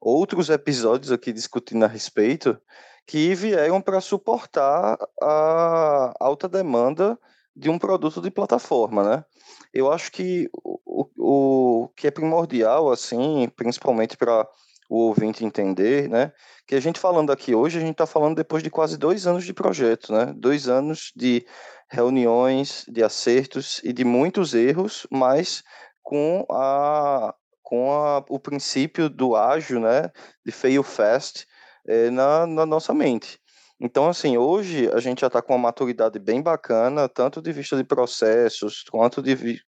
outros 0.00 0.50
episódios 0.50 1.12
aqui 1.12 1.32
discutindo 1.32 1.84
a 1.84 1.88
respeito 1.88 2.58
que 3.06 3.34
vieram 3.34 3.80
para 3.80 4.00
suportar 4.00 4.98
a 5.20 6.12
alta 6.20 6.48
demanda 6.48 7.18
de 7.56 7.70
um 7.70 7.78
produto 7.78 8.20
de 8.20 8.30
plataforma, 8.30 9.02
né? 9.02 9.24
Eu 9.72 9.90
acho 9.90 10.12
que 10.12 10.48
o, 10.52 11.08
o 11.16 11.88
que 11.96 12.06
é 12.06 12.10
primordial, 12.10 12.90
assim, 12.92 13.50
principalmente 13.56 14.16
para 14.16 14.46
o 14.88 15.06
ouvinte 15.08 15.44
entender, 15.44 16.08
né? 16.08 16.32
Que 16.66 16.74
a 16.74 16.80
gente 16.80 17.00
falando 17.00 17.32
aqui 17.32 17.54
hoje, 17.54 17.78
a 17.78 17.80
gente 17.80 17.92
está 17.92 18.06
falando 18.06 18.36
depois 18.36 18.62
de 18.62 18.70
quase 18.70 18.96
dois 18.96 19.26
anos 19.26 19.44
de 19.44 19.52
projeto, 19.52 20.12
né? 20.12 20.32
Dois 20.36 20.68
anos 20.68 21.12
de 21.16 21.46
reuniões, 21.90 22.84
de 22.88 23.02
acertos 23.02 23.80
e 23.82 23.92
de 23.92 24.04
muitos 24.04 24.54
erros, 24.54 25.06
mas 25.10 25.62
com 26.02 26.46
a 26.50 27.34
com 27.68 27.92
a, 27.92 28.24
o 28.30 28.40
princípio 28.40 29.10
do 29.10 29.36
ágil, 29.36 29.78
né, 29.78 30.10
de 30.42 30.50
fail 30.50 30.82
fast, 30.82 31.46
é, 31.86 32.08
na, 32.08 32.46
na 32.46 32.64
nossa 32.64 32.94
mente. 32.94 33.38
Então, 33.78 34.08
assim, 34.08 34.38
hoje 34.38 34.90
a 34.90 35.00
gente 35.00 35.20
já 35.20 35.26
está 35.26 35.42
com 35.42 35.52
uma 35.52 35.58
maturidade 35.58 36.18
bem 36.18 36.40
bacana, 36.40 37.10
tanto 37.10 37.42
de 37.42 37.52
vista 37.52 37.76
de 37.76 37.84
processos, 37.84 38.84
quanto, 38.90 39.20
de, 39.20 39.60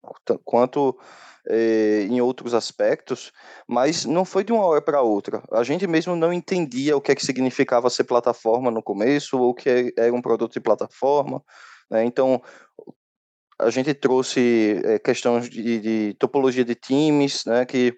quanto 0.46 0.98
é, 1.46 2.06
em 2.08 2.22
outros 2.22 2.54
aspectos, 2.54 3.32
mas 3.68 4.06
não 4.06 4.24
foi 4.24 4.44
de 4.44 4.52
uma 4.52 4.64
hora 4.64 4.80
para 4.80 5.02
outra. 5.02 5.42
A 5.52 5.62
gente 5.62 5.86
mesmo 5.86 6.16
não 6.16 6.32
entendia 6.32 6.96
o 6.96 7.02
que 7.02 7.12
é 7.12 7.14
que 7.14 7.24
significava 7.24 7.90
ser 7.90 8.04
plataforma 8.04 8.70
no 8.70 8.82
começo, 8.82 9.38
ou 9.38 9.50
o 9.50 9.54
que 9.54 9.68
é, 9.68 9.92
era 9.98 10.14
um 10.14 10.22
produto 10.22 10.54
de 10.54 10.60
plataforma. 10.60 11.42
Né? 11.90 12.02
Então, 12.06 12.40
a 13.60 13.70
gente 13.70 13.92
trouxe 13.94 14.80
é, 14.84 14.98
questões 14.98 15.48
de, 15.48 15.80
de, 15.80 16.14
topologia 16.14 16.64
de 16.64 16.74
times, 16.74 17.44
né, 17.44 17.64
que 17.64 17.94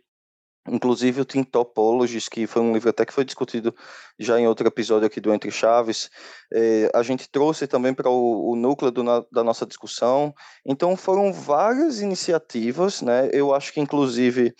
inclusive 0.68 1.20
o 1.20 1.24
Team 1.24 1.42
Topologies, 1.42 2.28
que 2.28 2.46
foi 2.46 2.62
um 2.62 2.72
livro 2.72 2.90
até 2.90 3.04
que 3.04 3.12
foi 3.12 3.24
discutido 3.24 3.74
já 4.18 4.38
em 4.38 4.46
outro 4.46 4.66
episódio 4.66 5.06
aqui 5.06 5.20
do 5.20 5.32
Entre 5.32 5.50
Chaves, 5.50 6.08
é, 6.52 6.90
a 6.94 7.02
gente 7.02 7.28
trouxe 7.28 7.66
também 7.66 7.92
para 7.92 8.08
o, 8.08 8.52
o, 8.52 8.56
núcleo 8.56 8.92
do, 8.92 9.02
na, 9.02 9.24
da 9.32 9.42
nossa 9.42 9.66
discussão. 9.66 10.32
Então 10.64 10.96
foram 10.96 11.32
várias 11.32 12.00
iniciativas, 12.00 13.02
né, 13.02 13.28
eu 13.32 13.54
acho 13.54 13.72
que 13.72 13.80
inclusive 13.80 14.54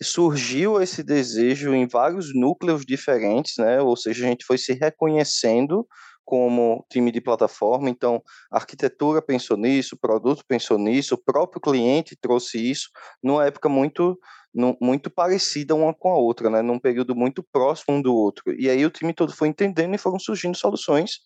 surgiu 0.00 0.80
esse 0.80 1.02
desejo 1.02 1.74
em 1.74 1.86
vários 1.86 2.34
núcleos 2.34 2.84
diferentes, 2.84 3.56
né, 3.56 3.80
ou 3.80 3.96
seja, 3.96 4.24
a 4.24 4.28
gente 4.28 4.44
foi 4.44 4.58
se 4.58 4.74
reconhecendo 4.74 5.86
como 6.28 6.84
time 6.90 7.10
de 7.10 7.22
plataforma, 7.22 7.88
então 7.88 8.22
a 8.50 8.58
arquitetura 8.58 9.22
pensou 9.22 9.56
nisso, 9.56 9.94
o 9.94 9.98
produto 9.98 10.44
pensou 10.46 10.78
nisso, 10.78 11.14
o 11.14 11.18
próprio 11.18 11.58
cliente 11.58 12.14
trouxe 12.20 12.58
isso 12.70 12.90
numa 13.22 13.46
época 13.46 13.66
muito 13.66 14.20
num, 14.54 14.76
muito 14.80 15.10
parecida 15.10 15.74
uma 15.74 15.94
com 15.94 16.10
a 16.10 16.16
outra, 16.16 16.50
né? 16.50 16.62
Num 16.62 16.78
período 16.78 17.14
muito 17.14 17.42
próximo 17.52 17.96
um 17.96 18.02
do 18.02 18.14
outro. 18.14 18.44
E 18.58 18.68
aí 18.68 18.84
o 18.84 18.90
time 18.90 19.12
todo 19.12 19.32
foi 19.32 19.48
entendendo 19.48 19.94
e 19.94 19.98
foram 19.98 20.18
surgindo 20.18 20.56
soluções 20.56 21.18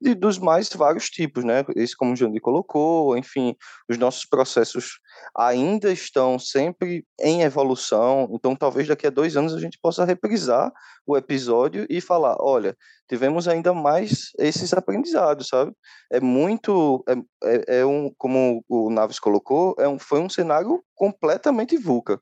de, 0.00 0.14
dos 0.14 0.38
mais 0.38 0.68
vários 0.70 1.10
tipos, 1.10 1.44
né? 1.44 1.64
Esse 1.76 1.96
como 1.96 2.12
o 2.12 2.16
Jandir 2.16 2.40
colocou, 2.40 3.16
enfim, 3.16 3.54
os 3.88 3.98
nossos 3.98 4.24
processos 4.24 5.00
ainda 5.36 5.92
estão 5.92 6.38
sempre 6.38 7.04
em 7.20 7.42
evolução, 7.42 8.28
então 8.32 8.54
talvez 8.54 8.86
daqui 8.86 9.06
a 9.06 9.10
dois 9.10 9.36
anos 9.36 9.54
a 9.54 9.60
gente 9.60 9.78
possa 9.80 10.04
reprisar 10.04 10.72
o 11.06 11.16
episódio 11.16 11.86
e 11.88 12.00
falar, 12.00 12.36
olha, 12.40 12.76
tivemos 13.08 13.48
ainda 13.48 13.72
mais 13.72 14.30
esses 14.38 14.72
aprendizados, 14.72 15.48
sabe? 15.48 15.72
É 16.12 16.20
muito, 16.20 17.02
é, 17.08 17.14
é, 17.44 17.78
é 17.80 17.86
um, 17.86 18.12
como 18.18 18.62
o 18.68 18.90
Naves 18.90 19.18
colocou, 19.18 19.74
é 19.78 19.88
um, 19.88 19.98
foi 19.98 20.20
um 20.20 20.28
cenário 20.28 20.82
completamente 20.94 21.76
VUCA. 21.76 22.20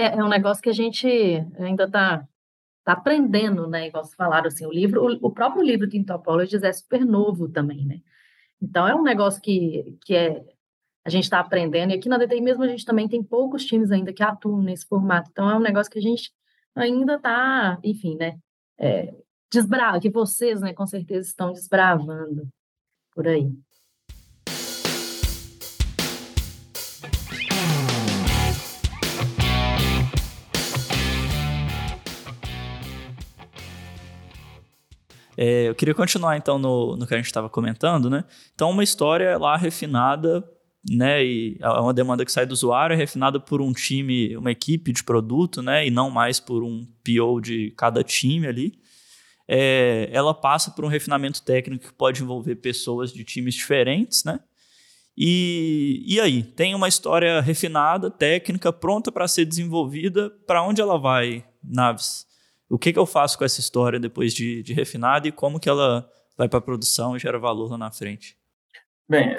É, 0.00 0.18
é 0.18 0.24
um 0.24 0.28
negócio 0.28 0.62
que 0.62 0.70
a 0.70 0.74
gente 0.74 1.06
ainda 1.58 1.84
está 1.84 2.26
tá 2.82 2.92
aprendendo, 2.94 3.66
né? 3.66 3.88
Igual 3.88 4.02
vocês 4.02 4.16
falaram, 4.16 4.46
assim, 4.46 4.64
o 4.64 4.72
livro, 4.72 5.04
o, 5.04 5.28
o 5.28 5.30
próprio 5.30 5.62
livro 5.62 5.86
de 5.86 6.02
Topologies 6.02 6.62
é 6.62 6.72
super 6.72 7.04
novo 7.04 7.50
também, 7.50 7.84
né? 7.84 8.00
Então, 8.62 8.88
é 8.88 8.94
um 8.94 9.02
negócio 9.02 9.42
que, 9.42 9.98
que 10.06 10.14
é, 10.14 10.42
a 11.04 11.10
gente 11.10 11.24
está 11.24 11.38
aprendendo, 11.40 11.90
e 11.92 11.94
aqui 11.96 12.08
na 12.08 12.16
DTI 12.16 12.40
mesmo 12.40 12.62
a 12.62 12.68
gente 12.68 12.84
também 12.84 13.08
tem 13.08 13.22
poucos 13.22 13.64
times 13.66 13.90
ainda 13.90 14.12
que 14.12 14.22
atuam 14.22 14.62
nesse 14.62 14.86
formato, 14.86 15.30
então 15.30 15.50
é 15.50 15.56
um 15.56 15.60
negócio 15.60 15.90
que 15.92 15.98
a 15.98 16.02
gente 16.02 16.32
ainda 16.74 17.16
está, 17.16 17.78
enfim, 17.82 18.16
né, 18.16 18.38
é, 18.78 19.14
que 20.00 20.10
vocês, 20.10 20.60
né, 20.60 20.72
com 20.72 20.86
certeza 20.86 21.28
estão 21.28 21.52
desbravando 21.52 22.48
por 23.14 23.26
aí. 23.28 23.52
É, 35.42 35.70
eu 35.70 35.74
queria 35.74 35.94
continuar 35.94 36.36
então 36.36 36.58
no, 36.58 36.98
no 36.98 37.06
que 37.06 37.14
a 37.14 37.16
gente 37.16 37.24
estava 37.24 37.48
comentando, 37.48 38.10
né? 38.10 38.26
Então, 38.54 38.70
uma 38.70 38.84
história 38.84 39.38
lá 39.38 39.56
refinada, 39.56 40.46
né? 40.86 41.24
E 41.24 41.56
é 41.58 41.66
uma 41.66 41.94
demanda 41.94 42.26
que 42.26 42.30
sai 42.30 42.44
do 42.44 42.52
usuário, 42.52 42.92
é 42.92 42.96
refinada 42.96 43.40
por 43.40 43.62
um 43.62 43.72
time, 43.72 44.36
uma 44.36 44.50
equipe 44.50 44.92
de 44.92 45.02
produto, 45.02 45.62
né? 45.62 45.86
E 45.86 45.90
não 45.90 46.10
mais 46.10 46.38
por 46.38 46.62
um 46.62 46.86
PO 47.02 47.40
de 47.40 47.70
cada 47.70 48.04
time 48.04 48.46
ali. 48.48 48.78
É, 49.48 50.10
ela 50.12 50.34
passa 50.34 50.72
por 50.72 50.84
um 50.84 50.88
refinamento 50.88 51.42
técnico 51.42 51.86
que 51.86 51.94
pode 51.94 52.22
envolver 52.22 52.56
pessoas 52.56 53.10
de 53.10 53.24
times 53.24 53.54
diferentes, 53.54 54.24
né? 54.24 54.40
E, 55.16 56.04
e 56.06 56.20
aí, 56.20 56.42
tem 56.42 56.74
uma 56.74 56.86
história 56.86 57.40
refinada, 57.40 58.10
técnica, 58.10 58.70
pronta 58.74 59.10
para 59.10 59.26
ser 59.26 59.46
desenvolvida. 59.46 60.28
Para 60.46 60.62
onde 60.62 60.82
ela 60.82 60.98
vai, 60.98 61.42
Naves? 61.64 62.29
O 62.70 62.78
que, 62.78 62.92
que 62.92 62.98
eu 62.98 63.04
faço 63.04 63.36
com 63.36 63.44
essa 63.44 63.58
história 63.58 63.98
depois 63.98 64.32
de, 64.32 64.62
de 64.62 64.72
refinada 64.72 65.26
e 65.26 65.32
como 65.32 65.58
que 65.58 65.68
ela 65.68 66.08
vai 66.38 66.48
para 66.48 66.60
a 66.60 66.62
produção 66.62 67.16
e 67.16 67.18
gera 67.18 67.38
valor 67.38 67.68
lá 67.72 67.76
na 67.76 67.90
frente? 67.90 68.38
Bem, 69.08 69.34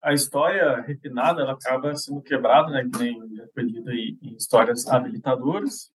a 0.00 0.14
história 0.14 0.80
refinada 0.82 1.42
ela 1.42 1.54
acaba 1.54 1.96
sendo 1.96 2.22
quebrada, 2.22 2.70
né, 2.70 2.88
que 2.88 2.96
nem 2.96 3.40
aprendido 3.40 3.92
em 3.92 4.36
histórias 4.36 4.86
habilitadoras, 4.86 5.90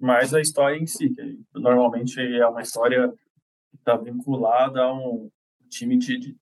mas 0.00 0.34
a 0.34 0.40
história 0.40 0.76
em 0.76 0.84
si, 0.84 1.10
que 1.10 1.38
normalmente 1.54 2.20
é 2.20 2.44
uma 2.44 2.60
história 2.60 3.08
que 3.70 3.76
está 3.76 3.96
vinculada 3.96 4.82
a 4.82 4.92
um 4.92 5.30
time 5.68 5.96
de, 5.96 6.18
de, 6.18 6.36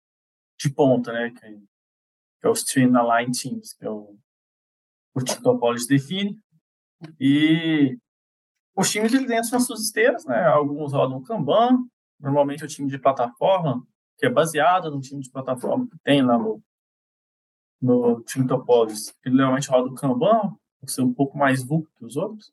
de 0.59 0.70
ponta, 0.70 1.12
né, 1.12 1.31
que, 1.31 1.40
que, 1.40 2.46
é 2.46 2.48
o 2.48 2.54
Stream 2.54 2.96
Align 2.96 3.31
Teams, 3.31 3.74
que 3.74 3.85
é 3.85 3.90
o, 3.90 4.16
o 5.14 5.20
Titopolis 5.22 5.87
define, 5.87 6.40
e 7.20 7.98
os 8.78 8.88
times 8.90 9.12
eles 9.12 9.28
entram 9.28 9.58
nas 9.58 9.66
suas 9.66 9.80
esteiras, 9.80 10.24
né? 10.24 10.46
Alguns 10.46 10.92
rodam 10.92 11.20
Kanban, 11.20 11.84
normalmente 12.20 12.64
o 12.64 12.68
time 12.68 12.88
de 12.88 12.96
plataforma, 12.96 13.84
que 14.16 14.24
é 14.24 14.30
baseado 14.30 14.88
no 14.88 15.00
time 15.00 15.20
de 15.20 15.28
plataforma 15.28 15.88
que 15.88 15.98
tem 16.04 16.22
lá 16.22 16.38
no, 16.38 16.62
no 17.82 18.22
time 18.22 18.46
Topologies, 18.46 19.12
ele 19.24 19.34
normalmente 19.34 19.68
roda 19.68 19.88
o 19.88 19.94
Kanban, 19.96 20.56
por 20.80 20.88
ser 20.88 21.02
um 21.02 21.12
pouco 21.12 21.36
mais 21.36 21.64
vulgo 21.64 21.88
que 21.96 22.04
os 22.04 22.16
outros. 22.16 22.52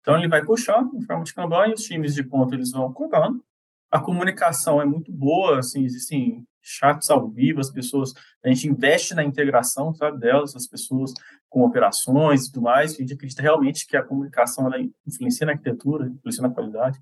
Então 0.00 0.16
ele 0.16 0.28
vai 0.28 0.44
puxando 0.44 0.94
em 0.94 1.02
forma 1.02 1.24
de 1.24 1.34
Kanban 1.34 1.68
e 1.68 1.74
os 1.74 1.82
times 1.82 2.14
de 2.14 2.22
ponta 2.22 2.54
eles 2.54 2.70
vão 2.70 2.92
contando. 2.92 3.44
A 3.90 3.98
comunicação 3.98 4.80
é 4.80 4.84
muito 4.84 5.10
boa, 5.10 5.58
assim, 5.58 5.84
existem 5.84 6.46
chats 6.62 7.10
ao 7.10 7.28
vivo, 7.28 7.60
as 7.60 7.70
pessoas, 7.70 8.12
a 8.42 8.48
gente 8.48 8.68
investe 8.68 9.14
na 9.14 9.24
integração, 9.24 9.92
sabe, 9.94 10.18
delas, 10.18 10.54
as 10.54 10.66
pessoas 10.66 11.12
com 11.48 11.62
operações 11.62 12.46
e 12.46 12.52
tudo 12.52 12.62
mais, 12.62 12.94
a 12.94 12.96
gente 12.96 13.12
acredita 13.12 13.42
realmente 13.42 13.86
que 13.86 13.96
a 13.96 14.02
comunicação 14.02 14.66
ela 14.66 14.80
influencia 15.06 15.44
na 15.44 15.52
arquitetura, 15.52 16.06
influencia 16.06 16.42
na 16.42 16.54
qualidade. 16.54 16.98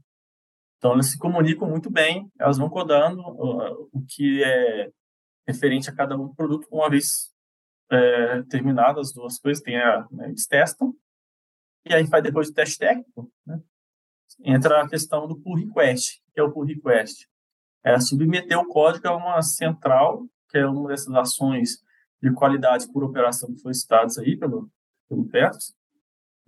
Então, 0.79 0.93
elas 0.93 1.11
se 1.11 1.19
comunicam 1.19 1.69
muito 1.69 1.91
bem, 1.91 2.31
elas 2.39 2.57
vão 2.57 2.71
codando 2.71 3.21
uh, 3.21 3.89
o 3.93 4.03
que 4.09 4.43
é 4.43 4.91
referente 5.47 5.91
a 5.91 5.95
cada 5.95 6.17
um 6.17 6.35
produto, 6.35 6.67
uma 6.73 6.89
vez 6.89 7.31
é, 7.91 8.43
terminadas 8.45 9.09
as 9.09 9.13
duas 9.13 9.39
coisas, 9.39 9.63
tem 9.63 9.77
a, 9.77 10.07
né, 10.11 10.29
eles 10.29 10.47
testam, 10.47 10.95
e 11.85 11.93
aí 11.93 12.07
faz 12.07 12.23
depois 12.23 12.49
o 12.49 12.55
teste 12.55 12.79
técnico, 12.79 13.31
né? 13.45 13.61
entra 14.45 14.83
a 14.83 14.89
questão 14.89 15.27
do 15.27 15.37
pull 15.37 15.57
request, 15.57 16.23
que 16.33 16.41
é 16.41 16.43
o 16.43 16.53
pull 16.53 16.65
request 16.65 17.29
é 17.85 17.99
submeter 17.99 18.59
o 18.59 18.69
código 18.69 19.09
a 19.09 19.17
uma 19.17 19.43
central, 19.43 20.27
que 20.49 20.59
é 20.59 20.67
uma 20.67 20.89
dessas 20.89 21.15
ações 21.15 21.79
de 22.23 22.33
qualidade 22.33 22.91
por 22.93 23.03
operação 23.03 23.53
que 23.53 23.61
foram 23.61 23.75
citadas 23.75 24.19
aí 24.19 24.37
pelo, 24.37 24.71
pelo 25.09 25.27
Petros, 25.27 25.75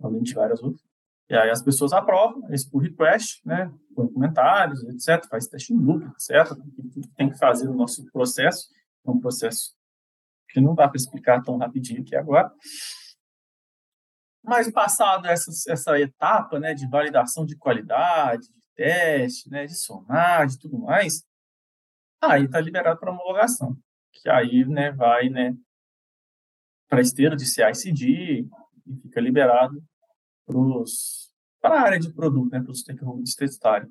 além 0.01 0.21
de 0.21 0.33
várias 0.33 0.61
outras. 0.61 0.83
E 1.29 1.35
aí 1.35 1.49
as 1.49 1.63
pessoas 1.63 1.93
aprovam 1.93 2.47
esse 2.53 2.69
pull 2.69 2.81
request, 2.81 3.41
né, 3.45 3.73
com 3.95 4.07
comentários, 4.07 4.83
etc., 4.83 5.27
faz 5.27 5.47
teste 5.47 5.73
em 5.73 5.77
loop, 5.77 6.05
etc., 6.05 6.49
tudo 6.75 6.89
que 6.89 7.07
tem 7.15 7.29
que 7.29 7.37
fazer 7.37 7.65
no 7.65 7.73
nosso 7.73 8.05
processo, 8.11 8.69
é 9.05 9.09
um 9.09 9.19
processo 9.19 9.73
que 10.49 10.61
não 10.61 10.75
dá 10.75 10.87
para 10.87 10.97
explicar 10.97 11.41
tão 11.41 11.57
rapidinho 11.57 12.01
aqui 12.01 12.15
agora. 12.15 12.51
Mas 14.43 14.69
passado 14.69 15.25
essa, 15.25 15.49
essa 15.71 15.99
etapa 15.99 16.59
né, 16.59 16.73
de 16.73 16.87
validação 16.87 17.45
de 17.45 17.55
qualidade, 17.55 18.47
teste, 18.75 19.49
né, 19.49 19.65
de 19.65 19.75
sonar, 19.75 20.47
de 20.47 20.59
tudo 20.59 20.77
mais, 20.77 21.23
aí 22.21 22.45
está 22.45 22.59
liberado 22.59 22.99
para 22.99 23.11
homologação, 23.11 23.77
que 24.11 24.29
aí 24.29 24.65
né, 24.65 24.91
vai 24.91 25.29
né, 25.29 25.55
para 26.89 26.99
a 26.99 27.01
esteira 27.01 27.35
de 27.35 27.45
CI/CD 27.45 28.47
e 28.85 28.95
fica 29.01 29.19
liberado 29.21 29.83
para 31.61 31.75
a 31.75 31.81
área 31.81 31.99
de 31.99 32.13
produto, 32.13 32.51
né, 32.51 32.61
para 32.61 32.71
os 32.71 32.81
stakeholders 32.81 33.35
testarem. 33.35 33.89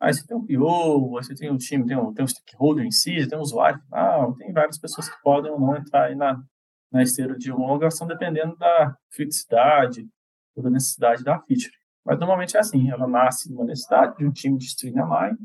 Aí 0.00 0.12
você 0.12 0.26
tem 0.26 0.36
um 0.36 0.44
PO, 0.44 1.10
você 1.10 1.34
tem 1.34 1.50
um 1.50 1.56
time, 1.56 1.86
tem 1.86 1.96
um, 1.96 2.12
tem 2.12 2.24
um 2.24 2.28
stakeholder 2.28 2.84
em 2.84 2.90
si, 2.90 3.26
tem 3.26 3.38
um 3.38 3.42
usuário 3.42 3.80
final, 3.82 4.34
tem 4.36 4.52
várias 4.52 4.78
pessoas 4.78 5.08
que 5.08 5.20
podem 5.22 5.50
ou 5.50 5.58
não 5.58 5.76
entrar 5.76 6.14
na, 6.16 6.42
na 6.90 7.02
esteira 7.02 7.36
de 7.38 7.50
homologação, 7.50 8.06
dependendo 8.06 8.56
da 8.56 8.96
criticidade 9.10 10.06
ou 10.54 10.62
da 10.62 10.70
necessidade 10.70 11.24
da 11.24 11.40
feature. 11.40 11.72
Mas 12.04 12.18
normalmente 12.18 12.56
é 12.56 12.60
assim, 12.60 12.90
ela 12.90 13.06
nasce 13.06 13.50
numa 13.50 13.64
necessidade 13.64 14.18
de 14.18 14.26
um 14.26 14.30
time 14.30 14.58
de 14.58 14.98
align, 14.98 15.38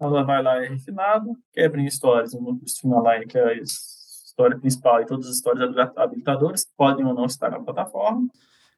ela 0.00 0.24
vai 0.24 0.42
lá 0.42 0.60
e 0.60 0.66
é 0.66 0.68
refinada, 0.68 1.26
quebra 1.52 1.80
em 1.80 1.86
histórias, 1.86 2.32
string 2.66 2.94
align 2.94 3.26
que 3.26 3.38
é 3.38 3.44
a 3.44 3.54
história 3.54 4.58
principal 4.58 5.00
e 5.00 5.06
todas 5.06 5.26
as 5.28 5.36
histórias 5.36 5.70
habilitadoras 5.96 6.66
podem 6.76 7.06
ou 7.06 7.14
não 7.14 7.26
estar 7.26 7.50
na 7.50 7.60
plataforma. 7.60 8.28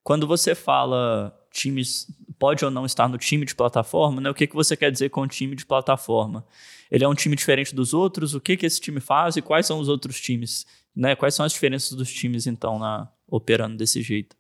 Quando 0.03 0.27
você 0.27 0.55
fala 0.55 1.37
times, 1.51 2.07
pode 2.39 2.65
ou 2.65 2.71
não 2.71 2.85
estar 2.85 3.09
no 3.09 3.19
time 3.19 3.45
de 3.45 3.55
plataforma, 3.55 4.21
né? 4.21 4.31
o 4.31 4.35
que, 4.35 4.47
que 4.47 4.55
você 4.55 4.77
quer 4.77 4.93
dizer 4.93 5.09
com 5.09 5.27
time 5.27 5.57
de 5.57 5.65
plataforma? 5.65 6.47
Ele 6.91 7.03
é 7.03 7.09
um 7.09 7.15
time 7.15 7.35
diferente 7.35 7.75
dos 7.75 7.95
outros? 7.95 8.35
O 8.35 8.41
que, 8.41 8.57
que 8.57 8.67
esse 8.67 8.81
time 8.81 9.01
faz 9.01 9.37
e 9.37 9.43
quais 9.43 9.67
são 9.67 9.81
os 9.81 9.89
outros 9.89 10.21
times? 10.21 10.67
Né? 10.95 11.17
Quais 11.17 11.35
são 11.35 11.45
as 11.45 11.53
diferenças 11.53 11.93
dos 11.97 12.13
times, 12.13 12.47
então, 12.47 12.79
na, 12.79 13.09
operando 13.27 13.77
desse 13.77 14.01
jeito? 14.03 14.37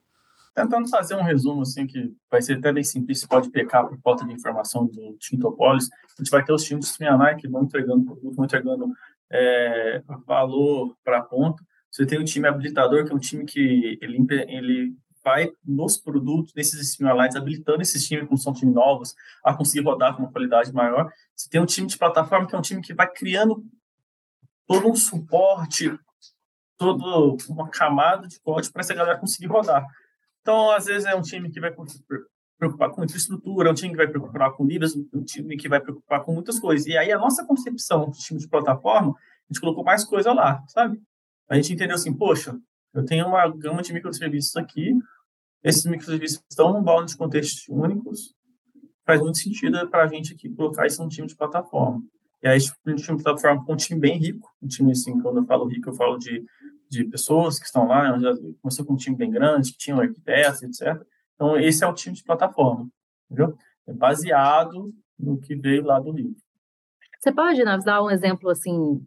Tentando 0.56 0.88
fazer 0.88 1.14
um 1.14 1.22
resumo, 1.22 1.60
assim, 1.60 1.86
que 1.86 2.10
vai 2.30 2.40
ser 2.40 2.56
até 2.56 2.72
bem 2.72 2.82
simples, 2.82 3.26
pode 3.26 3.50
pecar 3.50 3.86
por 3.86 3.98
falta 4.00 4.24
de 4.24 4.32
informação 4.32 4.86
do 4.86 5.14
time 5.18 5.40
Topolis. 5.40 5.90
A 5.92 6.22
gente 6.22 6.30
vai 6.30 6.42
ter 6.42 6.52
os 6.54 6.64
times 6.64 6.86
de 6.86 6.92
Streamline 6.92 7.38
que 7.38 7.46
vão 7.46 7.64
entregando 7.64 8.06
produto, 8.06 8.34
vão 8.34 8.44
entregando 8.46 8.90
é, 9.30 10.02
valor 10.26 10.96
para 11.04 11.18
a 11.18 11.22
ponta. 11.22 11.62
Você 11.90 12.06
tem 12.06 12.18
o 12.18 12.24
time 12.24 12.48
habilitador, 12.48 13.04
que 13.04 13.12
é 13.12 13.14
um 13.14 13.18
time 13.18 13.44
que 13.44 13.98
ele, 14.00 14.26
ele 14.48 14.96
vai 15.22 15.52
nos 15.62 15.98
produtos, 15.98 16.54
nesses 16.54 16.80
streamlines, 16.80 17.36
habilitando 17.36 17.82
esses 17.82 18.06
times, 18.06 18.26
como 18.26 18.38
são 18.38 18.54
times 18.54 18.74
novos, 18.74 19.14
a 19.44 19.52
conseguir 19.52 19.84
rodar 19.84 20.16
com 20.16 20.22
uma 20.22 20.32
qualidade 20.32 20.72
maior. 20.72 21.12
Você 21.34 21.50
tem 21.50 21.60
um 21.60 21.66
time 21.66 21.86
de 21.86 21.98
plataforma, 21.98 22.46
que 22.46 22.54
é 22.54 22.58
um 22.58 22.62
time 22.62 22.80
que 22.80 22.94
vai 22.94 23.10
criando 23.10 23.62
todo 24.66 24.88
um 24.88 24.96
suporte, 24.96 25.98
toda 26.78 27.36
uma 27.50 27.68
camada 27.68 28.26
de 28.26 28.40
código 28.40 28.72
para 28.72 28.80
essa 28.80 28.94
galera 28.94 29.18
conseguir 29.18 29.48
rodar. 29.48 29.86
Então, 30.46 30.70
às 30.70 30.84
vezes, 30.84 31.04
é 31.06 31.12
um 31.16 31.22
time 31.22 31.50
que 31.50 31.58
vai 31.58 31.74
preocupar 32.56 32.90
com 32.90 33.02
infraestrutura, 33.02 33.68
é 33.68 33.72
um 33.72 33.74
time 33.74 33.90
que 33.90 33.96
vai 33.96 34.06
preocupar 34.06 34.52
com 34.52 34.64
livros, 34.64 34.94
um 34.94 35.24
time 35.24 35.56
que 35.56 35.68
vai 35.68 35.80
preocupar 35.80 36.22
com 36.22 36.32
muitas 36.32 36.60
coisas. 36.60 36.86
E 36.86 36.96
aí, 36.96 37.10
a 37.10 37.18
nossa 37.18 37.44
concepção 37.44 38.08
de 38.10 38.20
time 38.20 38.38
de 38.38 38.48
plataforma, 38.48 39.10
a 39.10 39.52
gente 39.52 39.60
colocou 39.60 39.82
mais 39.82 40.04
coisa 40.04 40.32
lá, 40.32 40.62
sabe? 40.68 41.02
A 41.48 41.56
gente 41.56 41.72
entendeu 41.72 41.96
assim, 41.96 42.16
poxa, 42.16 42.56
eu 42.94 43.04
tenho 43.04 43.26
uma 43.26 43.48
gama 43.48 43.82
de 43.82 43.92
microserviços 43.92 44.54
aqui, 44.56 44.96
esses 45.64 45.84
microserviços 45.84 46.40
estão 46.48 46.72
no 46.72 46.80
balde 46.80 47.10
de 47.10 47.18
contextos 47.18 47.64
únicos, 47.68 48.32
faz 49.04 49.20
muito 49.20 49.38
sentido 49.38 49.90
para 49.90 50.04
a 50.04 50.06
gente 50.06 50.32
aqui 50.32 50.48
colocar 50.48 50.86
isso 50.86 51.02
num 51.02 51.08
time 51.08 51.26
de 51.26 51.34
plataforma. 51.34 52.00
E 52.40 52.46
aí, 52.46 52.60
um 52.86 52.94
time 52.94 53.18
de 53.18 53.24
plataforma 53.24 53.64
com 53.64 53.72
um 53.72 53.76
time 53.76 53.98
bem 53.98 54.16
rico, 54.16 54.48
um 54.62 54.68
time 54.68 54.92
assim, 54.92 55.20
quando 55.20 55.38
eu 55.38 55.44
falo 55.44 55.66
rico, 55.66 55.90
eu 55.90 55.94
falo 55.94 56.16
de, 56.16 56.44
de 56.88 57.04
pessoas 57.04 57.58
que 57.58 57.66
estão 57.66 57.86
lá, 57.86 58.18
já 58.18 58.32
começou 58.60 58.84
com 58.84 58.94
um 58.94 58.96
time 58.96 59.16
bem 59.16 59.30
grande, 59.30 59.72
que 59.72 59.78
tinham 59.78 60.00
arquitetos, 60.00 60.62
etc. 60.62 61.02
Então, 61.34 61.58
esse 61.58 61.84
é 61.84 61.86
o 61.86 61.94
time 61.94 62.14
de 62.14 62.24
plataforma, 62.24 62.88
entendeu? 63.30 63.56
É 63.86 63.92
baseado 63.92 64.92
no 65.18 65.38
que 65.38 65.54
veio 65.54 65.84
lá 65.84 65.98
do 65.98 66.12
livro. 66.12 66.36
Você 67.18 67.32
pode 67.32 67.64
nos 67.64 67.84
dar 67.84 68.02
um 68.02 68.10
exemplo 68.10 68.50
assim 68.50 69.04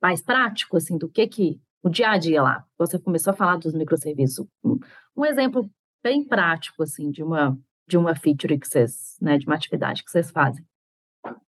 mais 0.00 0.22
prático 0.22 0.76
assim 0.76 0.96
do 0.96 1.08
que 1.08 1.26
que 1.26 1.60
o 1.82 1.88
dia 1.88 2.10
a 2.10 2.18
dia 2.18 2.42
lá. 2.42 2.64
Você 2.78 2.98
começou 2.98 3.32
a 3.32 3.36
falar 3.36 3.56
dos 3.56 3.74
microserviços. 3.74 4.46
Um 5.16 5.24
exemplo 5.24 5.70
bem 6.02 6.26
prático 6.26 6.82
assim 6.82 7.10
de 7.10 7.22
uma 7.22 7.58
de 7.86 7.98
uma 7.98 8.14
feature 8.14 8.56
que 8.56 8.68
vocês, 8.68 9.16
né, 9.20 9.36
de 9.36 9.46
uma 9.46 9.56
atividade 9.56 10.04
que 10.04 10.10
vocês 10.10 10.30
fazem. 10.30 10.64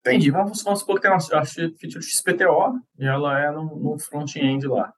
Entendi. 0.00 0.30
Vamos, 0.30 0.62
vamos 0.62 0.80
supor 0.80 0.96
que 0.96 1.02
tem 1.02 1.10
uma 1.10 1.20
feature 1.20 2.02
XPTO 2.02 2.80
e 2.96 3.04
ela 3.04 3.40
é 3.40 3.50
no, 3.50 3.76
no 3.76 3.98
front-end 3.98 4.66
lá. 4.66 4.94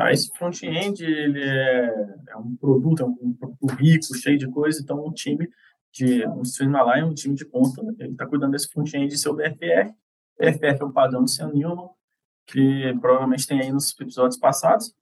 Ah, 0.00 0.12
esse 0.12 0.30
front-end 0.38 1.04
ele 1.04 1.42
é, 1.42 2.16
é, 2.28 2.36
um 2.36 2.56
produto, 2.56 3.02
é 3.02 3.04
um 3.04 3.34
produto 3.34 3.66
rico, 3.74 4.16
cheio 4.16 4.38
de 4.38 4.50
coisa, 4.50 4.80
então 4.80 5.04
um 5.04 5.12
time 5.12 5.46
de 5.92 6.26
um 6.26 6.40
Streamline, 6.40 7.02
um 7.02 7.14
time 7.14 7.34
de 7.34 7.44
ponta, 7.44 7.82
ele 7.98 8.12
está 8.12 8.26
cuidando 8.26 8.52
desse 8.52 8.70
front-end 8.70 9.08
de 9.08 9.18
seu 9.18 9.34
BFR. 9.34 9.92
BFR 10.38 10.80
é 10.80 10.84
o 10.84 10.92
padrão 10.92 11.22
do 11.22 11.28
Sam 11.28 11.52
Newman, 11.52 11.90
que 12.46 12.96
provavelmente 13.00 13.46
tem 13.46 13.60
aí 13.60 13.70
nos 13.70 13.94
episódios 14.00 14.38
passados. 14.38 14.94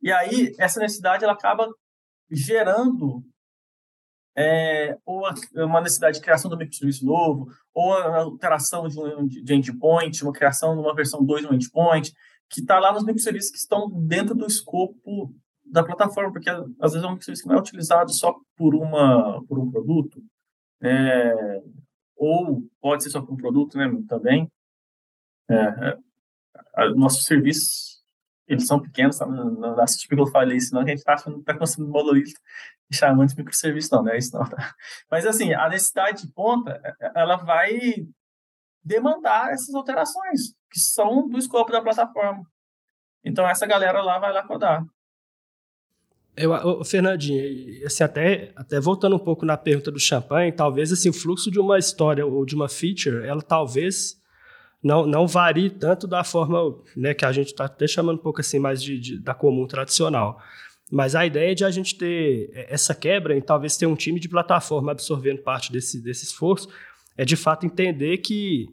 E 0.00 0.10
aí, 0.10 0.54
essa 0.58 0.80
necessidade 0.80 1.24
ela 1.24 1.34
acaba 1.34 1.68
gerando 2.30 3.22
é, 4.34 4.96
ou 5.04 5.24
uma 5.56 5.80
necessidade 5.80 6.18
de 6.18 6.22
criação 6.22 6.50
um 6.50 6.56
microserviço 6.56 7.04
novo, 7.04 7.48
ou 7.74 7.92
a 7.92 8.18
alteração 8.18 8.86
de 8.86 8.98
um 8.98 9.26
de 9.26 9.54
endpoint, 9.54 10.22
uma 10.22 10.32
criação 10.32 10.74
de 10.74 10.80
uma 10.80 10.94
versão 10.94 11.22
2 11.24 11.42
de 11.42 11.48
um 11.48 11.54
endpoint, 11.54 12.14
que 12.48 12.60
está 12.60 12.78
lá 12.78 12.92
nos 12.92 13.04
microserviços 13.04 13.50
que 13.50 13.58
estão 13.58 13.90
dentro 13.90 14.34
do 14.34 14.46
escopo 14.46 15.34
da 15.64 15.84
plataforma, 15.84 16.32
porque 16.32 16.48
às 16.48 16.92
vezes 16.92 17.04
é 17.04 17.06
um 17.06 17.12
microserviço 17.12 17.42
que 17.42 17.48
não 17.48 17.56
é 17.56 17.60
utilizado 17.60 18.12
só 18.12 18.34
por, 18.56 18.74
uma, 18.74 19.44
por 19.46 19.58
um 19.58 19.70
produto, 19.70 20.22
é, 20.80 21.62
ou 22.16 22.62
pode 22.80 23.02
ser 23.02 23.10
só 23.10 23.20
por 23.20 23.34
um 23.34 23.36
produto 23.36 23.76
né, 23.76 23.86
também. 24.08 24.50
É, 25.50 25.98
é, 26.76 26.88
nossos 26.94 27.24
serviços, 27.24 28.02
eles 28.46 28.66
são 28.66 28.80
pequenos, 28.80 29.18
tá? 29.18 29.26
não, 29.26 29.50
não, 29.50 29.76
não 29.76 29.84
tipo 29.84 30.14
que 30.14 30.22
eu 30.22 30.26
falei, 30.26 30.58
senão 30.58 30.82
a 30.82 30.86
gente 30.86 30.98
está 30.98 31.16
que 31.16 31.30
está 31.30 31.56
construindo 31.56 31.92
monolito 31.92 32.40
e 32.90 32.96
chamando 32.96 33.28
de 33.28 33.36
microserviço, 33.36 33.94
não, 33.94 34.02
não 34.02 34.12
é 34.12 34.18
isso 34.18 34.36
não. 34.36 34.48
Tá? 34.48 34.74
Mas 35.10 35.26
assim, 35.26 35.52
a 35.52 35.68
necessidade 35.68 36.26
de 36.26 36.32
ponta, 36.32 36.80
ela 37.14 37.36
vai 37.36 38.06
demandar 38.88 39.52
essas 39.52 39.74
alterações, 39.74 40.54
que 40.70 40.80
são 40.80 41.28
do 41.28 41.38
escopo 41.38 41.70
da 41.70 41.82
plataforma. 41.82 42.42
Então, 43.22 43.46
essa 43.46 43.66
galera 43.66 44.00
lá 44.00 44.18
vai 44.18 44.32
lá 44.32 44.42
codar. 44.42 44.84
Eu, 46.36 46.84
Fernandinho, 46.84 47.84
assim, 47.84 48.04
até, 48.04 48.52
até 48.56 48.80
voltando 48.80 49.16
um 49.16 49.18
pouco 49.18 49.44
na 49.44 49.56
pergunta 49.56 49.90
do 49.90 49.98
champanhe, 49.98 50.52
talvez 50.52 50.92
assim, 50.92 51.08
o 51.08 51.12
fluxo 51.12 51.50
de 51.50 51.58
uma 51.58 51.78
história 51.78 52.24
ou 52.24 52.46
de 52.46 52.54
uma 52.54 52.68
feature, 52.68 53.26
ela 53.26 53.42
talvez 53.42 54.16
não, 54.82 55.04
não 55.04 55.26
varie 55.26 55.68
tanto 55.68 56.06
da 56.06 56.22
forma 56.22 56.78
né, 56.96 57.12
que 57.12 57.24
a 57.24 57.32
gente 57.32 57.48
está 57.48 57.64
até 57.64 57.88
chamando 57.88 58.18
um 58.18 58.22
pouco 58.22 58.40
assim 58.40 58.60
mais 58.60 58.80
de, 58.80 58.98
de, 59.00 59.18
da 59.18 59.34
comum 59.34 59.66
tradicional. 59.66 60.40
Mas 60.90 61.16
a 61.16 61.26
ideia 61.26 61.54
de 61.56 61.64
a 61.64 61.70
gente 61.70 61.98
ter 61.98 62.50
essa 62.54 62.94
quebra 62.94 63.36
e 63.36 63.42
talvez 63.42 63.76
ter 63.76 63.86
um 63.86 63.96
time 63.96 64.20
de 64.20 64.28
plataforma 64.28 64.92
absorvendo 64.92 65.42
parte 65.42 65.72
desse, 65.72 66.00
desse 66.00 66.24
esforço 66.24 66.68
é 67.16 67.24
de 67.24 67.34
fato 67.34 67.66
entender 67.66 68.18
que 68.18 68.68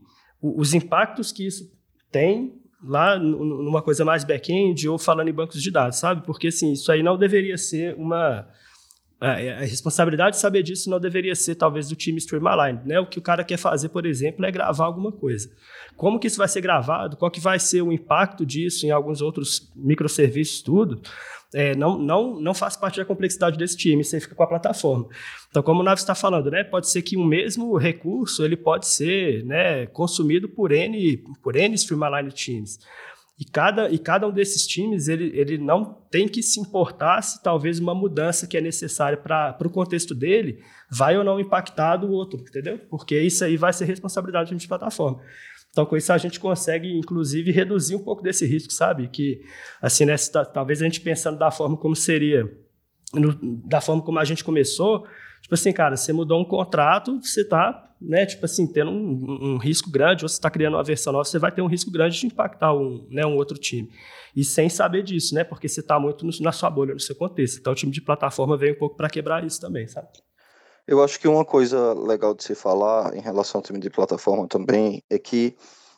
os 0.58 0.74
impactos 0.74 1.32
que 1.32 1.46
isso 1.46 1.72
tem 2.12 2.54
lá 2.84 3.18
numa 3.18 3.82
coisa 3.82 4.06
mais 4.06 4.24
back-end 4.24 4.88
ou 4.88 4.98
falando 4.98 5.28
em 5.28 5.34
bancos 5.34 5.62
de 5.62 5.72
dados, 5.72 5.98
sabe? 5.98 6.26
Porque 6.26 6.48
assim, 6.48 6.74
isso 6.74 6.92
aí 6.92 7.02
não 7.02 7.18
deveria 7.18 7.58
ser 7.58 7.96
uma 7.96 8.48
a, 9.32 9.60
responsabilidade 9.60 10.36
de 10.36 10.42
saber 10.42 10.64
disso 10.64 10.90
não 10.90 11.00
deveria 11.00 11.36
ser 11.36 11.56
talvez 11.56 11.90
do 11.90 11.96
time 11.96 12.18
Streamline, 12.18 12.80
né? 12.86 13.00
O 13.00 13.06
que 13.06 13.20
o 13.20 13.22
cara 13.22 13.44
quer 13.44 13.58
fazer, 13.58 13.90
por 13.90 14.06
exemplo, 14.06 14.46
é 14.46 14.52
gravar 14.52 14.86
alguma 14.86 15.12
coisa. 15.12 15.50
Como 15.96 16.20
que 16.20 16.28
isso 16.28 16.38
vai 16.38 16.48
ser 16.48 16.62
gravado? 16.62 17.18
Qual 17.18 17.32
que 17.32 17.40
vai 17.40 17.60
ser 17.60 17.82
o 17.82 17.92
impacto 17.92 18.46
disso 18.46 18.86
em 18.86 18.92
alguns 18.92 19.22
outros 19.22 19.72
microserviços, 19.76 20.62
tudo? 20.62 21.02
é, 21.56 21.74
não, 21.74 21.98
não, 21.98 22.38
não 22.38 22.54
faz 22.54 22.76
parte 22.76 22.98
da 22.98 23.06
complexidade 23.06 23.58
desse 23.58 23.78
time, 23.78 24.04
você 24.04 24.20
fica 24.20 24.36
com 24.36 24.44
a 24.44 24.48
plataforma. 24.48 25.08
Então, 25.50 25.64
como 25.64 25.80
o 25.80 25.84
Naves 25.84 26.04
está 26.04 26.14
falando, 26.14 26.52
né, 26.52 26.66
pode 26.66 26.90
ser 26.90 27.02
que 27.02 27.16
o 27.16 27.24
mesmo 27.24 27.78
recurso 27.78 28.44
ele 28.44 28.58
pode 28.58 28.86
ser 28.88 29.46
né, 29.46 29.86
consumido 29.88 30.50
por 30.50 30.74
N, 30.74 31.18
por 31.42 31.56
N 31.56 31.74
Streamline 31.76 32.30
Teams. 32.30 32.78
E 33.38 33.44
cada, 33.44 33.90
e 33.90 34.00
cada 34.00 34.26
um 34.26 34.32
desses 34.32 34.66
times 34.66 35.10
ele, 35.10 35.38
ele 35.38 35.58
não 35.58 35.84
tem 36.10 36.26
que 36.26 36.42
se 36.42 36.58
importar 36.58 37.22
se 37.22 37.44
talvez 37.44 37.80
uma 37.80 37.94
mudança 37.94 38.48
que 38.48 38.56
é 38.56 38.62
necessária 38.62 39.18
para 39.18 39.58
o 39.60 39.70
contexto 39.70 40.16
dele 40.16 40.64
vai 40.90 41.18
ou 41.18 41.24
não 41.24 41.38
impactar 41.38 41.98
do 41.98 42.10
outro, 42.10 42.40
entendeu? 42.40 42.80
Porque 42.90 43.20
isso 43.20 43.44
aí 43.44 43.58
vai 43.58 43.74
ser 43.74 43.86
responsabilidade 43.86 44.56
de 44.56 44.68
plataforma. 44.68 45.22
Então, 45.70 45.86
com 45.86 45.98
isso, 45.98 46.14
a 46.14 46.18
gente 46.18 46.40
consegue, 46.40 46.90
inclusive, 46.98 47.52
reduzir 47.52 47.98
um 47.98 48.04
pouco 48.04 48.24
desse 48.24 48.46
risco, 48.46 48.72
sabe? 48.72 49.10
Que, 49.10 49.42
assim, 49.82 50.06
né, 50.06 50.16
talvez 50.54 50.82
a 50.82 50.86
gente 50.86 51.02
pensando 51.02 51.38
da 51.38 51.52
forma 51.52 51.76
como 51.76 51.94
seria, 51.94 52.50
no, 53.14 53.38
da 53.68 53.82
forma 53.82 54.02
como 54.02 54.18
a 54.18 54.24
gente 54.24 54.42
começou, 54.42 55.06
tipo 55.46 55.54
assim, 55.54 55.72
cara, 55.72 55.96
você 55.96 56.12
mudou 56.12 56.42
um 56.42 56.44
contrato, 56.44 57.22
você 57.22 57.42
está, 57.42 57.94
né, 58.02 58.26
tipo 58.26 58.44
assim, 58.46 58.66
tendo 58.66 58.90
um, 58.90 59.54
um 59.54 59.58
risco 59.58 59.92
grande, 59.92 60.26
ou 60.26 60.30
você 60.30 60.34
está 60.34 60.50
criando 60.50 60.74
uma 60.74 60.84
versão 60.84 61.14
nova, 61.14 61.24
você 61.24 61.38
vai 61.38 61.52
ter 61.52 61.62
um 61.62 61.68
risco 61.68 61.92
grande 61.92 62.20
de 62.20 62.26
impactar 62.26 62.74
um, 62.74 63.08
né, 63.12 63.24
um 63.28 63.36
outro 63.36 63.56
time. 63.56 63.88
E 64.36 64.44
sem 64.44 64.70
saber 64.70 65.04
disso, 65.04 65.36
né? 65.36 65.44
Porque 65.44 65.70
você 65.70 65.82
está 65.82 66.00
muito 66.00 66.26
no, 66.26 66.32
na 66.42 66.52
sua 66.52 66.68
bolha, 66.72 66.96
no 66.96 67.00
seu 67.00 67.16
contexto. 67.16 67.60
Então, 67.60 67.74
o 67.74 67.76
time 67.76 67.92
de 67.92 68.02
plataforma 68.02 68.58
veio 68.58 68.74
um 68.74 68.78
pouco 68.80 68.98
para 68.98 69.08
quebrar 69.08 69.46
isso 69.46 69.62
também, 69.62 69.88
sabe? 69.88 70.08
Eu 70.88 71.04
acho 71.04 71.20
que 71.20 71.28
uma 71.28 71.46
coisa 71.46 71.94
legal 71.94 72.34
de 72.34 72.44
se 72.44 72.56
falar 72.56 73.16
em 73.16 73.22
relação 73.22 73.60
ao 73.60 73.64
time 73.64 73.80
de 73.80 73.92
plataforma 73.92 74.48
também 74.48 75.04
é 75.12 75.20
que, 75.20 75.56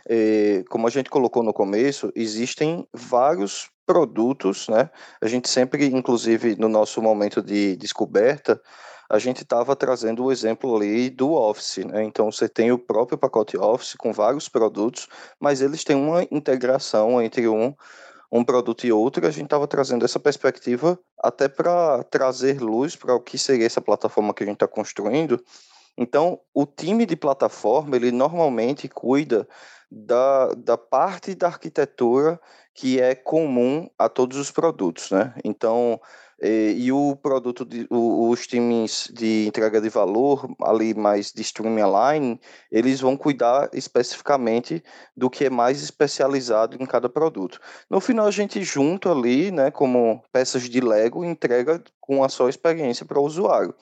eh, 0.10 0.66
como 0.70 0.88
a 0.88 0.90
gente 0.90 1.10
colocou 1.10 1.42
no 1.42 1.54
começo, 1.54 2.12
existem 2.14 2.86
vários 2.94 3.70
produtos, 3.86 4.68
né? 4.68 4.90
A 5.22 5.28
gente 5.28 5.48
sempre, 5.48 5.86
inclusive 5.86 6.58
no 6.58 6.68
nosso 6.68 7.02
momento 7.02 7.42
de 7.42 7.78
descoberta, 7.78 8.62
a 9.10 9.20
gente 9.20 9.44
estava 9.44 9.76
trazendo 9.76 10.26
o 10.26 10.32
exemplo 10.32 10.76
ali 10.76 11.10
do 11.10 11.34
Office, 11.34 11.86
né? 11.86 12.04
Então 12.04 12.32
você 12.32 12.50
tem 12.50 12.72
o 12.72 12.78
próprio 12.78 13.18
pacote 13.18 13.58
Office 13.58 13.96
com 13.96 14.12
vários 14.12 14.50
produtos, 14.50 15.08
mas 15.40 15.62
eles 15.62 15.84
têm 15.84 15.96
uma 15.96 16.24
integração 16.32 17.22
entre 17.22 17.48
um 17.48 17.74
um 18.32 18.44
produto 18.44 18.86
e 18.86 18.92
outro, 18.92 19.26
a 19.26 19.32
gente 19.32 19.46
estava 19.46 19.68
trazendo 19.68 20.04
essa 20.04 20.20
perspectiva 20.20 21.00
até 21.18 21.48
para 21.48 22.04
trazer 22.04 22.62
luz 22.62 22.96
para 22.96 23.16
o 23.16 23.22
que 23.22 23.38
seria 23.38 23.66
essa 23.66 23.82
plataforma 23.82 24.34
que 24.34 24.44
a 24.44 24.46
gente 24.46 24.56
está 24.56 24.68
construindo. 24.68 25.42
Então, 25.98 26.40
o 26.54 26.66
time 26.66 27.06
de 27.06 27.16
plataforma, 27.16 27.96
ele 27.96 28.12
normalmente 28.12 28.88
cuida 28.88 29.48
da, 29.90 30.54
da 30.56 30.78
parte 30.78 31.34
da 31.34 31.48
arquitetura 31.48 32.40
que 32.74 33.02
é 33.02 33.16
comum 33.16 33.90
a 33.98 34.08
todos 34.08 34.38
os 34.38 34.52
produtos, 34.52 35.10
né? 35.10 35.34
Então, 35.44 36.00
e, 36.42 36.76
e 36.78 36.92
o 36.92 37.16
produto, 37.16 37.66
de, 37.66 37.88
o, 37.90 38.30
os 38.30 38.46
times 38.46 39.10
de 39.14 39.48
entrega 39.48 39.82
de 39.82 39.90
valor, 39.90 40.48
ali 40.62 40.94
mais 40.94 41.32
de 41.32 41.42
streamline, 41.42 42.40
eles 42.72 43.00
vão 43.00 43.18
cuidar 43.18 43.70
especificamente 43.74 44.84
do 45.16 45.30
que 45.30 45.46
é 45.46 45.50
mais 45.50 45.82
especializado 45.82 46.78
em 46.80 46.86
cada 46.86 47.10
produto. 47.10 47.60
No 47.90 48.00
final, 48.00 48.28
a 48.28 48.32
gente 48.32 48.64
junta 48.64 49.12
ali, 49.12 49.52
né, 49.52 49.72
como 49.72 50.24
peças 50.32 50.64
de 50.64 50.80
Lego, 50.80 51.26
entrega 51.26 51.84
com 52.00 52.24
a 52.24 52.30
sua 52.30 52.50
experiência 52.50 53.06
para 53.06 53.20
o 53.20 53.26
usuário 53.26 53.76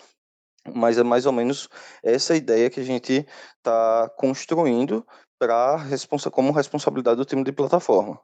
mas 0.73 0.97
é 0.97 1.03
mais 1.03 1.27
ou 1.27 1.31
menos 1.31 1.69
essa 2.03 2.35
ideia 2.35 2.69
que 2.69 2.79
a 2.79 2.83
gente 2.83 3.25
está 3.57 4.09
construindo 4.17 5.05
para 5.37 5.77
responsa 5.77 6.31
como 6.31 6.51
responsabilidade 6.51 7.17
do 7.17 7.25
time 7.25 7.43
de 7.43 7.51
plataforma. 7.51 8.19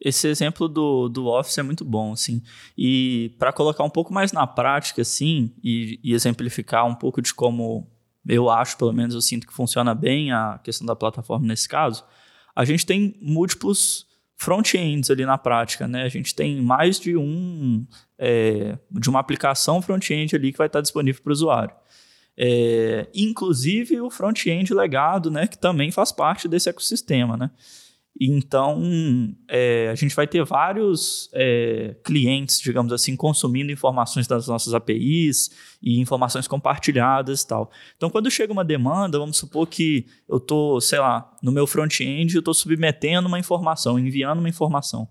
Esse 0.00 0.28
exemplo 0.28 0.68
do, 0.68 1.08
do 1.08 1.26
Office 1.26 1.56
é 1.58 1.62
muito 1.62 1.84
bom, 1.84 2.12
assim. 2.12 2.42
E 2.76 3.34
para 3.38 3.52
colocar 3.52 3.82
um 3.82 3.90
pouco 3.90 4.12
mais 4.12 4.30
na 4.30 4.46
prática, 4.46 5.02
assim, 5.02 5.54
e, 5.62 5.98
e, 6.04 6.12
exemplificar 6.12 6.86
um 6.86 6.94
pouco 6.94 7.22
de 7.22 7.32
como 7.32 7.90
eu 8.28 8.50
acho, 8.50 8.76
pelo 8.76 8.92
menos 8.92 9.14
eu 9.14 9.22
sinto 9.22 9.46
que 9.46 9.54
funciona 9.54 9.94
bem 9.94 10.32
a 10.32 10.60
questão 10.62 10.86
da 10.86 10.96
plataforma 10.96 11.46
nesse 11.46 11.68
caso, 11.68 12.04
a 12.54 12.64
gente 12.64 12.84
tem 12.84 13.16
múltiplos 13.22 14.06
front-ends 14.36 15.10
ali 15.10 15.24
na 15.24 15.38
prática, 15.38 15.88
né? 15.88 16.02
A 16.02 16.08
gente 16.08 16.34
tem 16.34 16.60
mais 16.60 17.00
de 17.00 17.16
um 17.16 17.86
é, 18.18 18.78
de 18.90 19.08
uma 19.08 19.20
aplicação 19.20 19.80
front-end 19.80 20.36
ali 20.36 20.52
que 20.52 20.58
vai 20.58 20.66
estar 20.66 20.80
disponível 20.80 21.22
para 21.22 21.30
o 21.30 21.32
usuário. 21.32 21.74
É, 22.38 23.08
inclusive 23.14 23.98
o 24.00 24.10
front-end 24.10 24.74
legado, 24.74 25.30
né? 25.30 25.46
Que 25.46 25.56
também 25.56 25.90
faz 25.90 26.12
parte 26.12 26.46
desse 26.46 26.68
ecossistema, 26.68 27.36
né? 27.36 27.50
Então, 28.18 28.82
é, 29.46 29.90
a 29.90 29.94
gente 29.94 30.14
vai 30.14 30.26
ter 30.26 30.42
vários 30.42 31.28
é, 31.34 31.94
clientes, 32.02 32.58
digamos 32.60 32.90
assim, 32.92 33.14
consumindo 33.14 33.70
informações 33.70 34.26
das 34.26 34.48
nossas 34.48 34.72
APIs 34.72 35.50
e 35.82 36.00
informações 36.00 36.48
compartilhadas 36.48 37.42
e 37.42 37.46
tal. 37.46 37.70
Então, 37.96 38.08
quando 38.08 38.30
chega 38.30 38.52
uma 38.52 38.64
demanda, 38.64 39.18
vamos 39.18 39.36
supor 39.36 39.66
que 39.66 40.06
eu 40.26 40.38
estou, 40.38 40.80
sei 40.80 40.98
lá, 40.98 41.30
no 41.42 41.52
meu 41.52 41.66
front-end, 41.66 42.34
eu 42.34 42.38
estou 42.38 42.54
submetendo 42.54 43.28
uma 43.28 43.38
informação, 43.38 43.98
enviando 43.98 44.38
uma 44.38 44.48
informação. 44.48 45.06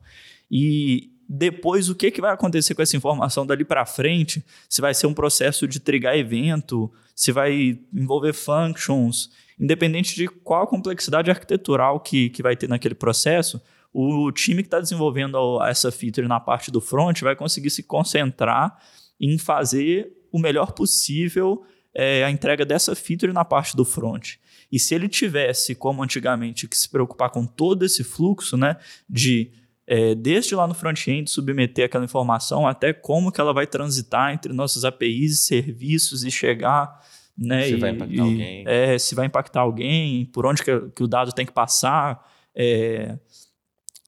E 0.49 1.11
depois, 1.29 1.89
o 1.89 1.95
que, 1.95 2.09
que 2.09 2.21
vai 2.21 2.33
acontecer 2.33 2.73
com 2.73 2.81
essa 2.81 2.97
informação 2.97 3.45
dali 3.45 3.63
para 3.63 3.85
frente? 3.85 4.43
Se 4.67 4.81
vai 4.81 4.95
ser 4.95 5.05
um 5.05 5.13
processo 5.13 5.67
de 5.67 5.79
trigar 5.79 6.17
evento, 6.17 6.91
se 7.15 7.31
vai 7.31 7.79
envolver 7.93 8.33
functions 8.33 9.29
independente 9.59 10.15
de 10.15 10.27
qual 10.27 10.67
complexidade 10.67 11.31
arquitetural 11.31 11.99
que, 11.99 12.29
que 12.29 12.43
vai 12.43 12.55
ter 12.55 12.67
naquele 12.67 12.95
processo, 12.95 13.61
o 13.93 14.31
time 14.31 14.61
que 14.61 14.67
está 14.67 14.79
desenvolvendo 14.79 15.63
essa 15.63 15.91
feature 15.91 16.27
na 16.27 16.39
parte 16.39 16.69
do 16.69 16.81
front 16.81 17.21
vai 17.21 17.35
conseguir 17.35 17.69
se 17.69 17.81
concentrar 17.81 18.77
em 19.19 19.37
fazer 19.37 20.11
o 20.31 20.37
melhor 20.37 20.73
possível 20.73 21.63
é, 21.93 22.25
a 22.25 22.29
entrega 22.29 22.65
dessa 22.65 22.93
feature 22.93 23.31
na 23.31 23.45
parte 23.45 23.75
do 23.75 23.85
front. 23.85 24.33
E 24.69 24.77
se 24.77 24.93
ele 24.93 25.07
tivesse, 25.07 25.73
como 25.73 26.03
antigamente, 26.03 26.67
que 26.67 26.77
se 26.77 26.89
preocupar 26.89 27.29
com 27.29 27.45
todo 27.45 27.85
esse 27.85 28.03
fluxo, 28.03 28.57
né, 28.57 28.75
de 29.09 29.51
é, 29.87 30.15
desde 30.15 30.55
lá 30.55 30.67
no 30.67 30.73
front-end 30.73 31.29
submeter 31.29 31.85
aquela 31.85 32.03
informação 32.03 32.67
até 32.67 32.91
como 32.91 33.31
que 33.31 33.39
ela 33.39 33.53
vai 33.53 33.67
transitar 33.67 34.33
entre 34.33 34.51
nossas 34.51 34.83
APIs 34.83 35.33
e 35.33 35.37
serviços 35.37 36.23
e 36.23 36.31
chegar 36.31 36.99
né? 37.37 37.63
Se 37.63 37.73
e, 37.73 37.79
vai 37.79 37.89
impactar 37.91 38.15
e, 38.15 38.19
alguém. 38.19 38.63
É, 38.67 38.97
se 38.97 39.15
vai 39.15 39.25
impactar 39.25 39.61
alguém, 39.61 40.25
por 40.27 40.45
onde 40.45 40.63
que, 40.63 40.79
que 40.95 41.03
o 41.03 41.07
dado 41.07 41.31
tem 41.33 41.45
que 41.45 41.51
passar, 41.51 42.25
é, 42.55 43.17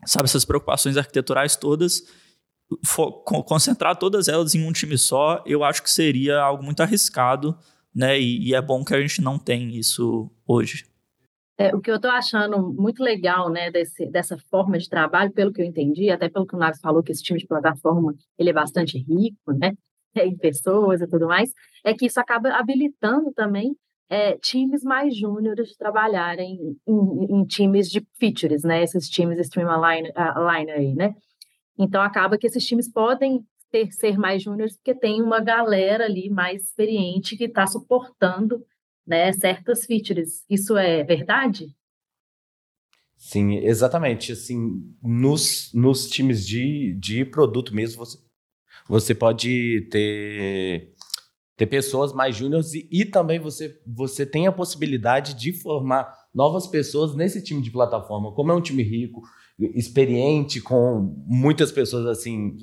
sabe, 0.05 0.25
essas 0.25 0.45
preocupações 0.45 0.97
arquiteturais 0.97 1.55
todas, 1.55 2.03
for, 2.85 3.11
concentrar 3.43 3.95
todas 3.97 4.27
elas 4.27 4.55
em 4.55 4.65
um 4.65 4.71
time 4.71 4.97
só, 4.97 5.43
eu 5.45 5.63
acho 5.63 5.83
que 5.83 5.89
seria 5.89 6.39
algo 6.39 6.63
muito 6.63 6.81
arriscado, 6.81 7.57
né? 7.93 8.19
E, 8.19 8.49
e 8.49 8.55
é 8.55 8.61
bom 8.61 8.83
que 8.83 8.93
a 8.93 9.01
gente 9.01 9.21
não 9.21 9.37
tem 9.37 9.75
isso 9.75 10.31
hoje. 10.45 10.85
É, 11.59 11.75
o 11.75 11.81
que 11.81 11.89
eu 11.89 11.95
estou 11.95 12.11
achando 12.11 12.71
muito 12.71 13.01
legal, 13.01 13.49
né, 13.49 13.71
desse, 13.71 14.05
dessa 14.11 14.37
forma 14.37 14.77
de 14.77 14.87
trabalho, 14.87 15.31
pelo 15.31 15.51
que 15.51 15.59
eu 15.59 15.65
entendi, 15.65 16.11
até 16.11 16.29
pelo 16.29 16.45
que 16.45 16.55
o 16.55 16.59
Naves 16.59 16.79
falou, 16.79 17.01
que 17.01 17.11
esse 17.11 17.23
time 17.23 17.39
de 17.39 17.47
plataforma 17.47 18.13
ele 18.37 18.51
é 18.51 18.53
bastante 18.53 18.99
rico, 18.99 19.51
né? 19.53 19.73
em 20.25 20.37
pessoas 20.37 21.01
e 21.01 21.07
tudo 21.07 21.27
mais, 21.27 21.51
é 21.83 21.93
que 21.93 22.05
isso 22.05 22.19
acaba 22.19 22.49
habilitando 22.49 23.31
também 23.33 23.75
é, 24.09 24.37
times 24.37 24.83
mais 24.83 25.15
júniores 25.17 25.75
trabalharem 25.75 26.77
em, 26.87 27.25
em, 27.29 27.45
times 27.45 27.89
de 27.89 28.05
features, 28.17 28.63
né? 28.63 28.83
Esses 28.83 29.09
times 29.09 29.37
streamline 29.39 30.11
align 30.15 30.71
aí, 30.71 30.95
né? 30.95 31.13
Então 31.77 32.01
acaba 32.01 32.37
que 32.37 32.47
esses 32.47 32.65
times 32.65 32.91
podem 32.91 33.43
ter, 33.69 33.91
ser 33.91 34.17
mais 34.17 34.41
júniores 34.41 34.77
porque 34.77 34.95
tem 34.95 35.21
uma 35.21 35.41
galera 35.41 36.05
ali 36.05 36.29
mais 36.29 36.63
experiente 36.63 37.35
que 37.35 37.45
está 37.45 37.67
suportando 37.67 38.63
né, 39.05 39.31
certas 39.33 39.85
features. 39.85 40.43
Isso 40.49 40.77
é 40.77 41.03
verdade? 41.03 41.67
Sim, 43.17 43.57
exatamente. 43.57 44.31
Assim, 44.31 44.95
nos, 45.01 45.71
nos 45.73 46.07
times 46.07 46.45
de, 46.45 46.95
de 46.99 47.25
produto 47.25 47.73
mesmo, 47.73 48.05
você 48.05 48.19
você 48.87 49.13
pode 49.13 49.87
ter, 49.91 50.93
ter 51.55 51.65
pessoas 51.65 52.13
mais 52.13 52.35
júniores 52.35 52.73
e, 52.73 52.87
e 52.91 53.05
também 53.05 53.39
você, 53.39 53.79
você 53.85 54.25
tem 54.25 54.47
a 54.47 54.51
possibilidade 54.51 55.33
de 55.33 55.53
formar 55.53 56.13
novas 56.33 56.67
pessoas 56.67 57.15
nesse 57.15 57.43
time 57.43 57.61
de 57.61 57.71
plataforma. 57.71 58.31
Como 58.33 58.51
é 58.51 58.55
um 58.55 58.61
time 58.61 58.83
rico, 58.83 59.21
experiente, 59.59 60.61
com 60.61 61.15
muitas 61.25 61.71
pessoas 61.71 62.05
assim, 62.05 62.55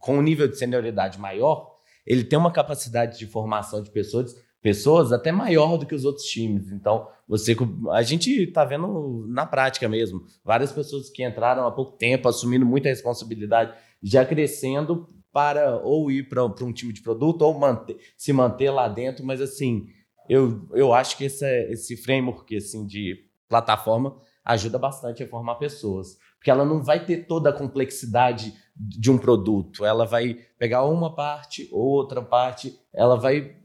com 0.00 0.18
um 0.18 0.22
nível 0.22 0.48
de 0.48 0.56
senioridade 0.56 1.18
maior, 1.18 1.70
ele 2.06 2.24
tem 2.24 2.38
uma 2.38 2.50
capacidade 2.50 3.18
de 3.18 3.26
formação 3.26 3.82
de 3.82 3.90
pessoas 3.90 4.34
pessoas 4.62 5.10
até 5.12 5.32
maior 5.32 5.78
do 5.78 5.86
que 5.86 5.94
os 5.94 6.04
outros 6.04 6.26
times. 6.26 6.70
Então, 6.70 7.08
você 7.26 7.56
a 7.92 8.02
gente 8.02 8.30
está 8.42 8.64
vendo 8.64 9.26
na 9.28 9.46
prática 9.46 9.88
mesmo, 9.88 10.22
várias 10.44 10.72
pessoas 10.72 11.08
que 11.08 11.24
entraram 11.24 11.66
há 11.66 11.72
pouco 11.72 11.96
tempo, 11.96 12.28
assumindo 12.28 12.66
muita 12.66 12.88
responsabilidade, 12.88 13.72
já 14.02 14.24
crescendo 14.24 15.08
para 15.32 15.76
ou 15.78 16.10
ir 16.10 16.28
para 16.28 16.44
um 16.44 16.72
time 16.72 16.92
de 16.92 17.02
produto 17.02 17.42
ou 17.42 17.58
manter, 17.58 17.98
se 18.16 18.32
manter 18.32 18.70
lá 18.70 18.88
dentro, 18.88 19.24
mas 19.24 19.40
assim, 19.40 19.86
eu, 20.28 20.68
eu 20.72 20.92
acho 20.92 21.16
que 21.16 21.24
esse, 21.24 21.46
esse 21.70 21.96
framework 21.96 22.56
assim, 22.56 22.86
de 22.86 23.16
plataforma 23.48 24.16
ajuda 24.44 24.78
bastante 24.78 25.22
a 25.22 25.28
formar 25.28 25.56
pessoas, 25.56 26.16
porque 26.36 26.50
ela 26.50 26.64
não 26.64 26.82
vai 26.82 27.04
ter 27.04 27.26
toda 27.26 27.50
a 27.50 27.52
complexidade 27.52 28.54
de 28.74 29.10
um 29.10 29.18
produto, 29.18 29.84
ela 29.84 30.06
vai 30.06 30.34
pegar 30.58 30.84
uma 30.84 31.14
parte, 31.14 31.68
outra 31.70 32.22
parte, 32.22 32.78
ela 32.94 33.16
vai, 33.16 33.56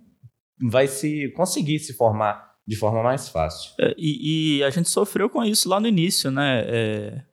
vai 0.59 0.87
se 0.87 1.29
conseguir 1.29 1.79
se 1.79 1.93
formar 1.93 2.55
de 2.67 2.75
forma 2.75 3.01
mais 3.01 3.29
fácil. 3.29 3.73
É, 3.79 3.93
e, 3.97 4.57
e, 4.57 4.63
a 4.63 4.69
gente 4.69 4.89
sofreu 4.89 5.29
com 5.29 5.43
isso 5.43 5.69
lá 5.69 5.79
no 5.79 5.87
início, 5.87 6.31
né? 6.31 6.63
É, 6.67 7.23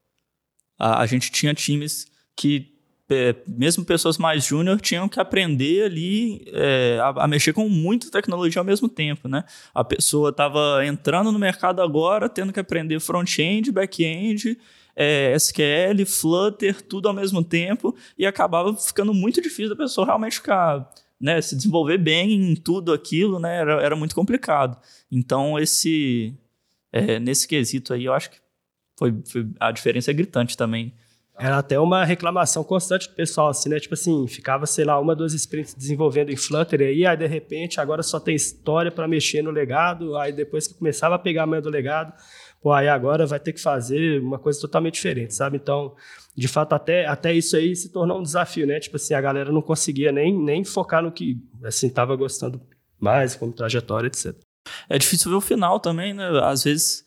a, 0.79 1.01
a 1.01 1.07
gente 1.07 1.33
tinha 1.33 1.55
times 1.55 2.07
que 2.37 2.72
mesmo 3.47 3.85
pessoas 3.85 4.17
mais 4.17 4.45
júnior 4.45 4.81
tinham 4.81 5.09
que 5.09 5.21
aprender 5.21 5.85
ali 5.85 6.45
é, 6.49 6.99
a, 7.01 7.25
a, 7.25 7.29
mexer 7.29 7.53
com 7.53 7.69
muita 7.69 8.11
tecnologia 8.11 8.61
ao 8.61 8.65
mesmo 8.65 8.89
tempo, 8.89 9.29
né? 9.29 9.45
A 9.75 9.85
pessoa 9.85 10.31
estava 10.31 10.85
entrando 10.87 11.31
no 11.31 11.39
mercado 11.39 11.83
agora, 11.83 12.29
tendo 12.29 12.53
que 12.53 12.61
aprender 12.61 12.99
front-end, 13.01 13.71
back-end, 13.71 14.59
é, 14.97 15.35
SQL, 15.35 16.07
Flutter, 16.07 16.81
tudo 16.83 17.09
ao 17.09 17.15
mesmo 17.15 17.43
tempo, 17.43 17.95
e 18.17 18.27
acabava 18.27 18.75
ficando 18.77 19.13
muito 19.13 19.43
difícil 19.43 19.71
da 19.71 19.77
pessoa 19.77 20.07
realmente 20.07 20.37
ficar, 20.37 20.91
né, 21.21 21.41
se 21.41 21.57
desenvolver 21.57 21.99
bem 21.99 22.33
em 22.33 22.55
tudo 22.55 22.93
aquilo, 22.93 23.39
né? 23.39 23.57
Era, 23.57 23.83
era 23.83 23.97
muito 23.97 24.15
complicado. 24.15 24.79
Então, 25.11 25.59
esse, 25.59 26.35
é, 26.93 27.19
nesse 27.19 27.47
quesito 27.47 27.93
aí, 27.93 28.05
eu 28.05 28.15
acho 28.15 28.31
que 28.31 28.39
foi, 28.99 29.15
foi 29.27 29.49
a 29.59 29.73
diferença 29.73 30.11
é 30.11 30.15
gritante 30.15 30.57
também 30.57 30.95
era 31.39 31.59
até 31.59 31.79
uma 31.79 32.05
reclamação 32.05 32.63
constante 32.63 33.09
do 33.09 33.15
pessoal, 33.15 33.49
assim, 33.49 33.69
né? 33.69 33.81
Tipo 33.81 33.95
assim, 33.95 34.27
ficava, 34.29 34.67
sei 34.67 34.85
lá, 34.85 35.01
uma, 35.01 35.17
duas 35.17 35.33
sprints 35.33 35.75
desenvolvendo 35.75 36.31
em 36.31 36.37
Flutter 36.37 36.81
aí, 36.81 37.07
aí 37.07 37.17
de 37.17 37.27
repente 37.27 37.81
agora 37.81 38.03
só 38.03 38.21
tem 38.21 38.35
história 38.35 38.91
para 38.93 39.09
mexer 39.09 39.43
no 39.43 39.51
legado, 39.51 40.17
aí 40.17 40.33
depois 40.33 40.67
que 40.67 40.75
começava 40.75 41.15
a 41.15 41.19
pegar 41.19 41.45
a 41.45 41.47
manha 41.47 41.63
do 41.63 41.71
legado, 41.71 42.13
pô, 42.63 42.71
aí 42.73 42.87
agora 42.87 43.27
vai 43.27 43.41
ter 43.41 43.53
que 43.53 43.61
fazer 43.61 44.21
uma 44.21 44.39
coisa 44.39 44.61
totalmente 44.61 44.95
diferente, 44.95 45.35
sabe? 45.35 45.57
Então, 45.57 45.95
de 46.37 46.47
fato, 46.47 46.75
até, 46.75 47.07
até 47.07 47.33
isso 47.33 47.57
aí 47.57 47.75
se 47.75 47.91
tornou 47.91 48.21
um 48.21 48.23
desafio, 48.23 48.67
né? 48.67 48.79
Tipo 48.79 48.97
assim, 48.97 49.15
a 49.15 49.21
galera 49.21 49.51
não 49.51 49.63
conseguia 49.63 50.13
nem, 50.13 50.39
nem 50.39 50.65
focar 50.65 51.03
no 51.03 51.11
que, 51.11 51.39
assim, 51.65 51.89
tava 51.89 52.15
gostando 52.15 52.61
mais, 53.01 53.35
como 53.35 53.53
trajetória, 53.53 54.07
etc. 54.07 54.35
É 54.89 54.99
difícil 54.99 55.31
ver 55.31 55.37
o 55.37 55.41
final 55.41 55.81
também, 55.81 56.15
né? 56.15 56.29
Às 56.45 56.63
vezes 56.65 57.05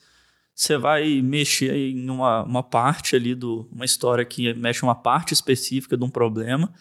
você 0.56 0.78
vai 0.78 1.22
mexer 1.22 1.76
em 1.76 2.10
uma, 2.10 2.44
uma 2.44 2.64
parte 2.64 3.14
ali 3.16 3.36
do 3.36 3.68
uma 3.70 3.84
história 3.84 4.24
que 4.24 4.54
mexe 4.54 4.84
uma 4.84 4.96
parte 4.96 5.34
específica 5.34 5.98
de 5.98 6.04
um 6.06 6.10
problema 6.10 6.74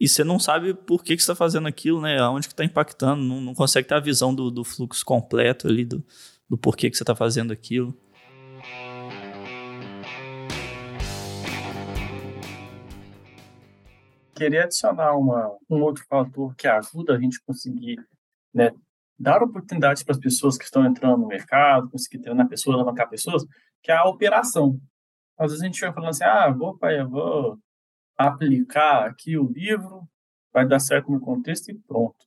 e 0.00 0.08
você 0.08 0.24
não 0.24 0.38
sabe 0.38 0.72
por 0.72 1.02
que, 1.02 1.14
que 1.14 1.22
você 1.22 1.32
está 1.32 1.34
fazendo 1.34 1.68
aquilo, 1.68 2.00
né? 2.00 2.18
Aonde 2.20 2.46
que 2.46 2.54
está 2.54 2.64
impactando, 2.64 3.22
não, 3.22 3.40
não 3.40 3.54
consegue 3.54 3.86
ter 3.86 3.96
a 3.96 4.00
visão 4.00 4.34
do, 4.34 4.50
do 4.50 4.64
fluxo 4.64 5.04
completo 5.04 5.66
ali, 5.66 5.84
do, 5.84 6.02
do 6.48 6.56
porquê 6.56 6.88
que 6.88 6.96
você 6.96 7.02
está 7.02 7.14
fazendo 7.14 7.52
aquilo. 7.52 7.94
Queria 14.34 14.64
adicionar 14.64 15.16
uma, 15.16 15.54
um 15.68 15.82
outro 15.82 16.04
fator 16.08 16.54
que 16.54 16.68
ajuda 16.68 17.16
a 17.16 17.20
gente 17.20 17.42
conseguir 17.44 17.98
né, 18.54 18.70
dar 19.18 19.42
oportunidades 19.42 20.02
para 20.02 20.14
as 20.14 20.20
pessoas 20.20 20.56
que 20.56 20.64
estão 20.64 20.86
entrando 20.86 21.18
no 21.18 21.26
mercado, 21.26 21.90
conseguir 21.90 22.22
treinar 22.22 22.48
pessoas, 22.48 22.76
alavancar 22.76 23.08
pessoas, 23.08 23.44
que 23.82 23.90
é 23.90 23.96
a 23.96 24.04
operação. 24.04 24.80
Às 25.36 25.50
vezes 25.50 25.62
a 25.62 25.66
gente 25.66 25.80
vai 25.80 25.92
falando 25.92 26.10
assim, 26.10 26.24
ah, 26.24 26.50
vou, 26.50 26.78
pai, 26.78 27.00
eu 27.00 27.08
vou 27.08 27.58
aplicar 28.16 29.06
aqui 29.06 29.36
o 29.36 29.50
livro, 29.50 30.08
vai 30.52 30.66
dar 30.66 30.80
certo 30.80 31.10
no 31.10 31.20
contexto 31.20 31.70
e 31.70 31.74
pronto. 31.74 32.26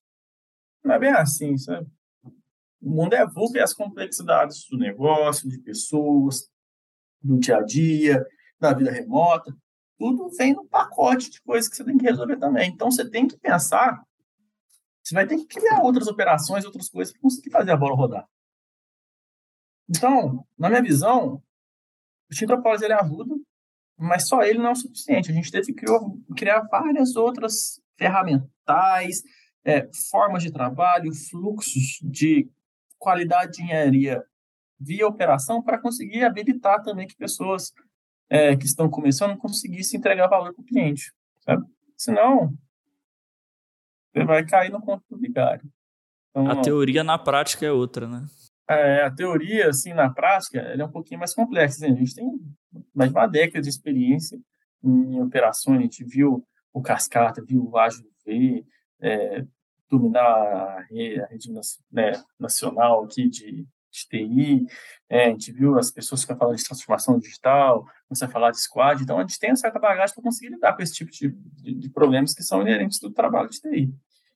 Não 0.83 0.95
é 0.95 0.99
bem 0.99 1.11
assim, 1.11 1.57
sabe? 1.57 1.87
O 2.81 2.89
mundo 2.89 3.13
evolve 3.13 3.59
as 3.59 3.73
complexidades 3.73 4.65
do 4.69 4.77
negócio, 4.77 5.47
de 5.47 5.59
pessoas, 5.59 6.49
do 7.21 7.37
dia 7.37 7.57
a 7.57 7.63
dia, 7.63 8.25
da 8.59 8.73
vida 8.73 8.91
remota. 8.91 9.55
Tudo 9.99 10.29
vem 10.35 10.53
no 10.53 10.65
pacote 10.65 11.29
de 11.29 11.41
coisas 11.41 11.69
que 11.69 11.75
você 11.75 11.83
tem 11.83 11.97
que 11.97 12.05
resolver 12.05 12.37
também. 12.37 12.69
Então, 12.69 12.89
você 12.89 13.07
tem 13.07 13.27
que 13.27 13.37
pensar 13.37 14.01
você 15.11 15.15
vai 15.15 15.27
ter 15.27 15.35
que 15.35 15.45
criar 15.45 15.81
outras 15.81 16.07
operações, 16.07 16.63
outras 16.63 16.89
coisas 16.89 17.11
para 17.11 17.21
conseguir 17.21 17.51
fazer 17.51 17.71
a 17.71 17.77
bola 17.77 17.95
rodar. 17.95 18.25
Então, 19.89 20.47
na 20.57 20.69
minha 20.69 20.81
visão, 20.81 21.43
o 22.31 22.33
Tintropólise 22.33 22.85
ele 22.85 22.93
ajuda, 22.93 23.35
mas 23.97 24.25
só 24.29 24.41
ele 24.41 24.57
não 24.57 24.67
é 24.67 24.71
o 24.71 24.75
suficiente. 24.75 25.29
A 25.29 25.33
gente 25.33 25.51
teve 25.51 25.73
que 25.73 25.85
criar 26.33 26.61
várias 26.61 27.17
outras 27.17 27.81
ferramentais, 27.97 29.21
é, 29.65 29.89
formas 30.09 30.43
de 30.43 30.51
trabalho, 30.51 31.13
fluxos 31.13 31.99
de 32.01 32.49
qualidade 32.97 33.57
de 33.57 33.63
engenharia 33.63 34.23
via 34.79 35.05
operação 35.05 35.61
para 35.61 35.77
conseguir 35.77 36.23
habilitar 36.23 36.81
também 36.83 37.05
que 37.05 37.17
pessoas 37.17 37.73
é, 38.29 38.55
que 38.55 38.65
estão 38.65 38.89
começando 38.89 39.37
conseguissem 39.37 39.99
entregar 39.99 40.29
valor 40.29 40.53
para 40.53 40.61
o 40.61 40.65
cliente, 40.65 41.13
sabe? 41.41 41.65
Senão, 41.97 42.57
você 44.13 44.25
vai 44.25 44.45
cair 44.45 44.71
no 44.71 44.81
conto 44.81 45.03
do 45.09 45.17
vigário. 45.17 45.63
Então, 46.31 46.49
a 46.49 46.61
teoria 46.61 47.03
na 47.03 47.17
prática 47.17 47.65
é 47.65 47.71
outra, 47.71 48.07
né? 48.07 48.25
É, 48.69 49.03
a 49.03 49.11
teoria, 49.11 49.69
assim, 49.69 49.93
na 49.93 50.09
prática, 50.09 50.59
ela 50.59 50.83
é 50.83 50.85
um 50.85 50.91
pouquinho 50.91 51.19
mais 51.19 51.33
complexa. 51.33 51.85
Né? 51.85 51.93
A 51.93 51.95
gente 51.95 52.15
tem 52.15 52.25
mais 52.93 53.11
de 53.11 53.17
uma 53.17 53.27
década 53.27 53.61
de 53.61 53.69
experiência 53.69 54.39
em 54.83 55.21
operações, 55.21 55.79
a 55.79 55.81
gente 55.81 56.03
viu 56.03 56.45
o 56.73 56.81
Cascata, 56.81 57.43
viu 57.43 57.69
o 57.69 57.77
Ágil 57.77 58.09
V, 58.25 58.65
é, 58.99 59.45
dominar 59.89 60.23
a 60.23 60.81
rede, 60.89 61.21
a 61.21 61.25
rede 61.27 61.51
né, 61.91 62.11
nacional 62.39 63.03
aqui 63.03 63.27
de, 63.27 63.67
de 63.91 64.07
TI, 64.07 64.65
é, 65.09 65.25
a 65.25 65.29
gente 65.29 65.51
viu 65.51 65.77
as 65.77 65.91
pessoas 65.91 66.23
que 66.23 66.33
falam 66.35 66.55
de 66.55 66.63
transformação 66.63 67.19
digital, 67.19 67.85
começar 68.07 68.25
a 68.25 68.29
falar 68.29 68.51
de 68.51 68.61
squad, 68.61 69.03
então 69.03 69.17
a 69.17 69.21
gente 69.21 69.37
tem 69.37 69.51
uma 69.51 69.55
certa 69.55 69.79
bagagem 69.79 70.15
para 70.15 70.23
conseguir 70.23 70.49
lidar 70.49 70.73
com 70.73 70.81
esse 70.81 70.93
tipo 70.93 71.11
de, 71.11 71.29
de, 71.29 71.75
de, 71.75 71.89
problemas 71.89 72.33
que 72.33 72.43
são 72.43 72.61
inerentes 72.61 72.99
do 72.99 73.11
trabalho 73.11 73.49
de 73.49 73.59
TI. 73.59 73.93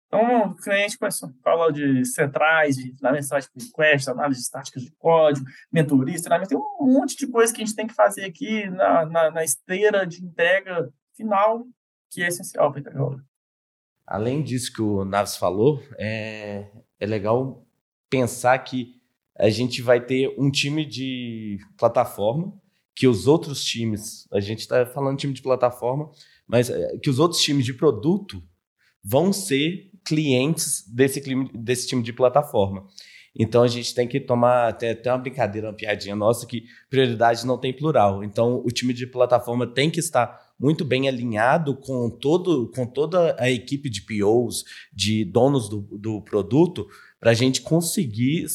Então, 0.08 0.52
o 0.52 0.56
cliente 0.56 0.98
começou 0.98 1.30
a 1.30 1.34
falar 1.44 1.72
de 1.72 2.06
centrais, 2.06 2.76
de 2.76 2.94
mensagem 3.02 3.50
de 3.56 3.66
request, 3.66 4.10
análise 4.10 4.40
de 4.40 4.46
estáticas 4.46 4.84
de 4.84 4.92
código, 4.92 5.46
mentoria, 5.72 6.16
treinamento, 6.22 6.50
tem 6.50 6.58
um 6.58 6.94
monte 6.94 7.18
de 7.18 7.28
coisa 7.28 7.54
que 7.54 7.62
a 7.62 7.66
gente 7.66 7.76
tem 7.76 7.88
que 7.88 7.94
fazer 7.94 8.26
aqui 8.26 8.70
na, 8.70 9.06
na, 9.06 9.32
na 9.32 9.44
esteira 9.44 10.06
de 10.06 10.24
entrega 10.24 10.90
final, 11.16 11.66
que 12.12 12.22
é 12.22 12.28
essencial 12.28 12.72
para 12.72 12.82
a. 12.82 13.18
Além 14.08 14.44
disso 14.44 14.72
que 14.72 14.82
o 14.82 15.04
Naves 15.04 15.36
falou, 15.36 15.82
é, 15.98 16.70
é 17.00 17.06
legal 17.06 17.66
pensar 18.10 18.58
que 18.60 19.02
a 19.38 19.50
gente 19.50 19.82
vai 19.82 20.04
ter 20.04 20.34
um 20.38 20.50
time 20.50 20.86
de 20.86 21.60
plataforma, 21.78 22.54
que 22.96 23.08
os 23.08 23.28
outros 23.28 23.64
times, 23.64 24.28
a 24.32 24.40
gente 24.40 24.60
está 24.60 24.86
falando 24.86 25.18
time 25.18 25.34
de 25.34 25.42
plataforma, 25.42 26.10
mas 26.48 26.70
é, 26.70 26.98
que 26.98 27.10
os 27.10 27.20
outros 27.20 27.42
times 27.42 27.66
de 27.66 27.74
produto 27.74 28.42
vão 29.04 29.34
ser 29.34 29.92
clientes 30.06 30.84
desse, 30.88 31.22
desse 31.54 31.88
time 31.88 32.02
de 32.02 32.14
plataforma. 32.14 32.88
Então 33.38 33.64
a 33.64 33.68
gente 33.68 33.94
tem 33.94 34.08
que 34.08 34.20
tomar 34.20 34.70
até, 34.70 34.92
até 34.92 35.12
uma 35.12 35.18
brincadeira, 35.18 35.68
uma 35.68 35.74
piadinha 35.74 36.16
nossa, 36.16 36.48
que 36.48 36.64
prioridade 36.90 37.46
não 37.46 37.58
tem 37.58 37.74
plural. 37.74 38.24
Então 38.24 38.62
o 38.66 38.72
time 38.72 38.94
de 38.94 39.06
plataforma 39.06 39.68
tem 39.68 39.92
que 39.92 40.00
estar 40.00 40.40
muito 40.58 40.86
bem 40.86 41.10
alinhado 41.10 41.76
com, 41.76 42.10
todo, 42.10 42.72
com 42.74 42.86
toda 42.86 43.36
a 43.38 43.52
equipe 43.52 43.90
de 43.90 44.02
POs, 44.04 44.64
de 44.94 45.26
donos 45.26 45.68
do, 45.68 45.82
do 45.82 46.22
produto, 46.22 46.88
para 47.20 47.32
a 47.32 47.34
gente 47.34 47.62
conseguir 47.62 48.46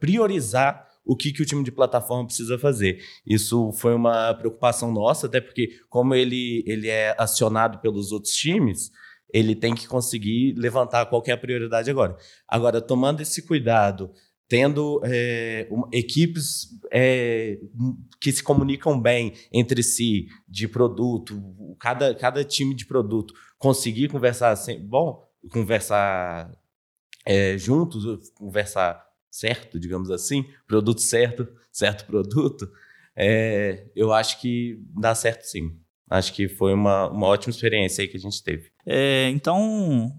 priorizar 0.00 0.86
o 1.04 1.16
que, 1.16 1.32
que 1.32 1.42
o 1.42 1.46
time 1.46 1.64
de 1.64 1.72
plataforma 1.72 2.26
precisa 2.26 2.58
fazer. 2.58 3.02
Isso 3.26 3.72
foi 3.72 3.94
uma 3.94 4.34
preocupação 4.34 4.92
nossa, 4.92 5.26
até 5.26 5.40
porque, 5.40 5.80
como 5.88 6.14
ele, 6.14 6.62
ele 6.66 6.88
é 6.88 7.14
acionado 7.18 7.78
pelos 7.78 8.12
outros 8.12 8.34
times, 8.34 8.90
ele 9.32 9.56
tem 9.56 9.74
que 9.74 9.88
conseguir 9.88 10.54
levantar 10.56 11.06
qual 11.06 11.22
é 11.26 11.36
prioridade 11.36 11.90
agora. 11.90 12.16
Agora, 12.46 12.80
tomando 12.80 13.20
esse 13.20 13.42
cuidado, 13.46 14.12
tendo 14.46 15.00
é, 15.02 15.66
equipes 15.90 16.68
é, 16.92 17.58
que 18.20 18.30
se 18.30 18.42
comunicam 18.42 19.00
bem 19.00 19.32
entre 19.50 19.82
si, 19.82 20.26
de 20.46 20.68
produto, 20.68 21.42
cada, 21.80 22.14
cada 22.14 22.44
time 22.44 22.74
de 22.74 22.84
produto 22.84 23.32
conseguir 23.58 24.08
conversar 24.08 24.54
bom, 24.82 25.26
conversar 25.50 26.52
é, 27.24 27.56
juntos, 27.56 28.30
conversar 28.34 29.02
certo, 29.32 29.80
digamos 29.80 30.10
assim, 30.10 30.44
produto 30.66 31.00
certo, 31.00 31.48
certo 31.72 32.04
produto, 32.04 32.70
é, 33.16 33.86
eu 33.96 34.12
acho 34.12 34.38
que 34.40 34.78
dá 34.94 35.14
certo 35.14 35.44
sim. 35.44 35.74
Acho 36.08 36.34
que 36.34 36.46
foi 36.46 36.74
uma, 36.74 37.08
uma 37.08 37.26
ótima 37.26 37.50
experiência 37.50 38.02
aí 38.02 38.08
que 38.08 38.18
a 38.18 38.20
gente 38.20 38.42
teve. 38.44 38.70
É, 38.84 39.30
então, 39.30 40.12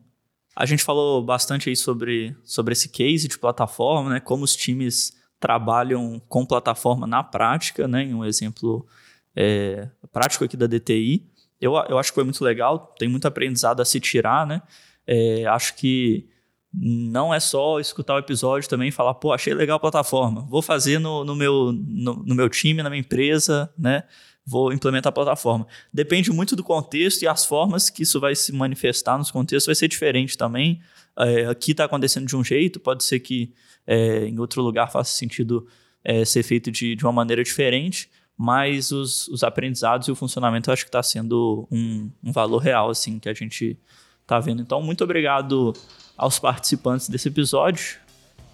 a 0.55 0.65
gente 0.65 0.83
falou 0.83 1.23
bastante 1.23 1.69
aí 1.69 1.75
sobre, 1.75 2.35
sobre 2.43 2.73
esse 2.73 2.89
case 2.89 3.27
de 3.27 3.37
plataforma, 3.37 4.09
né? 4.09 4.19
Como 4.19 4.43
os 4.43 4.55
times 4.55 5.13
trabalham 5.39 6.19
com 6.27 6.43
plataforma 6.45 7.05
na 7.05 7.23
prática, 7.23 7.87
né? 7.87 8.05
Um 8.05 8.25
exemplo 8.25 8.87
é, 9.35 9.87
prático 10.11 10.43
aqui 10.43 10.57
da 10.57 10.65
DTI. 10.65 11.29
Eu, 11.61 11.75
eu 11.87 11.99
acho 11.99 12.09
que 12.11 12.15
foi 12.15 12.23
muito 12.23 12.43
legal, 12.43 12.95
tem 12.97 13.07
muito 13.07 13.27
aprendizado 13.27 13.79
a 13.79 13.85
se 13.85 13.99
tirar, 13.99 14.47
né? 14.47 14.63
É, 15.05 15.45
acho 15.45 15.75
que 15.75 16.27
não 16.73 17.33
é 17.33 17.39
só 17.39 17.79
escutar 17.79 18.15
o 18.15 18.19
episódio 18.19 18.67
também 18.67 18.89
e 18.89 18.91
falar, 18.91 19.13
pô, 19.13 19.31
achei 19.31 19.53
legal 19.53 19.77
a 19.77 19.79
plataforma, 19.79 20.41
vou 20.49 20.61
fazer 20.61 20.97
no, 20.99 21.23
no, 21.23 21.35
meu, 21.35 21.71
no, 21.71 22.15
no 22.15 22.35
meu 22.35 22.49
time, 22.49 22.81
na 22.81 22.89
minha 22.89 23.01
empresa, 23.01 23.71
né? 23.77 24.03
Vou 24.45 24.73
implementar 24.73 25.09
a 25.09 25.13
plataforma. 25.13 25.67
Depende 25.93 26.31
muito 26.31 26.55
do 26.55 26.63
contexto 26.63 27.21
e 27.21 27.27
as 27.27 27.45
formas 27.45 27.89
que 27.89 28.03
isso 28.03 28.19
vai 28.19 28.35
se 28.35 28.51
manifestar 28.51 29.17
nos 29.17 29.31
contextos 29.31 29.67
vai 29.67 29.75
ser 29.75 29.87
diferente 29.87 30.37
também. 30.37 30.81
É, 31.17 31.45
aqui 31.45 31.71
está 31.71 31.85
acontecendo 31.85 32.25
de 32.25 32.35
um 32.35 32.43
jeito, 32.43 32.79
pode 32.79 33.03
ser 33.03 33.19
que 33.19 33.53
é, 33.85 34.25
em 34.25 34.39
outro 34.39 34.61
lugar 34.61 34.91
faça 34.91 35.11
sentido 35.11 35.67
é, 36.03 36.25
ser 36.25 36.43
feito 36.43 36.71
de, 36.71 36.95
de 36.95 37.05
uma 37.05 37.13
maneira 37.13 37.43
diferente, 37.43 38.09
mas 38.35 38.91
os, 38.91 39.27
os 39.29 39.43
aprendizados 39.43 40.07
e 40.07 40.11
o 40.11 40.15
funcionamento 40.15 40.69
eu 40.69 40.73
acho 40.73 40.83
que 40.83 40.89
está 40.89 41.03
sendo 41.03 41.67
um, 41.71 42.11
um 42.21 42.31
valor 42.31 42.57
real 42.57 42.89
assim 42.89 43.19
que 43.19 43.29
a 43.29 43.33
gente 43.33 43.77
está 44.23 44.39
vendo. 44.39 44.61
Então, 44.61 44.81
muito 44.81 45.03
obrigado 45.03 45.73
aos 46.17 46.39
participantes 46.39 47.09
desse 47.09 47.27
episódio 47.27 47.97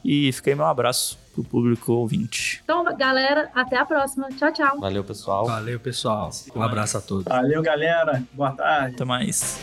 e 0.04 0.32
fiquei 0.32 0.56
meu 0.56 0.66
abraço 0.66 1.18
pro 1.34 1.44
público 1.44 1.94
ouvinte. 1.94 2.62
Então, 2.64 2.84
galera, 2.96 3.50
até 3.54 3.78
a 3.78 3.86
próxima. 3.86 4.30
Tchau, 4.30 4.52
tchau. 4.52 4.80
Valeu, 4.80 5.04
pessoal. 5.04 5.46
Valeu, 5.46 5.80
pessoal. 5.80 6.30
Um 6.56 6.62
abraço 6.62 6.98
a 6.98 7.02
todos. 7.02 7.26
Valeu, 7.26 7.62
galera. 7.62 8.24
Boa 8.34 8.52
tarde. 8.52 8.96
Até 8.96 9.06
mais. 9.06 9.60